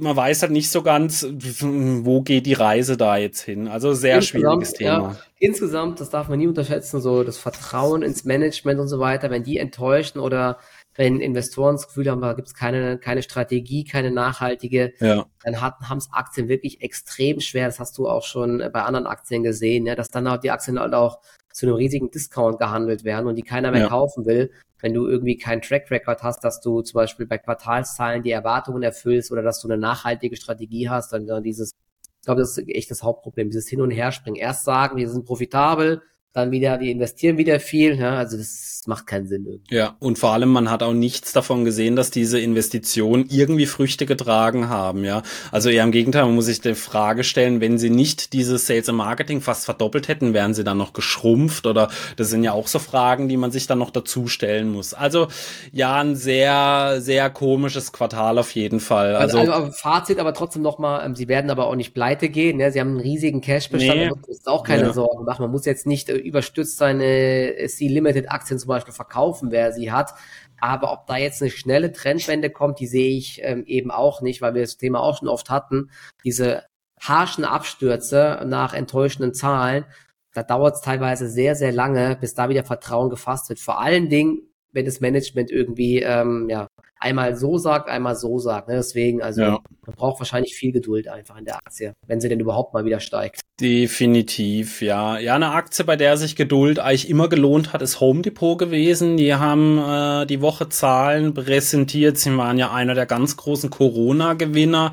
man 0.00 0.16
weiß 0.16 0.42
halt 0.42 0.52
nicht 0.52 0.70
so 0.70 0.82
ganz, 0.82 1.26
wo 1.60 2.22
geht 2.22 2.46
die 2.46 2.54
Reise 2.54 2.96
da 2.96 3.16
jetzt 3.16 3.42
hin. 3.42 3.68
Also 3.68 3.94
sehr 3.94 4.16
insgesamt, 4.16 4.44
schwieriges 4.44 4.72
Thema. 4.72 4.90
Ja, 4.90 5.16
insgesamt, 5.38 6.00
das 6.00 6.10
darf 6.10 6.28
man 6.28 6.38
nie 6.38 6.46
unterschätzen, 6.46 7.00
so 7.00 7.24
das 7.24 7.38
Vertrauen 7.38 8.02
ins 8.02 8.24
Management 8.24 8.80
und 8.80 8.88
so 8.88 8.98
weiter, 8.98 9.30
wenn 9.30 9.42
die 9.42 9.58
enttäuschen 9.58 10.20
oder 10.20 10.58
wenn 10.96 11.20
Investoren 11.20 11.76
das 11.76 11.86
Gefühl 11.86 12.10
haben, 12.10 12.20
da 12.20 12.32
gibt 12.34 12.48
es 12.48 12.54
keine, 12.54 12.98
keine 12.98 13.22
Strategie, 13.22 13.84
keine 13.84 14.10
nachhaltige, 14.10 14.92
ja. 14.98 15.24
dann 15.42 15.60
haben 15.60 15.98
es 15.98 16.08
Aktien 16.12 16.48
wirklich 16.48 16.82
extrem 16.82 17.40
schwer. 17.40 17.66
Das 17.66 17.80
hast 17.80 17.96
du 17.96 18.08
auch 18.08 18.24
schon 18.24 18.58
bei 18.72 18.82
anderen 18.82 19.06
Aktien 19.06 19.42
gesehen, 19.42 19.86
ja, 19.86 19.94
dass 19.94 20.10
dann 20.10 20.26
auch 20.26 20.38
die 20.38 20.50
Aktien 20.50 20.78
halt 20.78 20.94
auch 20.94 21.20
zu 21.52 21.66
einem 21.66 21.74
riesigen 21.74 22.10
Discount 22.10 22.58
gehandelt 22.58 23.04
werden 23.04 23.26
und 23.26 23.36
die 23.36 23.42
keiner 23.42 23.70
mehr 23.70 23.82
ja. 23.82 23.88
kaufen 23.88 24.26
will, 24.26 24.50
wenn 24.80 24.94
du 24.94 25.06
irgendwie 25.06 25.36
keinen 25.36 25.62
Track 25.62 25.90
Record 25.90 26.22
hast, 26.22 26.42
dass 26.44 26.60
du 26.60 26.82
zum 26.82 26.94
Beispiel 26.94 27.26
bei 27.26 27.38
Quartalszahlen 27.38 28.22
die 28.22 28.30
Erwartungen 28.30 28.82
erfüllst 28.82 29.30
oder 29.30 29.42
dass 29.42 29.60
du 29.60 29.68
eine 29.68 29.78
nachhaltige 29.78 30.36
Strategie 30.36 30.88
hast, 30.88 31.12
dann, 31.12 31.26
dann 31.26 31.42
dieses, 31.42 31.72
ich 32.02 32.24
glaube, 32.24 32.40
das 32.40 32.56
ist 32.56 32.68
echt 32.68 32.90
das 32.90 33.02
Hauptproblem, 33.02 33.50
dieses 33.50 33.68
Hin- 33.68 33.80
und 33.80 33.90
Herspringen. 33.90 34.40
Erst 34.40 34.64
sagen, 34.64 34.96
wir 34.96 35.08
sind 35.08 35.26
profitabel, 35.26 36.02
dann 36.32 36.52
wieder, 36.52 36.78
wir 36.78 36.92
investieren 36.92 37.38
wieder 37.38 37.58
viel, 37.58 37.98
ja, 37.98 38.16
also 38.16 38.36
das 38.36 38.82
macht 38.86 39.06
keinen 39.06 39.26
Sinn. 39.26 39.44
Irgendwie. 39.46 39.74
Ja, 39.74 39.96
und 39.98 40.18
vor 40.18 40.30
allem, 40.30 40.50
man 40.50 40.70
hat 40.70 40.82
auch 40.82 40.92
nichts 40.92 41.32
davon 41.32 41.64
gesehen, 41.64 41.96
dass 41.96 42.10
diese 42.10 42.38
Investitionen 42.38 43.26
irgendwie 43.28 43.66
Früchte 43.66 44.06
getragen 44.06 44.68
haben, 44.68 45.04
ja. 45.04 45.22
Also 45.50 45.70
eher 45.70 45.82
im 45.82 45.90
Gegenteil, 45.90 46.24
man 46.24 46.36
muss 46.36 46.46
sich 46.46 46.60
die 46.60 46.74
Frage 46.74 47.24
stellen, 47.24 47.60
wenn 47.60 47.78
sie 47.78 47.90
nicht 47.90 48.32
dieses 48.32 48.66
Sales 48.66 48.88
und 48.88 48.96
Marketing 48.96 49.40
fast 49.40 49.64
verdoppelt 49.64 50.06
hätten, 50.06 50.32
wären 50.32 50.54
sie 50.54 50.62
dann 50.62 50.78
noch 50.78 50.92
geschrumpft 50.92 51.66
oder 51.66 51.90
das 52.16 52.30
sind 52.30 52.44
ja 52.44 52.52
auch 52.52 52.68
so 52.68 52.78
Fragen, 52.78 53.28
die 53.28 53.36
man 53.36 53.50
sich 53.50 53.66
dann 53.66 53.78
noch 53.78 53.90
dazu 53.90 54.28
stellen 54.28 54.70
muss. 54.70 54.94
Also 54.94 55.26
ja, 55.72 56.00
ein 56.00 56.14
sehr, 56.14 56.98
sehr 57.00 57.28
komisches 57.30 57.92
Quartal 57.92 58.38
auf 58.38 58.54
jeden 58.54 58.78
Fall. 58.78 59.16
Also, 59.16 59.38
also, 59.38 59.52
also 59.52 59.72
Fazit 59.72 60.20
aber 60.20 60.32
trotzdem 60.32 60.62
nochmal, 60.62 61.04
ähm, 61.04 61.16
sie 61.16 61.26
werden 61.26 61.50
aber 61.50 61.66
auch 61.66 61.74
nicht 61.74 61.92
pleite 61.92 62.28
gehen, 62.28 62.58
ne? 62.58 62.70
sie 62.70 62.80
haben 62.80 62.90
einen 62.90 63.00
riesigen 63.00 63.40
Cashbestand, 63.40 63.98
nee. 63.98 64.08
da 64.08 64.14
muss 64.26 64.46
auch 64.46 64.62
keine 64.62 64.84
ja. 64.84 64.92
Sorgen 64.92 65.24
machen. 65.24 65.42
Man 65.42 65.50
muss 65.50 65.66
jetzt 65.66 65.86
nicht 65.86 66.08
überstürzt 66.20 66.76
seine 66.76 67.54
C-Limited-Aktien 67.66 68.58
zum 68.58 68.68
Beispiel 68.68 68.94
verkaufen, 68.94 69.50
wer 69.50 69.72
sie 69.72 69.92
hat. 69.92 70.14
Aber 70.60 70.92
ob 70.92 71.06
da 71.06 71.16
jetzt 71.16 71.42
eine 71.42 71.50
schnelle 71.50 71.92
Trendwende 71.92 72.50
kommt, 72.50 72.80
die 72.80 72.86
sehe 72.86 73.16
ich 73.16 73.40
ähm, 73.42 73.64
eben 73.66 73.90
auch 73.90 74.20
nicht, 74.20 74.42
weil 74.42 74.54
wir 74.54 74.62
das 74.62 74.76
Thema 74.76 75.00
auch 75.00 75.18
schon 75.18 75.28
oft 75.28 75.50
hatten. 75.50 75.90
Diese 76.24 76.64
harschen 77.00 77.44
Abstürze 77.44 78.42
nach 78.46 78.74
enttäuschenden 78.74 79.32
Zahlen, 79.32 79.86
da 80.34 80.42
dauert 80.42 80.76
es 80.76 80.80
teilweise 80.82 81.28
sehr, 81.28 81.56
sehr 81.56 81.72
lange, 81.72 82.16
bis 82.20 82.34
da 82.34 82.48
wieder 82.48 82.64
Vertrauen 82.64 83.10
gefasst 83.10 83.48
wird. 83.48 83.58
Vor 83.58 83.80
allen 83.80 84.08
Dingen, 84.08 84.42
wenn 84.72 84.84
das 84.84 85.00
Management 85.00 85.50
irgendwie 85.50 86.02
ähm, 86.02 86.48
ja, 86.48 86.68
einmal 87.00 87.34
so 87.34 87.58
sagt, 87.58 87.88
einmal 87.88 88.14
so 88.14 88.38
sagt. 88.38 88.68
Ne? 88.68 88.76
Deswegen, 88.76 89.22
also 89.22 89.40
ja. 89.40 89.58
man 89.86 89.96
braucht 89.96 90.20
wahrscheinlich 90.20 90.54
viel 90.54 90.70
Geduld 90.70 91.08
einfach 91.08 91.38
in 91.38 91.46
der 91.46 91.56
Aktie, 91.56 91.94
wenn 92.06 92.20
sie 92.20 92.28
denn 92.28 92.40
überhaupt 92.40 92.74
mal 92.74 92.84
wieder 92.84 93.00
steigt. 93.00 93.40
Definitiv, 93.60 94.80
ja. 94.80 95.18
Ja, 95.18 95.34
eine 95.34 95.50
Aktie, 95.50 95.84
bei 95.84 95.96
der 95.96 96.16
sich 96.16 96.36
Geduld 96.36 96.78
eigentlich 96.78 97.10
immer 97.10 97.28
gelohnt 97.28 97.72
hat, 97.72 97.82
ist 97.82 98.00
Home 98.00 98.22
Depot 98.22 98.58
gewesen. 98.58 99.16
Die 99.16 99.34
haben 99.34 99.78
äh, 99.78 100.26
die 100.26 100.40
Woche 100.40 100.68
Zahlen 100.68 101.34
präsentiert. 101.34 102.18
Sie 102.18 102.34
waren 102.36 102.58
ja 102.58 102.70
einer 102.72 102.94
der 102.94 103.06
ganz 103.06 103.36
großen 103.36 103.70
Corona-Gewinner. 103.70 104.92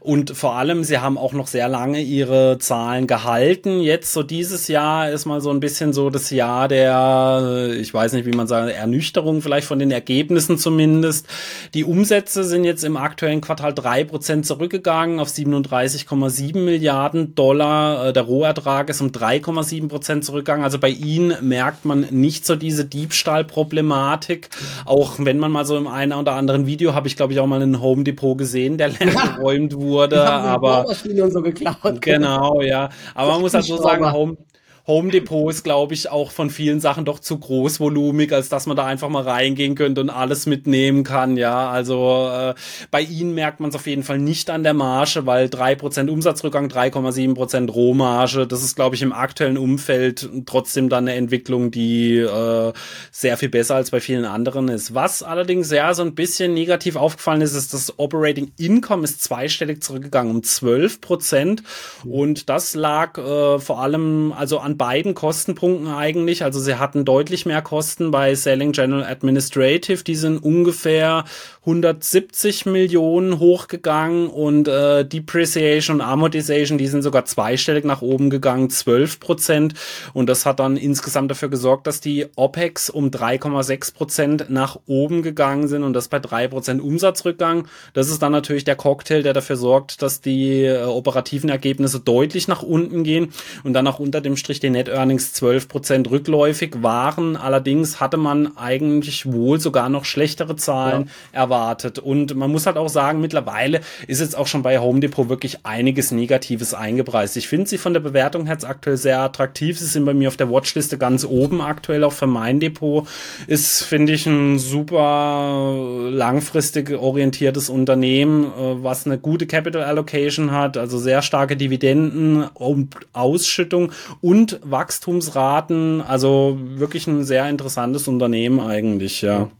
Und 0.00 0.36
vor 0.36 0.54
allem, 0.54 0.84
sie 0.84 0.98
haben 0.98 1.18
auch 1.18 1.32
noch 1.32 1.46
sehr 1.46 1.68
lange 1.68 2.00
ihre 2.00 2.58
Zahlen 2.58 3.06
gehalten. 3.06 3.80
Jetzt 3.80 4.12
so 4.12 4.22
dieses 4.22 4.68
Jahr 4.68 5.10
ist 5.10 5.26
mal 5.26 5.40
so 5.40 5.50
ein 5.50 5.60
bisschen 5.60 5.92
so 5.92 6.08
das 6.10 6.30
Jahr 6.30 6.68
der, 6.68 7.74
ich 7.78 7.92
weiß 7.92 8.12
nicht, 8.12 8.26
wie 8.26 8.36
man 8.36 8.46
sagt, 8.46 8.70
Ernüchterung 8.72 9.42
vielleicht 9.42 9.66
von 9.66 9.78
den 9.78 9.90
Ergebnissen 9.90 10.58
zumindest. 10.58 11.26
Die 11.74 11.84
Umsätze 11.84 12.44
sind 12.44 12.64
jetzt 12.64 12.84
im 12.84 12.96
aktuellen 12.96 13.40
Quartal 13.40 13.74
drei 13.74 14.04
Prozent 14.04 14.46
zurückgegangen 14.46 15.20
auf 15.20 15.28
37,7 15.28 16.58
Milliarden 16.58 17.34
Dollar. 17.34 18.08
Äh, 18.08 18.12
der 18.12 18.22
Rohertrag 18.24 18.88
ist 18.88 19.00
um 19.00 19.08
3,7 19.08 19.88
Prozent 19.88 20.24
zurückgegangen. 20.24 20.64
Also 20.64 20.78
bei 20.78 20.88
ihnen 20.88 21.34
merkt 21.40 21.84
man 21.84 22.06
nicht 22.10 22.46
so 22.46 22.56
diese 22.56 22.84
Diebstahlproblematik. 22.84 24.48
Auch 24.84 25.14
wenn 25.18 25.38
man 25.38 25.50
mal 25.50 25.64
so 25.64 25.76
im 25.76 25.86
einen 25.86 26.12
oder 26.12 26.34
anderen 26.34 26.66
Video 26.66 26.94
habe 26.94 27.08
ich 27.08 27.16
glaube 27.16 27.32
ich 27.32 27.40
auch 27.40 27.46
mal 27.46 27.62
einen 27.62 27.80
Home 27.80 28.04
Depot 28.04 28.36
gesehen, 28.36 28.78
der 28.78 28.88
leer 28.98 29.12
geräumt 29.36 29.74
wurde. 29.74 30.24
aber 30.24 30.86
so 31.30 31.42
geklaut. 31.42 32.00
Genau, 32.00 32.60
ja. 32.60 32.90
Aber 33.14 33.32
man 33.32 33.40
muss 33.40 33.54
halt 33.54 33.64
so 33.64 33.76
sagen, 33.76 34.10
Home, 34.12 34.36
Home 34.86 35.10
Depot 35.10 35.50
ist, 35.50 35.64
glaube 35.64 35.94
ich, 35.94 36.10
auch 36.10 36.30
von 36.30 36.48
vielen 36.48 36.80
Sachen 36.80 37.04
doch 37.04 37.18
zu 37.18 37.38
großvolumig, 37.38 38.32
als 38.32 38.48
dass 38.48 38.66
man 38.66 38.76
da 38.76 38.86
einfach 38.86 39.08
mal 39.08 39.24
reingehen 39.24 39.74
könnte 39.74 40.00
und 40.00 40.10
alles 40.10 40.46
mitnehmen 40.46 41.02
kann. 41.02 41.36
Ja, 41.36 41.68
also 41.68 42.30
äh, 42.32 42.54
bei 42.92 43.00
ihnen 43.00 43.34
merkt 43.34 43.58
man 43.58 43.70
es 43.70 43.76
auf 43.76 43.88
jeden 43.88 44.04
Fall 44.04 44.18
nicht 44.20 44.48
an 44.48 44.62
der 44.62 44.74
Marge, 44.74 45.26
weil 45.26 45.48
drei 45.48 45.74
Prozent 45.74 46.08
Umsatzrückgang, 46.08 46.68
3,7 46.68 47.34
Prozent 47.34 47.74
Rohmarge, 47.74 48.46
das 48.46 48.62
ist, 48.62 48.76
glaube 48.76 48.94
ich, 48.94 49.02
im 49.02 49.12
aktuellen 49.12 49.58
Umfeld 49.58 50.28
trotzdem 50.46 50.88
dann 50.88 51.08
eine 51.08 51.16
Entwicklung, 51.16 51.72
die 51.72 52.18
äh, 52.18 52.72
sehr 53.10 53.36
viel 53.36 53.48
besser 53.48 53.74
als 53.74 53.90
bei 53.90 53.98
vielen 53.98 54.24
anderen 54.24 54.68
ist. 54.68 54.94
Was 54.94 55.24
allerdings 55.24 55.68
sehr 55.68 55.94
so 55.94 56.02
ein 56.02 56.14
bisschen 56.14 56.54
negativ 56.54 56.94
aufgefallen 56.94 57.40
ist, 57.40 57.54
ist, 57.54 57.74
das 57.74 57.98
Operating 57.98 58.52
Income 58.56 59.02
ist 59.02 59.20
zweistellig 59.20 59.82
zurückgegangen 59.82 60.30
um 60.30 60.42
12 60.44 61.00
Prozent 61.00 61.64
und 62.04 62.48
das 62.48 62.76
lag 62.76 63.18
äh, 63.18 63.58
vor 63.58 63.80
allem 63.80 64.32
also 64.32 64.60
an 64.60 64.75
beiden 64.76 65.14
Kostenpunkten 65.14 65.88
eigentlich. 65.88 66.44
Also 66.44 66.60
sie 66.60 66.78
hatten 66.78 67.04
deutlich 67.04 67.46
mehr 67.46 67.62
Kosten 67.62 68.10
bei 68.10 68.34
Selling 68.34 68.72
General 68.72 69.04
Administrative. 69.04 70.04
Die 70.04 70.14
sind 70.14 70.38
ungefähr 70.38 71.24
170 71.66 72.66
Millionen 72.66 73.40
hochgegangen 73.40 74.28
und 74.28 74.68
äh, 74.68 75.04
Depreciation 75.04 75.96
und 75.96 76.00
Amortization, 76.00 76.78
die 76.78 76.86
sind 76.86 77.02
sogar 77.02 77.24
zweistellig 77.24 77.84
nach 77.84 78.02
oben 78.02 78.30
gegangen, 78.30 78.70
12 78.70 79.18
Prozent. 79.18 79.74
Und 80.12 80.28
das 80.28 80.46
hat 80.46 80.60
dann 80.60 80.76
insgesamt 80.76 81.30
dafür 81.30 81.48
gesorgt, 81.48 81.88
dass 81.88 82.00
die 82.00 82.26
OPEX 82.36 82.88
um 82.88 83.10
3,6 83.10 83.94
Prozent 83.94 84.46
nach 84.48 84.78
oben 84.86 85.22
gegangen 85.22 85.66
sind 85.66 85.82
und 85.82 85.92
das 85.92 86.06
bei 86.06 86.20
drei 86.20 86.46
Prozent 86.46 86.80
Umsatzrückgang. 86.80 87.66
Das 87.94 88.10
ist 88.10 88.22
dann 88.22 88.32
natürlich 88.32 88.62
der 88.62 88.76
Cocktail, 88.76 89.22
der 89.22 89.32
dafür 89.32 89.56
sorgt, 89.56 90.02
dass 90.02 90.20
die 90.20 90.62
äh, 90.62 90.84
operativen 90.84 91.50
Ergebnisse 91.50 91.98
deutlich 91.98 92.46
nach 92.46 92.62
unten 92.62 93.02
gehen 93.02 93.32
und 93.64 93.72
dann 93.72 93.88
auch 93.88 93.98
unter 93.98 94.20
dem 94.20 94.36
Strich 94.36 94.60
die 94.66 94.70
Net 94.70 94.88
Earnings 94.88 95.32
12% 95.34 96.10
rückläufig 96.10 96.82
waren. 96.82 97.36
Allerdings 97.36 98.00
hatte 98.00 98.16
man 98.16 98.56
eigentlich 98.56 99.32
wohl 99.32 99.60
sogar 99.60 99.88
noch 99.88 100.04
schlechtere 100.04 100.56
Zahlen 100.56 101.10
ja. 101.32 101.40
erwartet. 101.40 101.98
Und 101.98 102.34
man 102.34 102.50
muss 102.50 102.66
halt 102.66 102.76
auch 102.76 102.88
sagen, 102.88 103.20
mittlerweile 103.20 103.80
ist 104.08 104.20
jetzt 104.20 104.36
auch 104.36 104.46
schon 104.46 104.62
bei 104.62 104.78
Home 104.78 105.00
Depot 105.00 105.28
wirklich 105.28 105.64
einiges 105.64 106.10
Negatives 106.10 106.74
eingepreist. 106.74 107.36
Ich 107.36 107.48
finde 107.48 107.68
sie 107.68 107.78
von 107.78 107.92
der 107.92 108.00
Bewertung 108.00 108.46
her 108.46 108.56
aktuell 108.64 108.96
sehr 108.96 109.20
attraktiv. 109.20 109.78
Sie 109.78 109.84
sind 109.84 110.04
bei 110.04 110.14
mir 110.14 110.28
auf 110.28 110.36
der 110.36 110.50
Watchliste 110.50 110.98
ganz 110.98 111.24
oben 111.24 111.60
aktuell 111.60 112.02
auch 112.04 112.12
für 112.12 112.26
mein 112.26 112.58
Depot. 112.58 113.06
Ist, 113.46 113.84
finde 113.84 114.14
ich, 114.14 114.26
ein 114.26 114.58
super 114.58 115.76
langfristig 116.10 116.90
orientiertes 116.90 117.68
Unternehmen, 117.68 118.44
äh, 118.44 118.82
was 118.82 119.06
eine 119.06 119.18
gute 119.18 119.46
Capital 119.46 119.84
Allocation 119.84 120.50
hat, 120.50 120.76
also 120.76 120.98
sehr 120.98 121.22
starke 121.22 121.56
Dividenden 121.56 122.44
und 122.54 122.96
Ausschüttung 123.12 123.92
und 124.20 124.55
Wachstumsraten. 124.62 126.00
Also 126.00 126.58
wirklich 126.60 127.06
ein 127.06 127.24
sehr 127.24 127.48
interessantes 127.48 128.08
Unternehmen 128.08 128.60
eigentlich, 128.60 129.22
ja. 129.22 129.50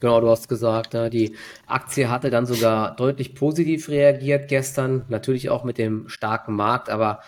Genau, 0.00 0.20
du 0.20 0.28
hast 0.28 0.48
gesagt, 0.48 0.92
die 1.12 1.34
Aktie 1.66 2.10
hatte 2.10 2.28
dann 2.28 2.44
sogar 2.44 2.94
deutlich 2.96 3.34
positiv 3.34 3.88
reagiert 3.88 4.48
gestern, 4.48 5.06
natürlich 5.08 5.48
auch 5.48 5.64
mit 5.64 5.78
dem 5.78 6.08
starken 6.08 6.54
Markt, 6.54 6.90
aber 6.90 7.20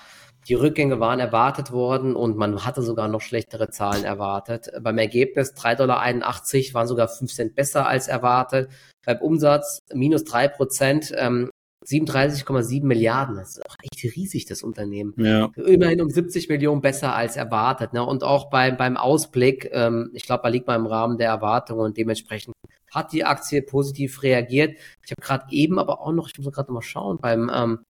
die 0.48 0.54
Rückgänge 0.54 0.98
waren 0.98 1.20
erwartet 1.20 1.72
worden 1.72 2.16
und 2.16 2.36
man 2.36 2.64
hatte 2.64 2.82
sogar 2.82 3.08
noch 3.08 3.20
schlechtere 3.20 3.68
Zahlen 3.68 4.04
erwartet. 4.04 4.70
Beim 4.80 4.96
Ergebnis 4.96 5.54
3,81 5.54 5.76
Dollar 5.76 6.74
waren 6.74 6.88
sogar 6.88 7.08
5 7.08 7.32
Cent 7.32 7.54
besser 7.54 7.86
als 7.86 8.08
erwartet. 8.08 8.70
Beim 9.04 9.18
Umsatz 9.18 9.80
minus 9.92 10.24
3 10.24 10.48
Prozent. 10.48 11.12
Ähm, 11.16 11.50
37,7 11.86 12.84
Milliarden. 12.84 13.36
Das 13.36 13.50
ist 13.50 13.66
auch 13.66 13.76
echt 13.82 14.16
riesig, 14.16 14.46
das 14.46 14.62
Unternehmen. 14.62 15.14
Ja. 15.16 15.50
Immerhin 15.56 16.00
um 16.00 16.10
70 16.10 16.48
Millionen 16.48 16.80
besser 16.80 17.14
als 17.14 17.36
erwartet. 17.36 17.92
Ne? 17.92 18.04
Und 18.04 18.24
auch 18.24 18.50
beim, 18.50 18.76
beim 18.76 18.96
Ausblick, 18.96 19.70
ähm, 19.72 20.10
ich 20.14 20.24
glaube, 20.24 20.42
da 20.42 20.48
liegt 20.48 20.66
man 20.66 20.80
im 20.80 20.86
Rahmen 20.86 21.18
der 21.18 21.28
Erwartungen 21.28 21.80
und 21.80 21.96
dementsprechend 21.96 22.54
hat 22.92 23.12
die 23.12 23.24
Aktie 23.24 23.62
positiv 23.62 24.22
reagiert. 24.22 24.76
Ich 25.04 25.10
habe 25.10 25.20
gerade 25.20 25.46
eben 25.50 25.78
aber 25.78 26.00
auch 26.00 26.12
noch, 26.12 26.28
ich 26.28 26.38
muss 26.38 26.52
gerade 26.52 26.72
mal 26.72 26.82
schauen, 26.82 27.18
beim 27.18 27.50
ähm, 27.54 27.80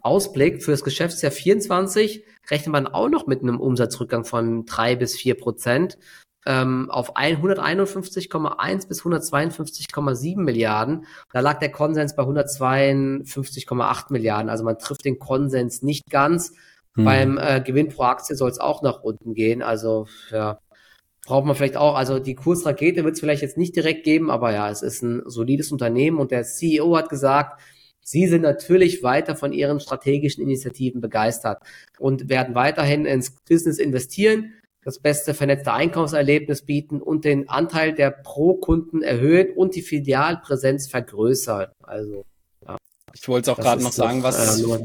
Ausblick 0.00 0.62
für 0.62 0.72
das 0.72 0.84
Geschäftsjahr 0.84 1.32
24 1.32 2.24
rechnet 2.50 2.72
man 2.72 2.86
auch 2.86 3.08
noch 3.08 3.26
mit 3.26 3.42
einem 3.42 3.60
Umsatzrückgang 3.60 4.24
von 4.24 4.66
drei 4.66 4.96
bis 4.96 5.16
vier 5.16 5.36
Prozent 5.36 5.96
ähm, 6.46 6.90
auf 6.90 7.16
151,1 7.16 8.88
bis 8.88 9.02
152,7 9.02 10.40
Milliarden. 10.40 11.06
Da 11.32 11.40
lag 11.40 11.58
der 11.58 11.70
Konsens 11.70 12.16
bei 12.16 12.22
152,8 12.24 14.12
Milliarden. 14.12 14.50
Also 14.50 14.64
man 14.64 14.78
trifft 14.78 15.04
den 15.04 15.18
Konsens 15.18 15.82
nicht 15.82 16.10
ganz. 16.10 16.52
Hm. 16.94 17.04
Beim 17.04 17.38
äh, 17.38 17.60
Gewinn 17.60 17.88
pro 17.88 18.02
Aktie 18.04 18.36
soll 18.36 18.50
es 18.50 18.58
auch 18.58 18.82
nach 18.82 19.02
unten 19.02 19.34
gehen. 19.34 19.62
Also 19.62 20.06
ja, 20.30 20.58
braucht 21.26 21.46
man 21.46 21.54
vielleicht 21.54 21.76
auch. 21.76 21.94
Also 21.94 22.18
die 22.18 22.34
Kursrakete 22.34 23.04
wird 23.04 23.14
es 23.14 23.20
vielleicht 23.20 23.42
jetzt 23.42 23.56
nicht 23.56 23.76
direkt 23.76 24.04
geben, 24.04 24.30
aber 24.30 24.52
ja, 24.52 24.68
es 24.68 24.82
ist 24.82 25.02
ein 25.02 25.22
solides 25.26 25.70
Unternehmen 25.72 26.18
und 26.18 26.30
der 26.30 26.44
CEO 26.44 26.96
hat 26.96 27.08
gesagt, 27.08 27.60
Sie 28.04 28.26
sind 28.26 28.42
natürlich 28.42 29.04
weiter 29.04 29.36
von 29.36 29.52
Ihren 29.52 29.78
strategischen 29.78 30.42
Initiativen 30.42 31.00
begeistert 31.00 31.62
und 32.00 32.28
werden 32.28 32.56
weiterhin 32.56 33.06
ins 33.06 33.30
Business 33.48 33.78
investieren 33.78 34.54
das 34.84 34.98
beste 34.98 35.34
vernetzte 35.34 35.72
Einkaufserlebnis 35.72 36.62
bieten 36.62 37.00
und 37.00 37.24
den 37.24 37.48
Anteil 37.48 37.94
der 37.94 38.10
Pro-Kunden 38.10 39.02
erhöhen 39.02 39.52
und 39.54 39.74
die 39.74 39.82
Filialpräsenz 39.82 40.88
vergrößern. 40.88 41.68
Also, 41.82 42.24
ja. 42.66 42.76
Ich 43.14 43.28
wollte 43.28 43.50
es 43.50 43.56
auch 43.56 43.62
gerade 43.62 43.82
noch 43.82 43.92
sagen, 43.92 44.22
was, 44.22 44.60
äh, 44.60 44.84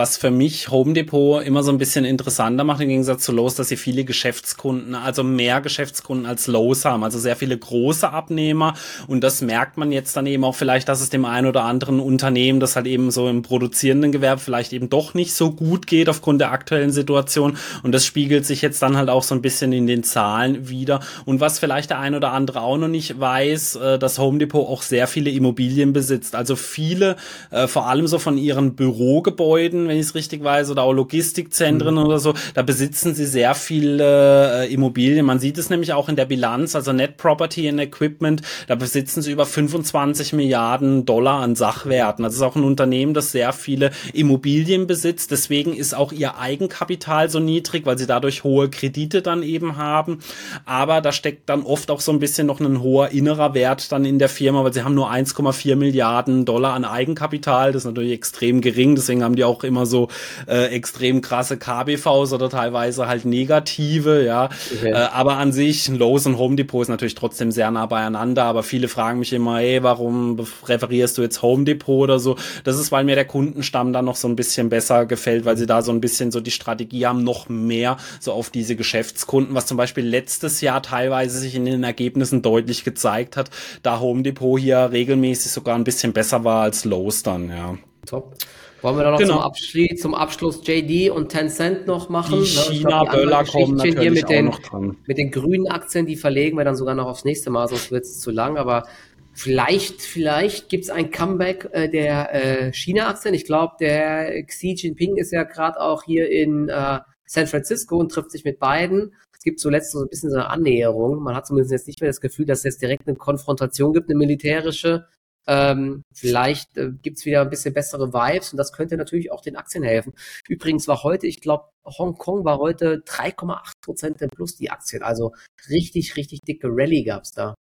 was 0.00 0.16
für 0.16 0.30
mich 0.30 0.70
Home 0.70 0.94
Depot 0.94 1.44
immer 1.44 1.62
so 1.62 1.70
ein 1.70 1.76
bisschen 1.76 2.06
interessanter 2.06 2.64
macht 2.64 2.80
im 2.80 2.88
Gegensatz 2.88 3.22
zu 3.22 3.32
Lowe's, 3.32 3.56
dass 3.56 3.68
sie 3.68 3.76
viele 3.76 4.04
Geschäftskunden, 4.04 4.94
also 4.94 5.22
mehr 5.22 5.60
Geschäftskunden 5.60 6.24
als 6.24 6.46
Lowe's 6.46 6.86
haben, 6.86 7.04
also 7.04 7.18
sehr 7.18 7.36
viele 7.36 7.58
große 7.58 8.10
Abnehmer. 8.10 8.72
Und 9.08 9.22
das 9.22 9.42
merkt 9.42 9.76
man 9.76 9.92
jetzt 9.92 10.16
dann 10.16 10.24
eben 10.24 10.42
auch 10.42 10.54
vielleicht, 10.54 10.88
dass 10.88 11.02
es 11.02 11.10
dem 11.10 11.26
einen 11.26 11.46
oder 11.46 11.64
anderen 11.64 12.00
Unternehmen, 12.00 12.60
das 12.60 12.76
halt 12.76 12.86
eben 12.86 13.10
so 13.10 13.28
im 13.28 13.42
produzierenden 13.42 14.10
Gewerbe 14.10 14.40
vielleicht 14.40 14.72
eben 14.72 14.88
doch 14.88 15.12
nicht 15.12 15.34
so 15.34 15.50
gut 15.50 15.86
geht 15.86 16.08
aufgrund 16.08 16.40
der 16.40 16.50
aktuellen 16.50 16.92
Situation. 16.92 17.58
Und 17.82 17.92
das 17.92 18.06
spiegelt 18.06 18.46
sich 18.46 18.62
jetzt 18.62 18.80
dann 18.80 18.96
halt 18.96 19.10
auch 19.10 19.22
so 19.22 19.34
ein 19.34 19.42
bisschen 19.42 19.70
in 19.74 19.86
den 19.86 20.02
Zahlen 20.02 20.70
wieder. 20.70 21.00
Und 21.26 21.40
was 21.40 21.58
vielleicht 21.58 21.90
der 21.90 21.98
ein 21.98 22.14
oder 22.14 22.32
andere 22.32 22.62
auch 22.62 22.78
noch 22.78 22.88
nicht 22.88 23.20
weiß, 23.20 23.76
äh, 23.76 23.98
dass 23.98 24.18
Home 24.18 24.38
Depot 24.38 24.66
auch 24.66 24.80
sehr 24.80 25.06
viele 25.06 25.28
Immobilien 25.28 25.92
besitzt, 25.92 26.34
also 26.34 26.56
viele, 26.56 27.16
äh, 27.50 27.66
vor 27.66 27.86
allem 27.86 28.06
so 28.06 28.18
von 28.18 28.38
ihren 28.38 28.76
Bürogebäuden, 28.76 29.89
wenn 29.90 29.98
ich 29.98 30.06
es 30.06 30.14
richtig 30.14 30.42
weiß, 30.44 30.70
oder 30.70 30.84
auch 30.84 30.92
Logistikzentren 30.92 31.96
mhm. 31.96 32.04
oder 32.04 32.20
so, 32.20 32.32
da 32.54 32.62
besitzen 32.62 33.14
sie 33.14 33.26
sehr 33.26 33.54
viele 33.56 34.62
äh, 34.62 34.72
Immobilien. 34.72 35.26
Man 35.26 35.40
sieht 35.40 35.58
es 35.58 35.68
nämlich 35.68 35.92
auch 35.92 36.08
in 36.08 36.14
der 36.14 36.26
Bilanz, 36.26 36.76
also 36.76 36.92
Net 36.92 37.16
Property 37.16 37.68
and 37.68 37.80
Equipment, 37.80 38.42
da 38.68 38.76
besitzen 38.76 39.20
sie 39.20 39.32
über 39.32 39.46
25 39.46 40.32
Milliarden 40.32 41.04
Dollar 41.04 41.40
an 41.40 41.56
Sachwerten. 41.56 42.22
Das 42.22 42.34
ist 42.34 42.42
auch 42.42 42.54
ein 42.54 42.62
Unternehmen, 42.62 43.14
das 43.14 43.32
sehr 43.32 43.52
viele 43.52 43.90
Immobilien 44.12 44.86
besitzt. 44.86 45.32
Deswegen 45.32 45.74
ist 45.74 45.92
auch 45.92 46.12
ihr 46.12 46.38
Eigenkapital 46.38 47.28
so 47.28 47.40
niedrig, 47.40 47.84
weil 47.84 47.98
sie 47.98 48.06
dadurch 48.06 48.44
hohe 48.44 48.70
Kredite 48.70 49.22
dann 49.22 49.42
eben 49.42 49.76
haben. 49.76 50.20
Aber 50.66 51.00
da 51.00 51.10
steckt 51.10 51.48
dann 51.48 51.62
oft 51.62 51.90
auch 51.90 52.00
so 52.00 52.12
ein 52.12 52.20
bisschen 52.20 52.46
noch 52.46 52.60
ein 52.60 52.80
hoher 52.80 53.08
innerer 53.08 53.54
Wert 53.54 53.90
dann 53.90 54.04
in 54.04 54.20
der 54.20 54.28
Firma, 54.28 54.62
weil 54.62 54.72
sie 54.72 54.84
haben 54.84 54.94
nur 54.94 55.10
1,4 55.10 55.74
Milliarden 55.74 56.44
Dollar 56.44 56.74
an 56.74 56.84
Eigenkapital. 56.84 57.72
Das 57.72 57.82
ist 57.82 57.86
natürlich 57.86 58.12
extrem 58.12 58.60
gering. 58.60 58.94
Deswegen 58.94 59.24
haben 59.24 59.34
die 59.34 59.44
auch 59.44 59.64
immer 59.70 59.86
so 59.86 60.08
äh, 60.46 60.66
extrem 60.66 61.22
krasse 61.22 61.56
KBVs 61.56 62.32
oder 62.32 62.50
teilweise 62.50 63.08
halt 63.08 63.24
negative, 63.24 64.24
ja. 64.24 64.50
Okay. 64.76 64.90
Äh, 64.90 64.94
aber 64.94 65.38
an 65.38 65.52
sich, 65.52 65.88
Lowe's 65.88 66.26
und 66.26 66.38
Home 66.38 66.56
Depot 66.56 66.82
ist 66.82 66.88
natürlich 66.88 67.14
trotzdem 67.14 67.50
sehr 67.50 67.70
nah 67.70 67.86
beieinander. 67.86 68.44
Aber 68.44 68.62
viele 68.62 68.88
fragen 68.88 69.18
mich 69.20 69.32
immer, 69.32 69.60
ey, 69.60 69.82
warum 69.82 70.38
referierst 70.66 71.16
du 71.16 71.22
jetzt 71.22 71.42
Home 71.42 71.64
Depot 71.64 72.02
oder 72.02 72.18
so? 72.18 72.36
Das 72.64 72.78
ist, 72.78 72.92
weil 72.92 73.04
mir 73.04 73.14
der 73.14 73.24
Kundenstamm 73.24 73.92
dann 73.92 74.04
noch 74.04 74.16
so 74.16 74.28
ein 74.28 74.36
bisschen 74.36 74.68
besser 74.68 75.06
gefällt, 75.06 75.44
weil 75.44 75.56
sie 75.56 75.66
da 75.66 75.82
so 75.82 75.92
ein 75.92 76.00
bisschen 76.00 76.30
so 76.30 76.40
die 76.40 76.50
Strategie 76.50 77.06
haben, 77.06 77.24
noch 77.24 77.48
mehr 77.48 77.96
so 78.18 78.32
auf 78.32 78.50
diese 78.50 78.76
Geschäftskunden, 78.76 79.54
was 79.54 79.66
zum 79.66 79.76
Beispiel 79.76 80.04
letztes 80.04 80.60
Jahr 80.60 80.82
teilweise 80.82 81.38
sich 81.38 81.54
in 81.54 81.64
den 81.64 81.84
Ergebnissen 81.84 82.42
deutlich 82.42 82.84
gezeigt 82.84 83.36
hat, 83.36 83.50
da 83.82 84.00
Home 84.00 84.22
Depot 84.22 84.58
hier 84.58 84.90
regelmäßig 84.92 85.52
sogar 85.52 85.76
ein 85.76 85.84
bisschen 85.84 86.12
besser 86.12 86.44
war 86.44 86.62
als 86.62 86.84
Lowe's 86.84 87.22
dann, 87.22 87.48
ja. 87.48 87.78
Top. 88.06 88.34
Wollen 88.82 88.96
wir 88.96 89.04
da 89.04 89.10
noch 89.10 89.18
genau. 89.18 89.34
zum, 89.34 89.42
Abschluss, 89.42 90.00
zum 90.00 90.14
Abschluss 90.14 90.60
JD 90.66 91.10
und 91.10 91.28
Tencent 91.28 91.86
noch 91.86 92.08
machen? 92.08 92.40
Die 92.40 92.46
China-Böller 92.46 93.44
kommen 93.44 93.76
natürlich 93.76 94.00
hier 94.00 94.10
mit 94.10 94.28
den, 94.28 94.44
noch 94.46 94.58
dran. 94.58 94.96
Mit 95.06 95.18
den 95.18 95.30
grünen 95.30 95.68
Aktien, 95.68 96.06
die 96.06 96.16
verlegen 96.16 96.56
wir 96.56 96.64
dann 96.64 96.76
sogar 96.76 96.94
noch 96.94 97.06
aufs 97.06 97.24
nächste 97.24 97.50
Mal, 97.50 97.68
sonst 97.68 97.90
wird 97.90 98.04
es 98.04 98.20
zu 98.20 98.30
lang. 98.30 98.56
Aber 98.56 98.86
vielleicht, 99.32 100.00
vielleicht 100.00 100.68
gibt 100.68 100.84
es 100.84 100.90
ein 100.90 101.10
Comeback 101.10 101.68
äh, 101.72 101.88
der 101.88 102.34
äh, 102.34 102.72
China-Aktien. 102.72 103.34
Ich 103.34 103.44
glaube, 103.44 103.74
der 103.80 104.44
Xi 104.44 104.74
Jinping 104.74 105.16
ist 105.16 105.32
ja 105.32 105.44
gerade 105.44 105.80
auch 105.80 106.02
hier 106.02 106.30
in 106.30 106.68
äh, 106.68 107.00
San 107.26 107.46
Francisco 107.46 107.96
und 107.96 108.10
trifft 108.10 108.30
sich 108.30 108.44
mit 108.44 108.58
beiden. 108.58 109.14
Es 109.32 109.44
gibt 109.44 109.60
zuletzt 109.60 109.92
so 109.92 110.00
ein 110.00 110.08
bisschen 110.08 110.30
so 110.30 110.36
eine 110.36 110.50
Annäherung. 110.50 111.22
Man 111.22 111.34
hat 111.34 111.46
zumindest 111.46 111.72
jetzt 111.72 111.86
nicht 111.86 112.00
mehr 112.00 112.10
das 112.10 112.20
Gefühl, 112.20 112.44
dass 112.44 112.58
es 112.58 112.64
jetzt 112.64 112.82
direkt 112.82 113.08
eine 113.08 113.16
Konfrontation 113.16 113.92
gibt, 113.92 114.10
eine 114.10 114.18
militärische. 114.18 115.06
Ähm, 115.46 116.02
vielleicht 116.14 116.76
äh, 116.76 116.90
gibt's 117.02 117.24
wieder 117.24 117.40
ein 117.40 117.50
bisschen 117.50 117.74
bessere 117.74 118.12
Vibes 118.12 118.52
und 118.52 118.58
das 118.58 118.72
könnte 118.72 118.96
natürlich 118.96 119.32
auch 119.32 119.40
den 119.40 119.56
Aktien 119.56 119.82
helfen. 119.82 120.12
Übrigens 120.48 120.86
war 120.86 121.02
heute, 121.02 121.26
ich 121.26 121.40
glaube, 121.40 121.70
Hongkong 121.84 122.44
war 122.44 122.58
heute 122.58 123.02
3,8 123.06 123.72
Prozent 123.82 124.22
im 124.22 124.28
Plus 124.28 124.56
die 124.56 124.70
Aktien. 124.70 125.02
Also 125.02 125.32
richtig, 125.68 126.16
richtig 126.16 126.40
dicke 126.42 126.68
Rallye 126.70 127.04
gab's 127.04 127.32
da. 127.32 127.54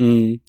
Mhm. 0.00 0.40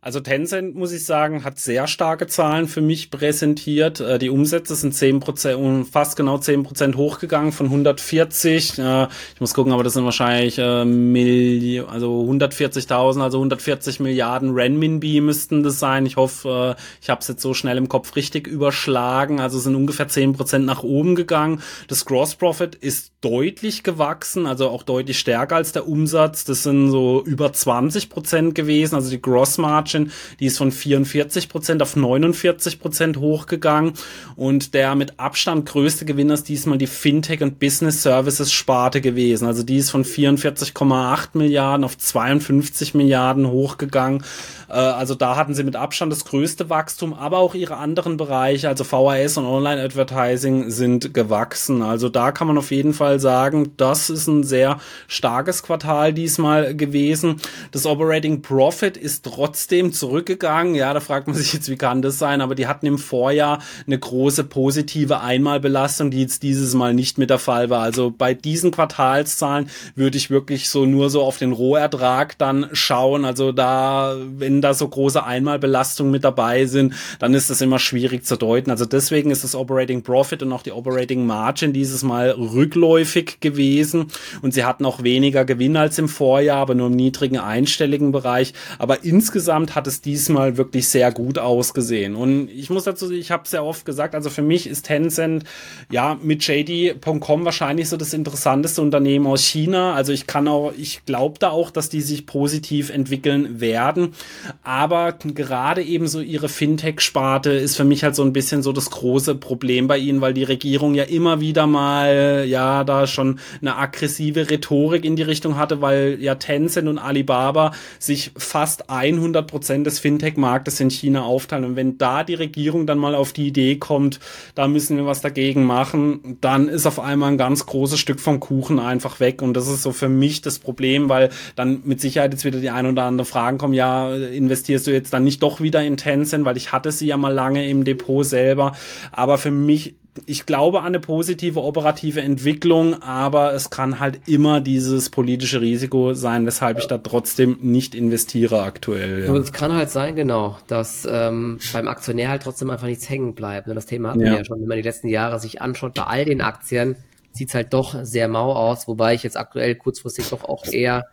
Also 0.00 0.20
Tencent, 0.20 0.76
muss 0.76 0.92
ich 0.92 1.04
sagen, 1.04 1.42
hat 1.42 1.58
sehr 1.58 1.88
starke 1.88 2.28
Zahlen 2.28 2.68
für 2.68 2.80
mich 2.80 3.10
präsentiert. 3.10 3.98
Äh, 3.98 4.20
die 4.20 4.30
Umsätze 4.30 4.76
sind 4.76 4.94
10%, 4.94 5.84
fast 5.90 6.16
genau 6.16 6.36
10% 6.36 6.94
hochgegangen 6.94 7.50
von 7.50 7.66
140. 7.66 8.78
Äh, 8.78 9.08
ich 9.34 9.40
muss 9.40 9.54
gucken, 9.54 9.72
aber 9.72 9.82
das 9.82 9.94
sind 9.94 10.04
wahrscheinlich 10.04 10.56
äh, 10.58 10.84
Milli 10.84 11.80
also 11.80 12.22
140.000, 12.30 13.20
also 13.20 13.38
140 13.38 13.98
Milliarden 13.98 14.54
Renminbi 14.54 15.20
müssten 15.20 15.64
das 15.64 15.80
sein. 15.80 16.06
Ich 16.06 16.16
hoffe, 16.16 16.76
äh, 16.78 16.82
ich 17.02 17.10
habe 17.10 17.20
es 17.20 17.26
jetzt 17.26 17.42
so 17.42 17.52
schnell 17.52 17.76
im 17.76 17.88
Kopf 17.88 18.14
richtig 18.14 18.46
überschlagen. 18.46 19.40
Also 19.40 19.58
sind 19.58 19.74
ungefähr 19.74 20.08
10% 20.08 20.58
nach 20.58 20.84
oben 20.84 21.16
gegangen. 21.16 21.60
Das 21.88 22.04
Gross 22.04 22.36
Profit 22.36 22.76
ist 22.76 23.14
deutlich 23.20 23.82
gewachsen, 23.82 24.46
also 24.46 24.68
auch 24.68 24.84
deutlich 24.84 25.18
stärker 25.18 25.56
als 25.56 25.72
der 25.72 25.88
Umsatz. 25.88 26.44
Das 26.44 26.62
sind 26.62 26.92
so 26.92 27.24
über 27.24 27.48
20% 27.48 28.52
gewesen. 28.52 28.94
Also 28.94 29.10
die 29.10 29.20
Gross 29.20 29.58
Margin 29.58 29.87
Margin, 29.88 30.12
die 30.38 30.46
ist 30.46 30.58
von 30.58 30.70
44 30.70 31.48
Prozent 31.48 31.82
auf 31.82 31.96
49 31.96 32.78
Prozent 32.78 33.16
hochgegangen 33.16 33.94
und 34.36 34.74
der 34.74 34.94
mit 34.94 35.18
Abstand 35.18 35.66
größte 35.66 36.04
Gewinner 36.04 36.34
ist 36.34 36.48
diesmal 36.48 36.78
die 36.78 36.86
Fintech 36.86 37.42
und 37.42 37.58
Business 37.58 38.02
Services 38.02 38.52
Sparte 38.52 39.00
gewesen. 39.00 39.46
Also 39.46 39.62
die 39.62 39.78
ist 39.78 39.90
von 39.90 40.04
44,8 40.04 41.28
Milliarden 41.34 41.84
auf 41.84 41.96
52 41.96 42.94
Milliarden 42.94 43.48
hochgegangen. 43.48 44.22
Äh, 44.68 44.72
also 44.72 45.14
da 45.14 45.36
hatten 45.36 45.54
sie 45.54 45.64
mit 45.64 45.76
Abstand 45.76 46.12
das 46.12 46.24
größte 46.24 46.68
Wachstum, 46.68 47.14
aber 47.14 47.38
auch 47.38 47.54
ihre 47.54 47.76
anderen 47.78 48.16
Bereiche, 48.16 48.68
also 48.68 48.84
VHS 48.84 49.38
und 49.38 49.46
Online 49.46 49.82
Advertising 49.82 50.70
sind 50.70 51.14
gewachsen. 51.14 51.82
Also 51.82 52.08
da 52.08 52.32
kann 52.32 52.46
man 52.46 52.58
auf 52.58 52.70
jeden 52.70 52.92
Fall 52.92 53.20
sagen, 53.20 53.72
das 53.76 54.10
ist 54.10 54.26
ein 54.26 54.44
sehr 54.44 54.78
starkes 55.06 55.62
Quartal 55.62 56.12
diesmal 56.12 56.74
gewesen. 56.74 57.36
Das 57.72 57.86
Operating 57.86 58.42
Profit 58.42 58.96
ist 58.96 59.24
trotzdem 59.24 59.77
zurückgegangen. 59.92 60.74
Ja, 60.74 60.92
da 60.92 61.00
fragt 61.00 61.26
man 61.26 61.36
sich 61.36 61.52
jetzt, 61.52 61.68
wie 61.68 61.76
kann 61.76 62.02
das 62.02 62.18
sein? 62.18 62.40
Aber 62.40 62.54
die 62.54 62.66
hatten 62.66 62.86
im 62.86 62.98
Vorjahr 62.98 63.60
eine 63.86 63.98
große 63.98 64.44
positive 64.44 65.20
Einmalbelastung, 65.20 66.10
die 66.10 66.20
jetzt 66.20 66.42
dieses 66.42 66.74
Mal 66.74 66.94
nicht 66.94 67.18
mit 67.18 67.30
der 67.30 67.38
Fall 67.38 67.70
war. 67.70 67.82
Also 67.82 68.12
bei 68.16 68.34
diesen 68.34 68.70
Quartalszahlen 68.70 69.70
würde 69.94 70.16
ich 70.16 70.30
wirklich 70.30 70.68
so 70.68 70.86
nur 70.86 71.10
so 71.10 71.22
auf 71.22 71.38
den 71.38 71.52
Rohertrag 71.52 72.36
dann 72.38 72.68
schauen. 72.72 73.24
Also 73.24 73.52
da, 73.52 74.16
wenn 74.36 74.60
da 74.60 74.74
so 74.74 74.88
große 74.88 75.24
Einmalbelastungen 75.24 76.12
mit 76.12 76.24
dabei 76.24 76.66
sind, 76.66 76.94
dann 77.18 77.34
ist 77.34 77.50
das 77.50 77.60
immer 77.60 77.78
schwierig 77.78 78.24
zu 78.24 78.36
deuten. 78.36 78.70
Also 78.70 78.84
deswegen 78.84 79.30
ist 79.30 79.44
das 79.44 79.54
Operating 79.54 80.02
Profit 80.02 80.42
und 80.42 80.52
auch 80.52 80.62
die 80.62 80.72
Operating 80.72 81.26
Margin 81.26 81.72
dieses 81.72 82.02
Mal 82.02 82.30
rückläufig 82.30 83.40
gewesen 83.40 84.06
und 84.42 84.54
sie 84.54 84.64
hatten 84.64 84.84
auch 84.84 85.02
weniger 85.02 85.44
Gewinn 85.44 85.76
als 85.76 85.98
im 85.98 86.08
Vorjahr, 86.08 86.58
aber 86.58 86.74
nur 86.74 86.88
im 86.88 86.96
niedrigen 86.96 87.38
einstelligen 87.38 88.12
Bereich. 88.12 88.54
Aber 88.78 89.04
insgesamt 89.04 89.67
hat 89.74 89.86
es 89.86 90.00
diesmal 90.00 90.56
wirklich 90.56 90.88
sehr 90.88 91.12
gut 91.12 91.38
ausgesehen. 91.38 92.14
Und 92.14 92.48
ich 92.50 92.70
muss 92.70 92.84
dazu, 92.84 93.10
ich 93.10 93.30
habe 93.30 93.48
sehr 93.48 93.64
oft 93.64 93.84
gesagt, 93.84 94.14
also 94.14 94.30
für 94.30 94.42
mich 94.42 94.66
ist 94.66 94.86
Tencent 94.86 95.44
ja 95.90 96.18
mit 96.22 96.46
JD.com 96.46 97.44
wahrscheinlich 97.44 97.88
so 97.88 97.96
das 97.96 98.12
interessanteste 98.12 98.82
Unternehmen 98.82 99.26
aus 99.26 99.42
China. 99.44 99.94
Also 99.94 100.12
ich 100.12 100.26
kann 100.26 100.48
auch, 100.48 100.72
ich 100.76 101.04
glaube 101.04 101.38
da 101.38 101.50
auch, 101.50 101.70
dass 101.70 101.88
die 101.88 102.00
sich 102.00 102.26
positiv 102.26 102.90
entwickeln 102.90 103.60
werden. 103.60 104.14
Aber 104.62 105.12
gerade 105.12 105.82
eben 105.82 106.08
so 106.08 106.20
ihre 106.20 106.48
Fintech-Sparte 106.48 107.50
ist 107.50 107.76
für 107.76 107.84
mich 107.84 108.04
halt 108.04 108.14
so 108.14 108.22
ein 108.22 108.32
bisschen 108.32 108.62
so 108.62 108.72
das 108.72 108.90
große 108.90 109.34
Problem 109.34 109.88
bei 109.88 109.98
ihnen, 109.98 110.20
weil 110.20 110.34
die 110.34 110.44
Regierung 110.44 110.94
ja 110.94 111.04
immer 111.04 111.40
wieder 111.40 111.66
mal, 111.66 112.44
ja, 112.46 112.84
da 112.84 113.06
schon 113.06 113.38
eine 113.60 113.76
aggressive 113.76 114.50
Rhetorik 114.50 115.04
in 115.04 115.16
die 115.16 115.22
Richtung 115.22 115.56
hatte, 115.56 115.80
weil 115.80 116.18
ja 116.20 116.34
Tencent 116.34 116.88
und 116.88 116.98
Alibaba 116.98 117.72
sich 117.98 118.32
fast 118.36 118.90
100 118.90 119.46
Prozent 119.58 119.88
des 119.88 119.98
Fintech-Marktes 119.98 120.78
in 120.78 120.88
China 120.88 121.22
aufteilen. 121.22 121.64
Und 121.64 121.74
wenn 121.74 121.98
da 121.98 122.22
die 122.22 122.34
Regierung 122.34 122.86
dann 122.86 122.98
mal 122.98 123.16
auf 123.16 123.32
die 123.32 123.48
Idee 123.48 123.74
kommt, 123.74 124.20
da 124.54 124.68
müssen 124.68 124.96
wir 124.96 125.04
was 125.04 125.20
dagegen 125.20 125.64
machen, 125.64 126.38
dann 126.40 126.68
ist 126.68 126.86
auf 126.86 127.00
einmal 127.00 127.32
ein 127.32 127.38
ganz 127.38 127.66
großes 127.66 127.98
Stück 127.98 128.20
vom 128.20 128.38
Kuchen 128.38 128.78
einfach 128.78 129.18
weg. 129.18 129.42
Und 129.42 129.54
das 129.54 129.66
ist 129.66 129.82
so 129.82 129.90
für 129.90 130.08
mich 130.08 130.42
das 130.42 130.60
Problem, 130.60 131.08
weil 131.08 131.30
dann 131.56 131.80
mit 131.84 132.00
Sicherheit 132.00 132.32
jetzt 132.32 132.44
wieder 132.44 132.60
die 132.60 132.70
ein 132.70 132.86
oder 132.86 133.02
andere 133.02 133.24
Fragen 133.24 133.58
kommen, 133.58 133.74
ja, 133.74 134.14
investierst 134.14 134.86
du 134.86 134.92
jetzt 134.92 135.12
dann 135.12 135.24
nicht 135.24 135.42
doch 135.42 135.60
wieder 135.60 135.82
in 135.82 135.96
Tencent, 135.96 136.44
weil 136.44 136.56
ich 136.56 136.70
hatte 136.70 136.92
sie 136.92 137.08
ja 137.08 137.16
mal 137.16 137.34
lange 137.34 137.68
im 137.68 137.82
Depot 137.82 138.24
selber. 138.24 138.76
Aber 139.10 139.38
für 139.38 139.50
mich 139.50 139.96
ich 140.26 140.46
glaube 140.46 140.80
an 140.80 140.86
eine 140.86 141.00
positive 141.00 141.62
operative 141.62 142.20
Entwicklung, 142.20 143.02
aber 143.02 143.52
es 143.54 143.70
kann 143.70 144.00
halt 144.00 144.20
immer 144.26 144.60
dieses 144.60 145.10
politische 145.10 145.60
Risiko 145.60 146.14
sein, 146.14 146.46
weshalb 146.46 146.78
ich 146.78 146.86
da 146.86 146.98
trotzdem 146.98 147.58
nicht 147.60 147.94
investiere 147.94 148.62
aktuell. 148.62 149.24
Ja. 149.24 149.30
Und 149.30 149.40
es 149.40 149.52
kann 149.52 149.72
halt 149.72 149.90
sein, 149.90 150.16
genau, 150.16 150.56
dass 150.66 151.06
ähm, 151.10 151.58
beim 151.72 151.88
Aktionär 151.88 152.28
halt 152.30 152.42
trotzdem 152.42 152.70
einfach 152.70 152.86
nichts 152.86 153.08
hängen 153.08 153.34
bleibt. 153.34 153.68
Und 153.68 153.74
das 153.74 153.86
Thema 153.86 154.10
hatten 154.10 154.20
ja. 154.20 154.32
wir 154.32 154.38
ja 154.38 154.44
schon, 154.44 154.60
wenn 154.60 154.68
man 154.68 154.76
die 154.76 154.82
letzten 154.82 155.08
Jahre 155.08 155.38
sich 155.40 155.62
anschaut, 155.62 155.94
bei 155.94 156.04
all 156.04 156.24
den 156.24 156.40
Aktien 156.40 156.96
sieht 157.32 157.48
es 157.48 157.54
halt 157.54 157.72
doch 157.72 157.94
sehr 158.02 158.28
mau 158.28 158.52
aus, 158.52 158.88
wobei 158.88 159.14
ich 159.14 159.22
jetzt 159.22 159.36
aktuell 159.36 159.74
kurzfristig 159.74 160.28
doch 160.28 160.44
auch 160.44 160.64
eher 160.66 161.04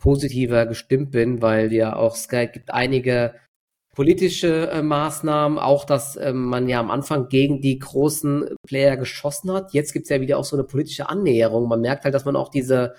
positiver 0.00 0.66
gestimmt 0.66 1.10
bin, 1.10 1.42
weil 1.42 1.72
ja 1.72 1.96
auch 1.96 2.14
Sky 2.14 2.48
gibt 2.52 2.72
einige 2.72 3.34
politische 3.98 4.70
äh, 4.70 4.80
Maßnahmen, 4.80 5.58
auch 5.58 5.84
dass 5.84 6.14
äh, 6.14 6.32
man 6.32 6.68
ja 6.68 6.78
am 6.78 6.88
Anfang 6.88 7.28
gegen 7.28 7.60
die 7.60 7.80
großen 7.80 8.48
Player 8.64 8.96
geschossen 8.96 9.50
hat. 9.50 9.72
Jetzt 9.72 9.92
gibt's 9.92 10.08
ja 10.08 10.20
wieder 10.20 10.38
auch 10.38 10.44
so 10.44 10.54
eine 10.54 10.62
politische 10.62 11.08
Annäherung. 11.08 11.66
Man 11.66 11.80
merkt 11.80 12.04
halt, 12.04 12.14
dass 12.14 12.24
man 12.24 12.36
auch 12.36 12.48
diese, 12.48 12.94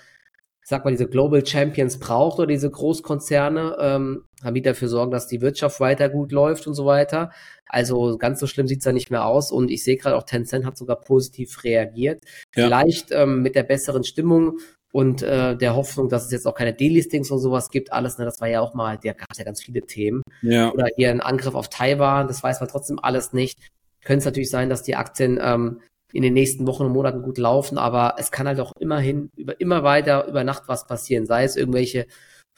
sag 0.62 0.84
mal, 0.84 0.90
diese 0.90 1.08
Global 1.08 1.46
Champions 1.46 1.98
braucht 1.98 2.38
oder 2.38 2.48
diese 2.48 2.70
Großkonzerne, 2.70 3.78
ähm, 3.80 4.24
die 4.54 4.60
dafür 4.60 4.88
sorgen, 4.88 5.10
dass 5.10 5.26
die 5.26 5.40
Wirtschaft 5.40 5.80
weiter 5.80 6.10
gut 6.10 6.32
läuft 6.32 6.66
und 6.66 6.74
so 6.74 6.84
weiter. 6.84 7.30
Also 7.64 8.18
ganz 8.18 8.38
so 8.38 8.46
schlimm 8.46 8.66
sieht's 8.66 8.84
da 8.84 8.92
nicht 8.92 9.10
mehr 9.10 9.24
aus. 9.24 9.52
Und 9.52 9.70
ich 9.70 9.82
sehe 9.82 9.96
gerade 9.96 10.18
auch 10.18 10.24
Tencent 10.24 10.66
hat 10.66 10.76
sogar 10.76 11.00
positiv 11.00 11.64
reagiert. 11.64 12.20
Ja. 12.54 12.64
Vielleicht 12.64 13.10
ähm, 13.10 13.40
mit 13.40 13.54
der 13.54 13.62
besseren 13.62 14.04
Stimmung 14.04 14.58
und 14.92 15.22
äh, 15.22 15.56
der 15.56 15.76
Hoffnung, 15.76 16.08
dass 16.08 16.24
es 16.26 16.32
jetzt 16.32 16.46
auch 16.46 16.54
keine 16.54 16.74
Delistings 16.74 17.30
und 17.30 17.38
sowas 17.38 17.70
gibt, 17.70 17.92
alles, 17.92 18.18
ne, 18.18 18.24
das 18.24 18.40
war 18.40 18.48
ja 18.48 18.60
auch 18.60 18.74
mal, 18.74 18.98
gab 18.98 19.30
es 19.30 19.38
ja 19.38 19.44
ganz 19.44 19.62
viele 19.62 19.82
Themen. 19.82 20.22
Ja. 20.42 20.72
Oder 20.72 20.88
hier 20.96 21.10
ein 21.10 21.20
Angriff 21.20 21.54
auf 21.54 21.68
Taiwan, 21.68 22.26
das 22.26 22.42
weiß 22.42 22.60
man 22.60 22.68
trotzdem 22.68 22.98
alles 23.00 23.32
nicht. 23.32 23.58
Könnte 24.02 24.20
es 24.20 24.24
natürlich 24.24 24.50
sein, 24.50 24.68
dass 24.68 24.82
die 24.82 24.96
Aktien 24.96 25.38
ähm, 25.40 25.80
in 26.12 26.22
den 26.22 26.34
nächsten 26.34 26.66
Wochen 26.66 26.84
und 26.84 26.92
Monaten 26.92 27.22
gut 27.22 27.38
laufen, 27.38 27.78
aber 27.78 28.16
es 28.18 28.32
kann 28.32 28.48
halt 28.48 28.58
auch 28.58 28.72
immerhin 28.80 29.30
über 29.36 29.60
immer 29.60 29.84
weiter 29.84 30.26
über 30.26 30.42
Nacht 30.42 30.64
was 30.66 30.86
passieren, 30.86 31.26
sei 31.26 31.44
es 31.44 31.54
irgendwelche 31.54 32.06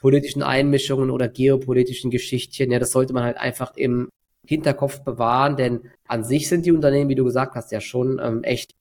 politischen 0.01 0.43
Einmischungen 0.43 1.11
oder 1.11 1.28
geopolitischen 1.28 2.11
Geschichtchen. 2.11 2.70
Ja, 2.70 2.78
das 2.78 2.93
sollte 2.93 3.12
man 3.12 3.24
halt 3.24 3.37
einfach 3.37 3.76
im 3.76 4.09
Hinterkopf 4.47 5.03
bewahren, 5.03 5.57
denn 5.57 5.91
an 6.09 6.24
sich 6.24 6.49
sind 6.49 6.66
die 6.66 6.72
Unternehmen, 6.72 7.11
wie 7.11 7.14
du 7.14 7.24
gesagt 7.24 7.55
hast, 7.55 7.70
ja 7.72 7.80
schon 7.80 8.20
ähm, 8.22 8.43
echt 8.43 8.72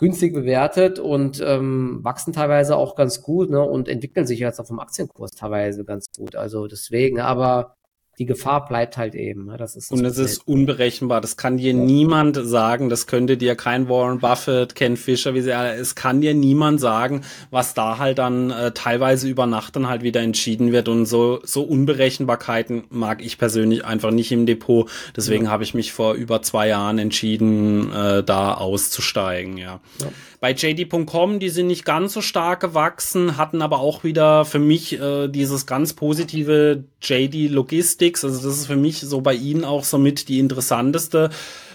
günstig 0.00 0.32
bewertet 0.32 0.98
und 0.98 1.42
ähm, 1.46 2.00
wachsen 2.02 2.32
teilweise 2.32 2.74
auch 2.74 2.96
ganz 2.96 3.20
gut 3.20 3.50
ne, 3.50 3.60
und 3.60 3.86
entwickeln 3.86 4.26
sich 4.26 4.40
jetzt 4.40 4.58
auf 4.58 4.68
dem 4.68 4.80
Aktienkurs 4.80 5.32
teilweise 5.32 5.84
ganz 5.84 6.06
gut. 6.16 6.36
Also 6.36 6.66
deswegen, 6.66 7.20
aber 7.20 7.76
die 8.20 8.26
Gefahr 8.26 8.68
bleibt 8.68 8.98
halt 8.98 9.14
eben. 9.14 9.46
Ne? 9.46 9.56
Das 9.56 9.76
ist 9.76 9.90
das 9.90 9.98
und 9.98 10.04
es 10.04 10.18
ist 10.18 10.46
unberechenbar. 10.46 11.22
Das 11.22 11.38
kann 11.38 11.56
dir 11.56 11.72
ja. 11.72 11.78
niemand 11.78 12.36
sagen. 12.36 12.90
Das 12.90 13.06
könnte 13.06 13.38
dir 13.38 13.56
kein 13.56 13.88
Warren 13.88 14.18
Buffett, 14.18 14.74
Ken 14.74 14.98
Fisher, 14.98 15.32
wie 15.32 15.40
sie 15.40 15.54
alle. 15.54 15.74
Es 15.74 15.94
kann 15.94 16.20
dir 16.20 16.34
niemand 16.34 16.80
sagen, 16.80 17.22
was 17.50 17.72
da 17.72 17.96
halt 17.96 18.18
dann 18.18 18.50
äh, 18.50 18.72
teilweise 18.72 19.26
über 19.26 19.46
Nacht 19.46 19.74
dann 19.74 19.88
halt 19.88 20.02
wieder 20.02 20.20
entschieden 20.20 20.70
wird. 20.70 20.88
Und 20.88 21.06
so 21.06 21.40
so 21.44 21.62
Unberechenbarkeiten 21.62 22.84
mag 22.90 23.24
ich 23.24 23.38
persönlich 23.38 23.86
einfach 23.86 24.10
nicht 24.10 24.30
im 24.32 24.44
Depot. 24.44 24.90
Deswegen 25.16 25.46
ja. 25.46 25.50
habe 25.50 25.64
ich 25.64 25.72
mich 25.72 25.92
vor 25.92 26.12
über 26.12 26.42
zwei 26.42 26.68
Jahren 26.68 26.98
entschieden, 26.98 27.90
äh, 27.90 28.22
da 28.22 28.52
auszusteigen. 28.52 29.56
Ja. 29.56 29.80
ja. 30.02 30.08
Bei 30.40 30.52
JD.com, 30.52 31.38
die 31.38 31.50
sind 31.50 31.66
nicht 31.66 31.84
ganz 31.84 32.14
so 32.14 32.22
stark 32.22 32.60
gewachsen, 32.60 33.36
hatten 33.36 33.60
aber 33.60 33.78
auch 33.80 34.04
wieder 34.04 34.46
für 34.46 34.58
mich 34.58 34.98
äh, 34.98 35.28
dieses 35.28 35.66
ganz 35.66 35.92
positive 35.92 36.84
JD 37.02 37.50
Logistics. 37.50 38.24
Also 38.24 38.48
das 38.48 38.58
ist 38.58 38.66
für 38.66 38.76
mich 38.76 39.00
so 39.00 39.20
bei 39.20 39.34
ihnen 39.34 39.66
auch 39.66 39.84
somit 39.84 40.28
die 40.28 40.38
interessanteste 40.38 41.28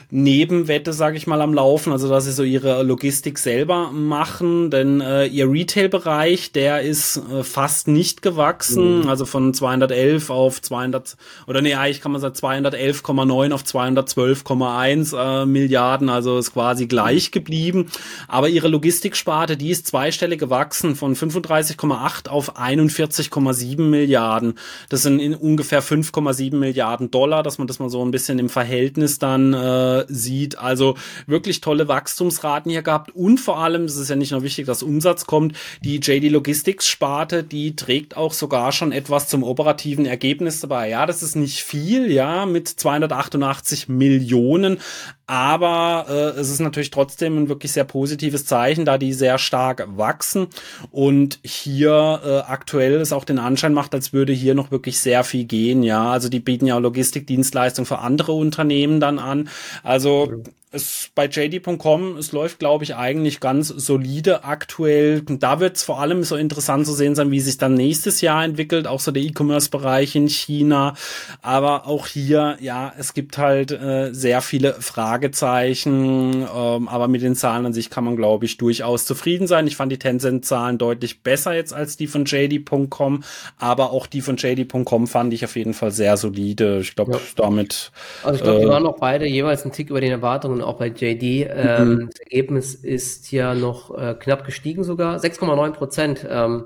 Nebenwette, 0.10 0.94
sage 0.94 1.18
ich 1.18 1.28
mal, 1.28 1.42
am 1.42 1.54
Laufen, 1.54 1.92
also 1.92 2.10
dass 2.10 2.26
sie 2.26 2.32
so 2.32 2.44
ihre 2.44 2.84
Logistik 2.84 3.40
selber 3.40 3.92
machen, 3.92 4.70
denn 4.70 5.02
äh, 5.02 5.26
ihr 5.26 5.50
Retail-Bereich, 5.50 6.52
der 6.52 6.82
ist 6.82 7.22
äh, 7.32 7.44
fast 7.44 7.88
nicht 7.88 8.22
gewachsen, 8.22 9.02
mhm. 9.02 9.10
also 9.10 9.26
von 9.26 9.54
211 9.54 10.30
auf 10.30 10.62
200 10.62 11.18
oder 11.48 11.62
nee, 11.62 11.76
eigentlich 11.76 12.02
kann 12.02 12.12
man 12.12 12.22
sagen 12.22 12.36
211,9 12.36 13.52
auf 13.54 13.64
212,1 13.64 15.42
äh, 15.42 15.46
Milliarden, 15.46 16.10
also 16.10 16.38
ist 16.38 16.54
quasi 16.54 16.88
gleich 16.88 17.32
geblieben, 17.32 17.88
aber 18.28 18.50
ihre 18.50 18.68
Logistiksparte, 18.68 19.58
die 19.58 19.70
ist 19.70 19.88
zweistellig 19.88 20.40
gewachsen 20.40 20.96
von 20.96 21.16
35,8 21.16 22.30
auf 22.30 22.58
41,7 22.58 23.82
Milliarden. 23.82 24.56
Das 24.90 25.04
sind 25.04 25.20
in 25.20 25.34
ungefähr 25.34 25.84
5,7 25.84 26.56
Milliarden 26.56 27.12
Dollar, 27.12 27.44
dass 27.44 27.58
man 27.58 27.68
das 27.68 27.80
mal 27.80 27.90
so 27.90 28.04
ein 28.04 28.12
bisschen 28.12 28.40
im 28.40 28.50
Verhältnis 28.50 29.20
dann 29.20 29.54
äh, 29.54 29.95
sieht. 30.10 30.58
Also 30.58 30.96
wirklich 31.28 31.62
tolle 31.62 31.88
Wachstumsraten 31.88 32.70
hier 32.70 32.82
gehabt 32.82 33.12
und 33.12 33.40
vor 33.40 33.60
allem, 33.60 33.86
es 33.86 33.96
ist 33.96 34.10
ja 34.10 34.16
nicht 34.16 34.32
nur 34.32 34.44
wichtig, 34.44 34.66
dass 34.66 34.84
Umsatz 34.84 35.26
kommt, 35.26 35.56
die 35.84 36.00
JD 36.00 36.30
Logistics 36.30 36.88
Sparte, 36.88 37.44
die 37.44 37.76
trägt 37.76 38.18
auch 38.18 38.34
sogar 38.34 38.72
schon 38.72 38.92
etwas 38.92 39.28
zum 39.28 39.44
operativen 39.44 40.06
Ergebnis 40.06 40.60
dabei. 40.60 40.90
Ja, 40.90 41.06
das 41.06 41.24
ist 41.24 41.36
nicht 41.36 41.64
viel, 41.64 42.12
ja, 42.12 42.46
mit 42.46 42.68
288 42.68 43.88
Millionen, 43.88 44.80
aber 45.28 46.06
äh, 46.08 46.40
es 46.40 46.50
ist 46.50 46.60
natürlich 46.60 46.92
trotzdem 46.92 47.38
ein 47.38 47.50
wirklich 47.50 47.72
sehr 47.72 47.84
positives 47.84 48.46
Zeichen, 48.46 48.86
da 48.86 48.98
die 48.98 49.14
sehr 49.14 49.38
stark 49.38 49.88
wachsen 49.98 50.48
und 50.92 51.40
hier 51.44 52.22
äh, 52.24 52.52
aktuell 52.52 52.96
es 52.96 53.12
auch 53.12 53.26
den 53.26 53.40
Anschein 53.40 53.74
macht, 53.74 53.94
als 53.94 54.14
würde 54.14 54.34
hier 54.34 54.56
noch 54.56 54.72
wirklich 54.72 55.00
sehr 55.00 55.24
viel 55.24 55.46
gehen. 55.46 55.84
Ja, 55.84 56.12
also 56.12 56.30
die 56.30 56.40
bieten 56.40 56.68
ja 56.68 56.78
Logistikdienstleistungen 56.78 57.86
für 57.86 58.00
andere 58.00 58.34
Unternehmen 58.34 59.00
dann 59.00 59.20
an. 59.20 59.50
Also 59.84 60.44
es 60.76 61.10
bei 61.16 61.28
JD.com, 61.28 62.18
es 62.18 62.32
läuft, 62.32 62.60
glaube 62.60 62.84
ich, 62.84 62.96
eigentlich 62.96 63.40
ganz 63.40 63.70
solide 63.70 64.44
aktuell. 64.44 65.22
Da 65.22 65.60
wird 65.60 65.78
es 65.78 65.84
vor 65.84 66.00
allem 66.00 66.24
so 66.24 66.36
interessant 66.36 66.86
zu 66.86 66.94
sehen 66.94 67.16
sein, 67.16 67.32
wie 67.32 67.40
sich 67.40 67.58
dann 67.58 67.74
nächstes 67.74 68.22
Jahr 68.22 68.44
entwickelt, 68.44 68.86
auch 68.86 69.00
so 69.00 69.12
der 69.12 69.24
E-Commerce-Bereich 69.24 70.16
in 70.16 70.28
China. 70.28 70.96
Aber 71.42 71.88
auch 71.88 72.08
hier, 72.08 72.58
ja, 72.60 72.94
es 72.98 73.14
gibt 73.14 73.38
halt 73.38 73.72
äh, 73.72 74.14
sehr 74.14 74.42
viele 74.42 74.74
Fragezeichen. 74.74 76.46
Ähm, 76.54 76.88
aber 76.88 77.08
mit 77.08 77.22
den 77.22 77.36
Zahlen 77.36 77.66
an 77.66 77.74
sich 77.74 77.90
kann 77.90 78.04
man, 78.04 78.16
glaube 78.16 78.46
ich, 78.46 78.58
durchaus 78.58 79.06
zufrieden 79.06 79.48
sein. 79.48 79.68
Ich 79.68 79.76
fand 79.78 79.92
die 79.92 80.00
Tencent-Zahlen 80.00 80.78
deutlich 80.78 81.22
besser 81.22 81.54
jetzt 81.54 81.74
als 81.74 81.98
die 81.98 82.08
von 82.08 82.26
JD.com. 82.26 83.24
Aber 83.58 83.92
auch 83.92 84.08
die 84.08 84.22
von 84.22 84.36
JD.com 84.36 85.08
fand 85.08 85.34
ich 85.34 85.46
auf 85.46 85.56
jeden 85.56 85.74
Fall 85.74 85.92
sehr 85.92 86.18
solide. 86.18 86.80
Ich 86.82 86.96
glaube, 86.96 87.14
ja. 87.14 87.20
damit. 87.38 87.92
Also 88.24 88.38
ich 88.38 88.44
glaube, 88.44 88.60
die 88.60 88.66
äh, 88.66 88.70
waren 88.70 88.86
auch 88.86 89.00
beide 89.00 89.26
jeweils 89.26 89.64
einen 89.64 89.72
Tick 89.72 89.90
über 89.90 90.02
den 90.02 90.12
Erwartungen 90.12 90.65
auch 90.66 90.78
bei 90.78 90.88
JD. 90.88 91.48
Ähm, 91.50 91.90
mhm. 91.90 92.10
Das 92.10 92.20
Ergebnis 92.20 92.76
ist 92.76 93.26
hier 93.26 93.54
noch 93.54 93.96
äh, 93.98 94.16
knapp 94.16 94.46
gestiegen 94.46 94.84
sogar. 94.84 95.18
6,9 95.18 95.72
Prozent. 95.72 96.26
Ähm, 96.30 96.66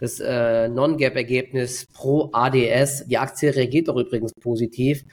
das 0.00 0.20
äh, 0.20 0.68
Non-Gap-Ergebnis 0.68 1.86
pro 1.92 2.30
ADS. 2.32 3.06
Die 3.06 3.18
Aktie 3.18 3.54
reagiert 3.54 3.88
auch 3.88 3.96
übrigens 3.96 4.32
positiv. 4.34 5.04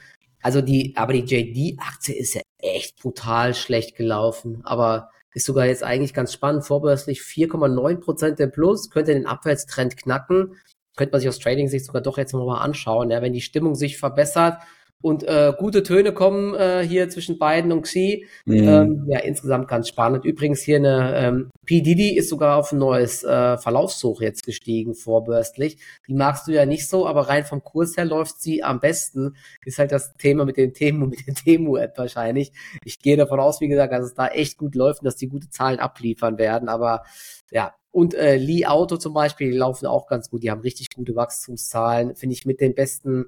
Also 0.42 0.60
die, 0.60 0.94
aber 0.96 1.12
die 1.12 1.24
JD-Aktie 1.24 2.14
ist 2.14 2.34
ja 2.34 2.42
echt 2.58 3.00
brutal 3.00 3.54
schlecht 3.54 3.96
gelaufen. 3.96 4.60
Aber 4.64 5.10
ist 5.34 5.46
sogar 5.46 5.66
jetzt 5.66 5.82
eigentlich 5.82 6.14
ganz 6.14 6.32
spannend. 6.32 6.64
Vorbörslich 6.64 7.20
4,9 7.20 7.96
Prozent 7.96 8.40
im 8.40 8.52
Plus. 8.52 8.90
Könnte 8.90 9.12
den 9.12 9.26
Abwärtstrend 9.26 9.96
knacken. 9.96 10.56
Könnte 10.96 11.12
man 11.12 11.20
sich 11.20 11.28
aus 11.28 11.38
Trading-Sicht 11.38 11.84
sogar 11.84 12.00
doch 12.00 12.16
jetzt 12.16 12.32
nochmal 12.32 12.62
anschauen. 12.62 13.10
Ja, 13.10 13.20
wenn 13.20 13.32
die 13.32 13.40
Stimmung 13.40 13.74
sich 13.74 13.98
verbessert, 13.98 14.58
und 15.02 15.22
äh, 15.24 15.52
gute 15.56 15.82
Töne 15.82 16.12
kommen 16.12 16.54
äh, 16.54 16.84
hier 16.86 17.08
zwischen 17.08 17.38
beiden 17.38 17.70
und 17.70 17.82
Xi. 17.82 18.26
Mhm. 18.44 18.56
Ähm, 18.56 19.06
ja, 19.08 19.18
insgesamt 19.20 19.68
ganz 19.68 19.88
spannend. 19.88 20.24
Übrigens 20.24 20.62
hier 20.62 20.76
eine 20.76 21.14
ähm, 21.16 21.50
P. 21.64 21.82
Diddy 21.82 22.16
ist 22.16 22.30
sogar 22.30 22.56
auf 22.56 22.72
ein 22.72 22.78
neues 22.78 23.22
äh, 23.22 23.58
Verlaufssuch 23.58 24.20
jetzt 24.22 24.44
gestiegen, 24.44 24.94
vorbürstlich. 24.94 25.78
Die 26.08 26.14
magst 26.14 26.48
du 26.48 26.52
ja 26.52 26.64
nicht 26.64 26.88
so, 26.88 27.06
aber 27.06 27.28
rein 27.28 27.44
vom 27.44 27.62
Kurs 27.62 27.96
her 27.96 28.06
läuft 28.06 28.40
sie 28.40 28.62
am 28.62 28.80
besten. 28.80 29.36
Ist 29.64 29.78
halt 29.78 29.92
das 29.92 30.14
Thema 30.14 30.44
mit 30.44 30.56
dem 30.56 30.72
Temu, 30.72 31.06
mit 31.08 31.26
der 31.26 31.34
Temu-App 31.34 31.96
wahrscheinlich. 31.98 32.52
Ich 32.84 33.00
gehe 33.00 33.16
davon 33.16 33.38
aus, 33.38 33.60
wie 33.60 33.68
gesagt, 33.68 33.92
dass 33.92 34.04
es 34.04 34.14
da 34.14 34.28
echt 34.28 34.56
gut 34.56 34.74
läuft 34.74 35.00
und 35.00 35.04
dass 35.04 35.16
die 35.16 35.28
gute 35.28 35.50
Zahlen 35.50 35.78
abliefern 35.78 36.38
werden, 36.38 36.68
aber 36.68 37.04
ja, 37.50 37.74
und 37.92 38.12
äh, 38.14 38.36
Li 38.36 38.66
Auto 38.66 38.96
zum 38.98 39.14
Beispiel, 39.14 39.52
die 39.52 39.56
laufen 39.56 39.86
auch 39.86 40.06
ganz 40.06 40.28
gut. 40.28 40.42
Die 40.42 40.50
haben 40.50 40.60
richtig 40.60 40.88
gute 40.94 41.16
Wachstumszahlen, 41.16 42.14
finde 42.14 42.34
ich 42.34 42.44
mit 42.44 42.60
den 42.60 42.74
besten 42.74 43.26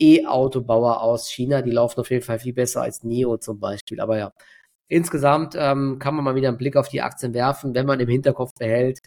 E-Autobauer 0.00 1.02
aus 1.02 1.30
China, 1.30 1.62
die 1.62 1.70
laufen 1.70 2.00
auf 2.00 2.10
jeden 2.10 2.24
Fall 2.24 2.38
viel 2.38 2.54
besser 2.54 2.82
als 2.82 3.04
NIO 3.04 3.36
zum 3.36 3.60
Beispiel. 3.60 4.00
Aber 4.00 4.18
ja, 4.18 4.32
insgesamt 4.88 5.54
ähm, 5.56 5.98
kann 5.98 6.14
man 6.14 6.24
mal 6.24 6.34
wieder 6.34 6.48
einen 6.48 6.58
Blick 6.58 6.76
auf 6.76 6.88
die 6.88 7.02
Aktien 7.02 7.34
werfen, 7.34 7.74
wenn 7.74 7.86
man 7.86 8.00
im 8.00 8.08
Hinterkopf 8.08 8.54
behält, 8.58 9.00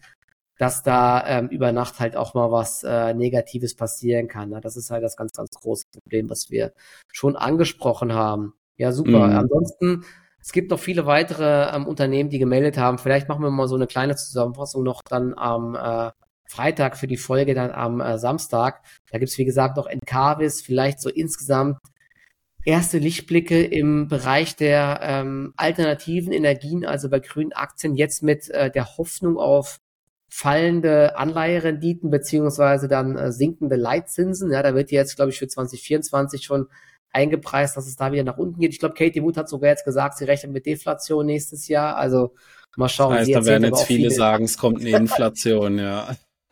dass 0.58 0.84
da 0.84 1.26
ähm, 1.28 1.50
über 1.50 1.72
Nacht 1.72 2.00
halt 2.00 2.16
auch 2.16 2.34
mal 2.34 2.52
was 2.52 2.84
äh, 2.84 3.14
Negatives 3.14 3.76
passieren 3.76 4.28
kann. 4.28 4.50
Ne? 4.50 4.62
Das 4.62 4.78
ist 4.78 4.92
halt 4.92 5.04
das 5.04 5.18
ganz, 5.18 5.34
ganz 5.34 5.50
große 5.52 5.88
Problem, 5.92 6.30
was 6.30 6.50
wir 6.52 6.74
schon 7.12 7.36
angesprochen 7.36 8.14
haben. 8.14 8.54
Ja, 8.78 8.92
super. 8.92 9.28
Mhm. 9.28 9.38
Ansonsten, 9.38 10.06
es 10.40 10.52
gibt 10.52 10.72
noch 10.72 10.80
viele 10.80 11.06
weitere 11.06 11.76
ähm, 11.76 11.88
Unternehmen, 11.88 12.30
die 12.30 12.40
gemeldet 12.40 12.78
haben. 12.78 12.98
Vielleicht 12.98 13.30
machen 13.30 13.44
wir 13.44 13.50
mal 13.50 13.68
so 13.68 13.76
eine 13.76 13.88
kleine 13.88 14.16
Zusammenfassung 14.16 14.84
noch 14.84 15.02
dann 15.02 15.34
am 15.36 15.76
äh, 15.76 16.12
Freitag 16.54 16.98
für 16.98 17.08
die 17.08 17.18
Folge 17.18 17.56
dann 17.56 17.72
am 17.72 18.00
äh, 18.00 18.20
Samstag. 18.20 18.84
Da 19.12 19.18
gibt's 19.18 19.38
wie 19.38 19.46
gesagt, 19.46 19.76
noch 19.78 19.88
Encarvis, 19.88 20.62
vielleicht 20.62 21.02
so 21.02 21.10
insgesamt 21.10 21.78
erste 22.64 23.00
Lichtblicke 23.00 23.64
im 23.64 24.08
Bereich 24.08 24.56
der 24.56 25.00
ähm, 25.02 25.54
alternativen 25.58 26.32
Energien, 26.32 26.86
also 26.86 27.10
bei 27.10 27.20
grünen 27.20 27.54
Aktien, 27.54 27.96
jetzt 27.96 28.22
mit 28.22 28.50
äh, 28.50 28.70
der 28.70 28.98
Hoffnung 28.98 29.38
auf 29.38 29.80
fallende 30.30 31.18
Anleiherenditen 31.18 32.10
beziehungsweise 32.10 32.88
dann 32.88 33.18
äh, 33.18 33.32
sinkende 33.32 33.76
Leitzinsen. 33.76 34.52
Ja, 34.52 34.62
da 34.64 34.76
wird 34.76 34.92
jetzt, 34.92 35.16
glaube 35.16 35.32
ich, 35.32 35.40
für 35.40 35.48
2024 35.48 36.44
schon 36.44 36.68
eingepreist, 37.12 37.78
dass 37.78 37.88
es 37.88 37.96
da 37.96 38.12
wieder 38.12 38.24
nach 38.24 38.38
unten 38.38 38.60
geht. 38.60 38.74
Ich 38.74 38.80
glaube, 38.80 38.96
Katie 38.96 39.24
Wood 39.24 39.38
hat 39.38 39.50
sogar 39.50 39.70
jetzt 39.70 39.86
gesagt, 39.86 40.18
sie 40.18 40.26
rechnet 40.26 40.52
mit 40.52 40.66
Deflation 40.66 41.26
nächstes 41.26 41.68
Jahr. 41.68 41.98
Also 41.98 42.34
mal 42.76 42.90
schauen. 42.90 43.12
Das 43.12 43.28
heißt, 43.28 43.36
da 43.36 43.46
werden 43.46 43.66
jetzt 43.66 43.84
viele 43.84 44.12
sagen, 44.12 44.46
es 44.46 44.58
kommt 44.58 44.82
eine 44.82 44.90
Inflation, 44.98 45.78
ja. 45.78 46.16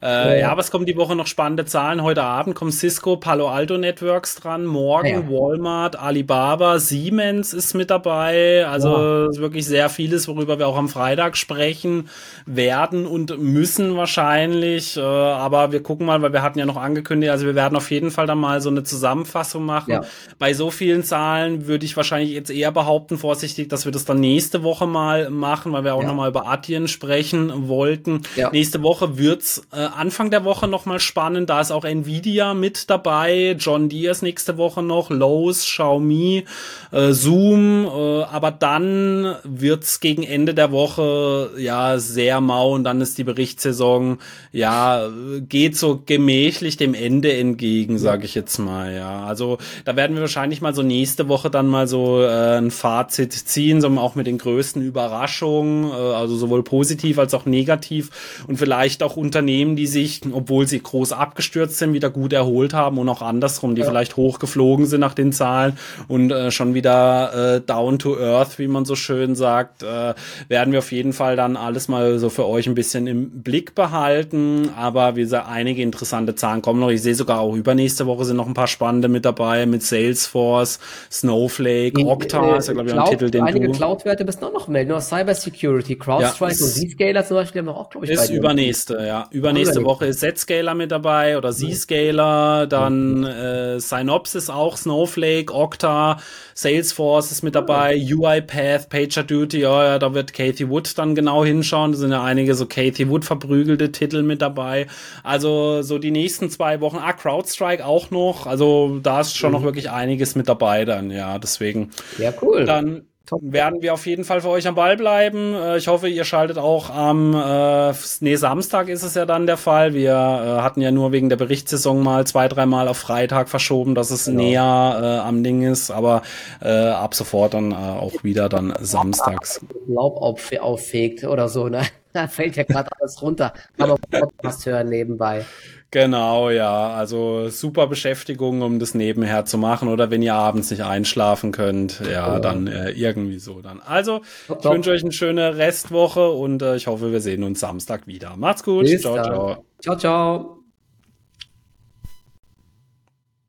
Äh, 0.00 0.40
ja, 0.42 0.52
aber 0.52 0.60
es 0.60 0.70
kommen 0.70 0.86
die 0.86 0.96
Woche 0.96 1.16
noch 1.16 1.26
spannende 1.26 1.64
Zahlen. 1.64 2.04
Heute 2.04 2.22
Abend 2.22 2.54
kommen 2.54 2.70
Cisco, 2.70 3.16
Palo 3.16 3.48
Alto 3.48 3.78
Networks 3.78 4.36
dran, 4.36 4.64
morgen 4.64 5.08
ja. 5.08 5.28
Walmart, 5.28 5.98
Alibaba, 5.98 6.78
Siemens 6.78 7.52
ist 7.52 7.74
mit 7.74 7.90
dabei. 7.90 8.64
Also 8.68 8.90
wow. 8.90 9.36
wirklich 9.38 9.66
sehr 9.66 9.88
vieles, 9.88 10.28
worüber 10.28 10.60
wir 10.60 10.68
auch 10.68 10.76
am 10.76 10.88
Freitag 10.88 11.36
sprechen 11.36 12.08
werden 12.46 13.06
und 13.06 13.38
müssen 13.40 13.96
wahrscheinlich. 13.96 14.96
Äh, 14.96 15.00
aber 15.00 15.72
wir 15.72 15.82
gucken 15.82 16.06
mal, 16.06 16.22
weil 16.22 16.32
wir 16.32 16.42
hatten 16.42 16.60
ja 16.60 16.66
noch 16.66 16.76
angekündigt, 16.76 17.32
also 17.32 17.46
wir 17.46 17.56
werden 17.56 17.74
auf 17.74 17.90
jeden 17.90 18.12
Fall 18.12 18.28
dann 18.28 18.38
mal 18.38 18.60
so 18.60 18.70
eine 18.70 18.84
Zusammenfassung 18.84 19.64
machen. 19.64 19.90
Ja. 19.90 20.02
Bei 20.38 20.54
so 20.54 20.70
vielen 20.70 21.02
Zahlen 21.02 21.66
würde 21.66 21.84
ich 21.84 21.96
wahrscheinlich 21.96 22.30
jetzt 22.30 22.50
eher 22.50 22.70
behaupten, 22.70 23.18
vorsichtig, 23.18 23.68
dass 23.68 23.84
wir 23.84 23.90
das 23.90 24.04
dann 24.04 24.20
nächste 24.20 24.62
Woche 24.62 24.86
mal 24.86 25.28
machen, 25.28 25.72
weil 25.72 25.82
wir 25.82 25.96
auch 25.96 26.02
ja. 26.02 26.06
nochmal 26.06 26.28
über 26.28 26.46
Atien 26.46 26.86
sprechen 26.86 27.66
wollten. 27.66 28.22
Ja. 28.36 28.50
Nächste 28.52 28.80
Woche 28.84 29.18
wird's 29.18 29.66
äh, 29.72 29.87
Anfang 29.94 30.30
der 30.30 30.44
Woche 30.44 30.68
nochmal 30.68 31.00
spannend. 31.00 31.50
Da 31.50 31.60
ist 31.60 31.70
auch 31.70 31.84
Nvidia 31.84 32.54
mit 32.54 32.90
dabei, 32.90 33.56
John 33.58 33.88
Deere 33.88 34.08
nächste 34.22 34.56
Woche 34.56 34.82
noch, 34.82 35.10
Lowe's, 35.10 35.62
Xiaomi, 35.64 36.44
äh, 36.92 37.12
Zoom. 37.12 37.84
Äh, 37.86 38.22
aber 38.24 38.50
dann 38.50 39.36
wird's 39.44 40.00
gegen 40.00 40.22
Ende 40.22 40.54
der 40.54 40.72
Woche 40.72 41.50
ja 41.58 41.98
sehr 41.98 42.40
mau 42.40 42.74
und 42.74 42.84
dann 42.84 43.00
ist 43.00 43.18
die 43.18 43.24
Berichtssaison 43.24 44.18
ja 44.52 45.08
geht 45.48 45.76
so 45.76 46.02
gemächlich 46.04 46.76
dem 46.76 46.94
Ende 46.94 47.32
entgegen, 47.32 47.98
sage 47.98 48.24
ich 48.24 48.34
jetzt 48.34 48.58
mal. 48.58 48.94
Ja, 48.94 49.24
also 49.24 49.58
da 49.84 49.96
werden 49.96 50.16
wir 50.16 50.22
wahrscheinlich 50.22 50.60
mal 50.60 50.74
so 50.74 50.82
nächste 50.82 51.28
Woche 51.28 51.50
dann 51.50 51.66
mal 51.66 51.86
so 51.86 52.22
äh, 52.22 52.58
ein 52.58 52.70
Fazit 52.70 53.32
ziehen, 53.32 53.80
so 53.80 53.88
auch 53.98 54.14
mit 54.14 54.26
den 54.26 54.38
größten 54.38 54.82
Überraschungen, 54.82 55.90
äh, 55.90 55.94
also 55.94 56.36
sowohl 56.36 56.62
positiv 56.62 57.18
als 57.18 57.34
auch 57.34 57.46
negativ 57.46 58.44
und 58.46 58.56
vielleicht 58.56 59.02
auch 59.02 59.16
Unternehmen, 59.16 59.76
die 59.78 59.86
sich, 59.86 60.22
obwohl 60.32 60.66
sie 60.66 60.82
groß 60.82 61.12
abgestürzt 61.12 61.78
sind, 61.78 61.92
wieder 61.92 62.10
gut 62.10 62.32
erholt 62.32 62.74
haben 62.74 62.98
und 62.98 63.08
auch 63.08 63.22
andersrum, 63.22 63.76
die 63.76 63.82
ja. 63.82 63.86
vielleicht 63.86 64.16
hochgeflogen 64.16 64.86
sind 64.86 64.98
nach 64.98 65.14
den 65.14 65.32
Zahlen 65.32 65.78
und 66.08 66.32
äh, 66.32 66.50
schon 66.50 66.74
wieder 66.74 67.54
äh, 67.54 67.60
down 67.60 68.00
to 68.00 68.18
earth, 68.18 68.58
wie 68.58 68.66
man 68.66 68.84
so 68.84 68.96
schön 68.96 69.36
sagt, 69.36 69.84
äh, 69.84 70.14
werden 70.48 70.72
wir 70.72 70.80
auf 70.80 70.90
jeden 70.90 71.12
Fall 71.12 71.36
dann 71.36 71.56
alles 71.56 71.86
mal 71.86 72.18
so 72.18 72.28
für 72.28 72.44
euch 72.46 72.66
ein 72.66 72.74
bisschen 72.74 73.06
im 73.06 73.30
Blick 73.42 73.76
behalten. 73.76 74.70
Aber 74.76 75.14
wie 75.14 75.20
gesagt, 75.20 75.48
einige 75.48 75.82
interessante 75.82 76.34
Zahlen 76.34 76.60
kommen 76.60 76.80
noch. 76.80 76.90
Ich 76.90 77.02
sehe 77.02 77.14
sogar 77.14 77.38
auch 77.38 77.54
übernächste 77.54 78.06
Woche 78.06 78.24
sind 78.24 78.36
noch 78.36 78.48
ein 78.48 78.54
paar 78.54 78.66
spannende 78.66 79.06
mit 79.06 79.24
dabei 79.24 79.66
mit 79.66 79.84
Salesforce, 79.84 80.80
Snowflake, 81.08 82.04
Okta, 82.04 82.56
äh, 82.56 82.58
ist 82.58 82.66
ja 82.66 82.74
glaube 82.74 82.88
ich 82.88 82.98
ein 82.98 83.04
Titel, 83.10 83.30
den 83.30 83.44
einige 83.44 83.70
Cloud-Werte 83.70 84.24
müssen 84.24 84.42
auch 84.42 84.52
noch 84.52 84.66
melden. 84.66 84.90
Nur 84.90 85.00
Cybersecurity, 85.00 85.94
CrowdStrike 85.96 86.58
ja, 86.58 86.64
und 86.64 86.90
Zscaler 86.90 87.24
zum 87.24 87.36
Beispiel 87.36 87.60
haben 87.60 87.66
wir 87.66 87.76
auch, 87.76 87.90
glaube 87.90 88.06
ich, 88.06 88.12
Ist 88.12 88.30
übernächste, 88.30 89.06
ja. 89.06 89.28
Übernächste 89.30 89.67
Woche 89.84 90.06
ist 90.06 90.20
Zscaler 90.20 90.74
mit 90.74 90.90
dabei 90.90 91.36
oder 91.38 91.52
Zscaler, 91.52 92.66
dann 92.66 93.24
äh, 93.24 93.80
Synopsys 93.80 94.50
auch, 94.50 94.76
Snowflake, 94.76 95.54
Okta, 95.54 96.18
Salesforce 96.54 97.30
ist 97.30 97.42
mit 97.42 97.54
dabei, 97.54 97.96
UiPath, 97.96 98.88
PagerDuty, 98.88 99.60
ja, 99.60 99.84
ja, 99.84 99.98
da 99.98 100.14
wird 100.14 100.32
Kathy 100.32 100.68
Wood 100.68 100.98
dann 100.98 101.14
genau 101.14 101.44
hinschauen. 101.44 101.92
Da 101.92 101.98
sind 101.98 102.10
ja 102.10 102.22
einige 102.22 102.54
so 102.54 102.66
Kathy 102.66 103.08
Wood 103.08 103.24
verprügelte 103.24 103.92
Titel 103.92 104.22
mit 104.22 104.42
dabei. 104.42 104.86
Also 105.22 105.82
so 105.82 105.98
die 105.98 106.10
nächsten 106.10 106.50
zwei 106.50 106.80
Wochen, 106.80 106.98
ah, 106.98 107.12
CrowdStrike 107.12 107.84
auch 107.84 108.10
noch. 108.10 108.46
Also 108.46 108.98
da 109.02 109.20
ist 109.20 109.36
schon 109.36 109.50
mhm. 109.50 109.58
noch 109.58 109.62
wirklich 109.64 109.90
einiges 109.90 110.34
mit 110.34 110.48
dabei 110.48 110.84
dann, 110.84 111.10
ja, 111.10 111.38
deswegen. 111.38 111.90
Ja, 112.18 112.32
cool. 112.42 112.64
Dann. 112.64 113.02
Werden 113.40 113.82
wir 113.82 113.94
auf 113.94 114.06
jeden 114.06 114.24
Fall 114.24 114.40
für 114.40 114.48
euch 114.48 114.66
am 114.66 114.74
Ball 114.74 114.96
bleiben. 114.96 115.54
Äh, 115.54 115.78
ich 115.78 115.88
hoffe, 115.88 116.08
ihr 116.08 116.24
schaltet 116.24 116.58
auch 116.58 116.90
am 116.90 117.34
äh, 117.34 117.92
nee, 118.20 118.36
Samstag 118.36 118.88
ist 118.88 119.02
es 119.02 119.14
ja 119.14 119.26
dann 119.26 119.46
der 119.46 119.56
Fall. 119.56 119.94
Wir 119.94 120.12
äh, 120.12 120.62
hatten 120.62 120.80
ja 120.80 120.90
nur 120.90 121.12
wegen 121.12 121.28
der 121.28 121.36
Berichtssaison 121.36 122.02
mal 122.02 122.26
zwei, 122.26 122.48
dreimal 122.48 122.88
auf 122.88 122.98
Freitag 122.98 123.48
verschoben, 123.48 123.94
dass 123.94 124.10
es 124.10 124.26
genau. 124.26 124.42
näher 124.42 125.00
äh, 125.02 125.28
am 125.28 125.42
Ding 125.42 125.62
ist, 125.62 125.90
aber 125.90 126.22
äh, 126.62 126.68
ab 126.68 127.14
sofort 127.14 127.54
dann 127.54 127.72
äh, 127.72 127.74
auch 127.74 128.24
wieder 128.24 128.48
dann 128.48 128.74
samstags. 128.80 129.60
Laub 129.86 130.20
auffegt 130.20 131.24
oder 131.24 131.48
so, 131.48 131.68
ne? 131.68 131.82
Da 132.12 132.26
fällt 132.26 132.56
ja 132.56 132.64
gerade 132.64 132.90
alles 132.98 133.20
runter. 133.22 133.52
Aber 133.78 133.96
Podcast 133.96 134.66
hören 134.66 134.88
nebenbei. 134.88 135.44
Genau, 135.90 136.50
ja. 136.50 136.90
Also 136.90 137.48
super 137.48 137.86
Beschäftigung, 137.86 138.62
um 138.62 138.78
das 138.78 138.94
nebenher 138.94 139.44
zu 139.44 139.58
machen. 139.58 139.88
Oder 139.88 140.10
wenn 140.10 140.22
ihr 140.22 140.34
abends 140.34 140.70
nicht 140.70 140.84
einschlafen 140.84 141.52
könnt, 141.52 142.00
ja, 142.00 142.36
oh. 142.36 142.38
dann 142.40 142.66
äh, 142.66 142.90
irgendwie 142.90 143.38
so 143.38 143.60
dann. 143.60 143.80
Also, 143.80 144.20
ich 144.48 144.64
wünsche 144.64 144.90
euch 144.90 145.02
eine 145.02 145.12
schöne 145.12 145.56
Restwoche 145.56 146.30
und 146.30 146.62
äh, 146.62 146.76
ich 146.76 146.86
hoffe, 146.86 147.12
wir 147.12 147.20
sehen 147.20 147.42
uns 147.42 147.60
Samstag 147.60 148.06
wieder. 148.06 148.36
Macht's 148.36 148.62
gut. 148.62 148.84
Bis 148.84 149.02
ciao, 149.02 149.16
dann. 149.16 149.24
ciao. 149.24 149.64
Ciao, 149.80 149.96
ciao. 149.96 150.57